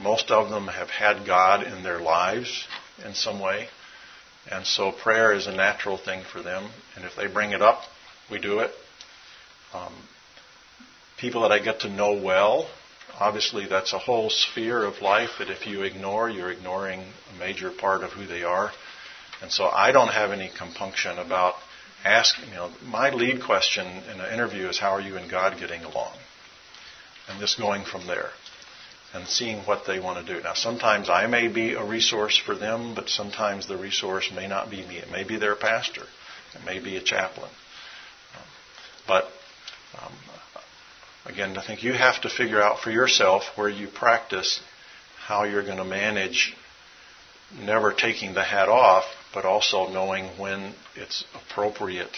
Most 0.00 0.30
of 0.30 0.48
them 0.48 0.68
have 0.68 0.88
had 0.88 1.26
God 1.26 1.66
in 1.66 1.82
their 1.82 2.00
lives 2.00 2.66
in 3.04 3.12
some 3.12 3.40
way. 3.40 3.68
And 4.50 4.64
so 4.64 4.90
prayer 4.90 5.34
is 5.34 5.46
a 5.46 5.52
natural 5.52 5.98
thing 5.98 6.24
for 6.24 6.40
them. 6.40 6.70
And 6.96 7.04
if 7.04 7.14
they 7.14 7.26
bring 7.26 7.52
it 7.52 7.60
up, 7.60 7.82
we 8.30 8.38
do 8.38 8.60
it. 8.60 8.70
Um, 9.74 9.92
people 11.18 11.42
that 11.42 11.52
I 11.52 11.58
get 11.58 11.80
to 11.80 11.90
know 11.90 12.14
well, 12.14 12.70
obviously 13.18 13.66
that's 13.66 13.92
a 13.92 13.98
whole 13.98 14.30
sphere 14.30 14.84
of 14.84 15.00
life 15.00 15.30
that 15.38 15.50
if 15.50 15.66
you 15.66 15.82
ignore, 15.82 16.30
you're 16.30 16.50
ignoring 16.50 17.00
a 17.00 17.38
major 17.38 17.70
part 17.70 18.02
of 18.02 18.12
who 18.12 18.26
they 18.26 18.42
are. 18.42 18.70
And 19.42 19.50
so 19.50 19.68
I 19.68 19.92
don't 19.92 20.08
have 20.08 20.32
any 20.32 20.50
compunction 20.56 21.18
about 21.18 21.54
asking, 22.04 22.48
you 22.48 22.54
know, 22.54 22.70
my 22.84 23.10
lead 23.10 23.42
question 23.42 23.86
in 23.86 24.20
an 24.20 24.32
interview 24.32 24.68
is 24.68 24.78
how 24.78 24.90
are 24.90 25.00
you 25.00 25.16
and 25.16 25.30
God 25.30 25.58
getting 25.58 25.84
along? 25.84 26.16
And 27.28 27.38
just 27.40 27.58
going 27.58 27.84
from 27.84 28.06
there 28.06 28.30
and 29.14 29.26
seeing 29.26 29.58
what 29.60 29.86
they 29.86 30.00
want 30.00 30.24
to 30.24 30.34
do. 30.34 30.42
Now, 30.42 30.54
sometimes 30.54 31.08
I 31.08 31.26
may 31.26 31.48
be 31.48 31.74
a 31.74 31.84
resource 31.84 32.36
for 32.36 32.54
them, 32.54 32.94
but 32.94 33.08
sometimes 33.08 33.66
the 33.66 33.76
resource 33.76 34.30
may 34.34 34.46
not 34.46 34.70
be 34.70 34.86
me. 34.86 34.98
It 34.98 35.10
may 35.10 35.24
be 35.24 35.36
their 35.36 35.56
pastor. 35.56 36.02
It 36.54 36.64
may 36.64 36.78
be 36.78 36.96
a 36.96 37.02
chaplain. 37.02 37.50
But 39.06 39.24
um, 40.02 40.12
again, 41.24 41.56
I 41.56 41.66
think 41.66 41.82
you 41.82 41.92
have 41.92 42.20
to 42.22 42.28
figure 42.28 42.62
out 42.62 42.80
for 42.80 42.90
yourself 42.90 43.44
where 43.56 43.68
you 43.68 43.88
practice 43.88 44.60
how 45.16 45.44
you're 45.44 45.64
going 45.64 45.78
to 45.78 45.84
manage 45.84 46.54
never 47.60 47.92
taking 47.92 48.34
the 48.34 48.42
hat 48.42 48.68
off, 48.68 49.04
but 49.32 49.44
also 49.44 49.88
knowing 49.88 50.24
when 50.38 50.74
it's 50.96 51.24
appropriate 51.34 52.16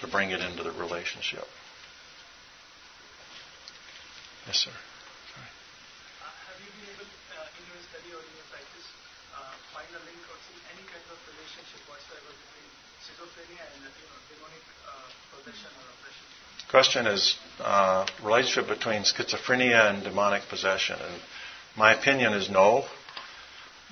to 0.00 0.08
bring 0.08 0.30
it 0.30 0.40
into 0.40 0.62
the 0.62 0.72
relationship. 0.72 1.44
Yes, 4.46 4.68
sir. 4.68 4.70
Have 4.70 6.60
you 6.60 6.68
been 6.76 6.92
able, 6.92 7.08
uh, 7.08 7.48
in 7.56 7.64
your 7.72 7.80
study 7.88 8.12
or 8.12 8.20
in 8.20 8.32
your 8.36 8.48
practice, 8.52 8.84
uh, 9.32 9.40
find 9.72 9.88
a 9.96 10.00
link 10.04 10.20
or 10.28 10.36
see 10.44 10.60
any 10.76 10.84
kind 10.84 11.04
of 11.08 11.16
relationship 11.32 11.80
whatsoever 11.88 12.28
between 12.28 12.68
schizophrenia 13.00 13.64
and, 13.64 13.88
you 13.88 14.04
know, 14.04 14.20
demonic 14.28 14.64
uh, 14.84 15.08
possession 15.32 15.72
or 15.80 15.88
oppression? 15.88 16.24
Question 16.68 17.08
is 17.08 17.40
uh, 17.60 18.06
relationship 18.22 18.68
between 18.68 19.02
schizophrenia 19.02 19.90
and 19.90 20.02
demonic 20.02 20.42
possession, 20.48 20.96
and 21.00 21.22
my 21.76 21.94
opinion 21.94 22.32
is 22.32 22.50
no. 22.50 22.84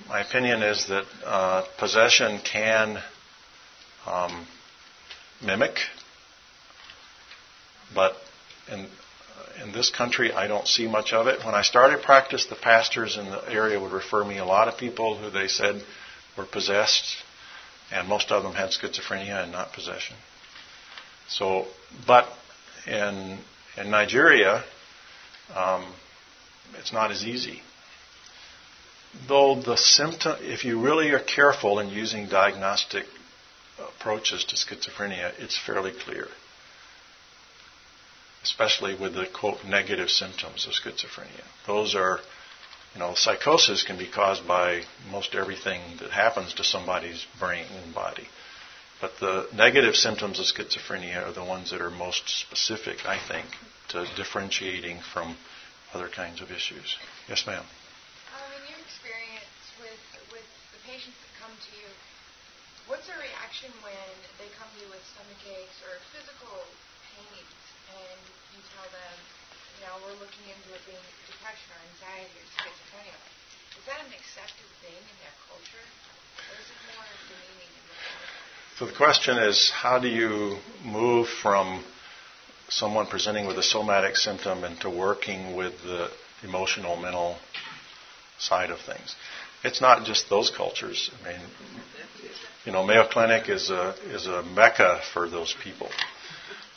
My 0.09 0.21
opinion 0.21 0.63
is 0.63 0.87
that 0.89 1.05
uh, 1.25 1.65
possession 1.79 2.41
can 2.45 3.03
um, 4.07 4.47
mimic, 5.45 5.79
but 7.95 8.17
in 8.71 8.89
in 9.63 9.73
this 9.73 9.91
country, 9.91 10.33
I 10.33 10.47
don't 10.47 10.67
see 10.67 10.87
much 10.87 11.13
of 11.13 11.27
it. 11.27 11.45
When 11.45 11.55
I 11.55 11.63
started 11.63 12.03
practice, 12.03 12.47
the 12.47 12.57
pastors 12.57 13.17
in 13.17 13.27
the 13.27 13.51
area 13.51 13.79
would 13.79 13.93
refer 13.93 14.25
me 14.25 14.39
a 14.39 14.45
lot 14.45 14.69
of 14.69 14.79
people 14.79 15.17
who 15.17 15.31
they 15.31 15.49
said 15.49 15.83
were 16.37 16.47
possessed, 16.47 17.17
and 17.91 18.09
most 18.09 18.31
of 18.33 18.43
them 18.43 18.55
had 18.55 18.71
schizophrenia 18.71 19.43
and 19.43 19.53
not 19.53 19.73
possession. 19.73 20.17
So, 21.29 21.67
but 22.07 22.29
in 22.87 23.39
in 23.77 23.91
Nigeria, 23.91 24.65
um, 25.55 25.93
it's 26.79 26.93
not 26.93 27.11
as 27.11 27.25
easy. 27.25 27.61
Though 29.29 29.61
the 29.61 29.77
symptom, 29.77 30.37
if 30.41 30.65
you 30.65 30.81
really 30.81 31.11
are 31.11 31.21
careful 31.21 31.79
in 31.79 31.89
using 31.89 32.29
diagnostic 32.29 33.05
approaches 33.79 34.45
to 34.45 34.57
schizophrenia, 34.57 35.33
it's 35.39 35.59
fairly 35.59 35.93
clear 35.93 36.29
especially 38.43 38.95
with 38.95 39.15
the 39.15 39.27
quote 39.27 39.65
negative 39.65 40.11
symptoms 40.11 40.67
of 40.67 40.73
schizophrenia. 40.73 41.45
Those 41.67 41.95
are, 41.95 42.19
you 42.95 43.01
know, 43.01 43.15
psychosis 43.15 43.85
can 43.85 43.99
be 43.99 44.09
caused 44.09 44.47
by 44.47 44.83
most 45.11 45.35
everything 45.35 45.81
that 46.01 46.11
happens 46.11 46.55
to 46.55 46.65
somebody's 46.65 47.25
brain 47.39 47.67
and 47.83 47.95
body. 47.95 48.29
But 49.03 49.19
the 49.19 49.51
negative 49.51 49.99
symptoms 49.99 50.39
of 50.39 50.47
schizophrenia 50.47 51.27
are 51.27 51.35
the 51.35 51.43
ones 51.43 51.75
that 51.75 51.83
are 51.83 51.91
most 51.91 52.23
specific, 52.31 53.03
I 53.03 53.19
think, 53.19 53.51
to 53.91 54.07
differentiating 54.15 55.03
from 55.03 55.35
other 55.91 56.07
kinds 56.07 56.39
of 56.39 56.55
issues. 56.55 56.95
Yes, 57.27 57.43
ma'am. 57.43 57.67
Um, 57.67 58.51
in 58.63 58.63
your 58.71 58.79
experience 58.79 59.59
with 59.83 59.99
with 60.31 60.47
the 60.71 60.79
patients 60.87 61.19
that 61.19 61.35
come 61.43 61.51
to 61.51 61.71
you, 61.83 61.91
what's 62.87 63.11
their 63.11 63.19
reaction 63.19 63.75
when 63.83 64.09
they 64.39 64.47
come 64.55 64.71
to 64.71 64.79
you 64.79 64.87
with 64.95 65.03
stomach 65.03 65.43
aches 65.51 65.83
or 65.83 65.99
physical 66.15 66.63
pains, 67.11 67.59
and 67.91 68.23
you 68.55 68.63
tell 68.79 68.87
them, 68.87 69.17
you 69.19 69.83
now 69.83 69.99
we're 70.07 70.15
looking 70.23 70.47
into 70.47 70.79
it 70.79 70.83
being 70.87 71.03
depression 71.27 71.75
or 71.75 71.83
anxiety 71.91 72.39
or 72.39 72.47
schizophrenia. 72.55 73.19
Is 73.75 73.85
that 73.91 73.99
an 73.99 74.15
accepted 74.15 74.71
thing 74.79 74.95
in 74.95 75.17
their 75.19 75.35
culture? 75.51 75.87
Or 76.39 76.55
is 76.55 76.71
it 76.71 76.81
more 76.95 77.03
demeaning 77.27 77.67
in 77.67 77.85
the 77.91 77.99
culture? 77.99 78.52
So 78.83 78.87
the 78.87 78.95
question 78.95 79.39
is, 79.39 79.71
how 79.71 80.01
do 80.01 80.09
you 80.09 80.57
move 80.85 81.29
from 81.29 81.85
someone 82.69 83.07
presenting 83.07 83.47
with 83.47 83.57
a 83.57 83.63
somatic 83.63 84.17
symptom 84.17 84.65
into 84.65 84.91
working 84.91 85.55
with 85.55 85.81
the 85.85 86.11
emotional, 86.43 86.97
mental 86.97 87.37
side 88.39 88.71
of 88.71 88.81
things? 88.81 89.15
It's 89.63 89.81
not 89.81 90.05
just 90.05 90.29
those 90.29 90.51
cultures. 90.51 91.13
I 91.21 91.29
mean, 91.29 91.41
you 92.65 92.73
know, 92.73 92.85
Mayo 92.85 93.07
Clinic 93.07 93.49
is 93.49 93.71
a 93.71 93.95
is 94.07 94.27
a 94.27 94.43
mecca 94.43 95.01
for 95.13 95.31
those 95.31 95.55
people. 95.63 95.89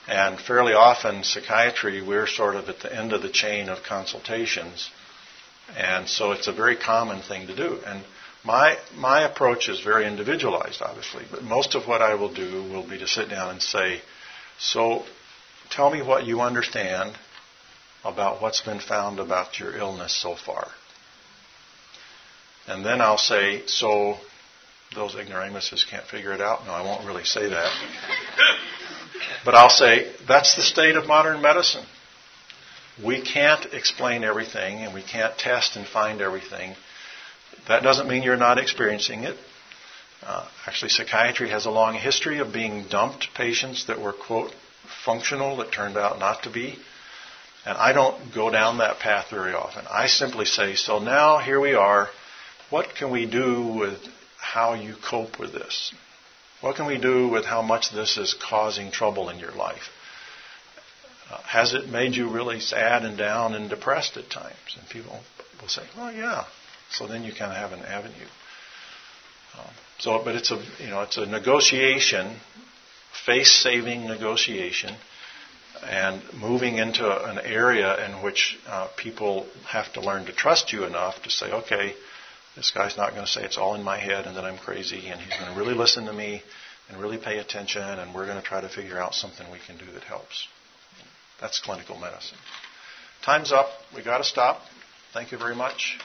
And 0.08 0.39
fairly 0.39 0.74
often, 0.74 1.24
psychiatry, 1.24 2.03
we're 2.03 2.28
sort 2.28 2.53
of 2.53 2.70
at 2.70 2.82
the 2.82 2.95
end 2.95 3.14
of 3.14 3.24
the 3.24 3.30
chain 3.30 3.68
of 3.68 3.82
consultations. 3.82 4.91
And 5.76 6.08
so 6.08 6.34
it's 6.34 6.45
a 6.47 6.53
very 6.53 6.76
common 6.76 7.24
thing 7.24 7.47
to 7.47 7.56
do. 7.56 7.80
And 7.84 8.03
my, 8.46 8.78
my 8.96 9.22
approach 9.22 9.70
is 9.70 9.80
very 9.82 10.06
individualized, 10.06 10.82
obviously, 10.82 11.24
but 11.32 11.43
most 11.43 11.76
of 11.76 11.88
what 11.88 12.02
I 12.02 12.16
will 12.16 12.34
do 12.34 12.64
will 12.72 12.88
be 12.88 13.00
to 13.00 13.08
sit 13.08 13.30
down 13.30 13.50
and 13.52 13.62
say, 13.62 14.02
So 14.60 15.04
tell 15.70 15.89
me 15.89 16.02
what 16.02 16.26
you 16.26 16.41
understand 16.41 17.18
about 18.04 18.41
what's 18.41 18.62
been 18.62 18.80
found 18.80 19.20
about 19.20 19.60
your 19.60 19.76
illness 19.76 20.16
so 20.16 20.36
far. 20.36 20.68
And 22.68 22.86
then 22.86 23.02
I'll 23.02 23.18
say, 23.18 23.64
So 23.66 24.18
those 24.93 25.16
ignoramuses 25.16 25.86
can't 25.89 26.06
figure 26.06 26.32
it 26.32 26.41
out? 26.41 26.66
No, 26.66 26.72
I 26.72 26.82
won't 26.84 27.06
really 27.06 27.26
say 27.26 27.50
that. 27.50 27.72
But 29.43 29.56
I'll 29.56 29.70
say 29.70 30.12
that's 30.28 30.56
the 30.56 30.62
state 30.62 30.96
of 30.96 31.08
modern 31.08 31.41
medicine. 31.41 31.86
We 33.04 33.22
can't 33.22 33.66
explain 33.74 34.24
everything 34.24 34.80
and 34.80 34.93
we 34.93 35.04
can't 35.04 35.38
test 35.38 35.76
and 35.76 35.86
find 35.86 36.22
everything. 36.22 36.76
That 37.68 37.84
doesn't 37.84 38.07
mean 38.07 38.24
you're 38.24 38.38
not 38.38 38.57
experiencing 38.57 39.24
it. 39.24 39.38
Uh, 40.24 40.47
actually, 40.66 40.89
psychiatry 40.89 41.49
has 41.49 41.66
a 41.66 41.72
long 41.72 41.93
history 41.95 42.39
of 42.39 42.53
being 42.53 42.86
dumped 42.89 43.30
patients 43.36 43.88
that 43.88 44.01
were, 44.01 44.13
quote, 44.13 44.51
functional 45.03 45.57
that 45.57 45.72
turned 45.72 45.97
out 45.97 46.20
not 46.20 46.43
to 46.43 46.49
be. 46.49 46.78
And 47.66 47.78
I 47.78 47.93
don't 47.93 48.34
go 48.34 48.49
down 48.49 48.78
that 48.78 48.99
path 48.99 49.28
very 49.32 49.53
often. 49.53 49.86
I 49.89 50.07
simply 50.07 50.45
say, 50.45 50.76
so 50.76 50.99
now 50.99 51.39
here 51.39 51.59
we 51.59 51.74
are. 51.74 52.09
What 52.70 52.95
can 52.95 53.11
we 53.11 53.26
do 53.26 53.68
with 53.80 53.99
how 54.39 54.74
you 54.74 54.95
cope 55.07 55.39
with 55.39 55.51
this? 55.51 55.93
What 56.61 56.76
can 56.76 56.86
we 56.86 56.97
do 56.99 57.28
with 57.28 57.45
how 57.45 57.61
much 57.61 57.91
this 57.91 58.18
is 58.18 58.34
causing 58.34 58.91
trouble 58.91 59.30
in 59.30 59.39
your 59.39 59.51
life? 59.51 59.89
Uh, 61.32 61.41
has 61.41 61.74
it 61.74 61.89
made 61.89 62.16
you 62.16 62.30
really 62.30 62.59
sad 62.59 63.03
and 63.03 63.18
down 63.18 63.55
and 63.55 63.70
depressed 63.70 64.18
at 64.18 64.30
times? 64.30 64.78
And 64.80 64.88
people 64.89 65.20
will 65.61 65.68
say, 65.68 65.84
well, 65.97 66.11
yeah. 66.11 66.45
So 66.90 67.08
then 67.08 67.24
you 67.24 67.32
kind 67.32 67.52
of 67.52 67.58
have 67.58 67.72
an 67.74 67.86
avenue. 67.86 68.30
Um, 69.58 69.72
so, 70.00 70.22
but 70.24 70.36
it's 70.36 70.52
a, 70.52 70.64
you 70.80 70.90
know, 70.90 71.02
it's 71.02 71.18
a 71.18 71.26
negotiation, 71.26 72.38
face-saving 73.26 74.06
negotiation, 74.06 74.96
and 75.84 76.22
moving 76.34 76.78
into 76.78 77.06
an 77.30 77.40
area 77.40 78.06
in 78.06 78.24
which 78.24 78.58
uh, 78.68 78.88
people 78.98 79.46
have 79.68 79.92
to 79.94 80.02
learn 80.02 80.26
to 80.26 80.34
trust 80.34 80.74
you 80.74 80.84
enough 80.86 81.22
to 81.24 81.30
say, 81.30 81.52
okay, 81.52 81.94
this 82.56 82.72
guy's 82.72 82.98
not 82.98 83.12
going 83.12 83.26
to 83.26 83.32
say 83.32 83.44
it's 83.44 83.58
all 83.58 83.76
in 83.76 83.84
my 83.84 83.98
head 83.98 84.26
and 84.26 84.38
that 84.38 84.46
I'm 84.46 84.58
crazy, 84.58 85.08
and 85.08 85.20
he's 85.20 85.38
going 85.38 85.52
to 85.52 85.60
really 85.60 85.74
listen 85.74 86.06
to 86.06 86.14
me 86.14 86.42
and 86.90 87.02
really 87.02 87.18
pay 87.18 87.40
attention, 87.40 87.82
and 87.82 88.14
we're 88.14 88.26
going 88.26 88.42
to 88.42 88.48
try 88.48 88.62
to 88.62 88.70
figure 88.70 89.00
out 89.00 89.14
something 89.14 89.50
we 89.52 89.60
can 89.66 89.78
do 89.78 89.92
that 89.94 90.04
helps. 90.04 90.48
That's 91.42 91.60
clinical 91.60 91.98
medicine. 92.00 92.38
Time's 93.24 93.52
up. 93.52 93.68
We 93.96 94.04
got 94.04 94.20
to 94.20 94.24
stop. 94.24 94.62
Thank 95.14 95.32
you 95.32 95.38
very 95.38 95.56
much. 95.56 95.98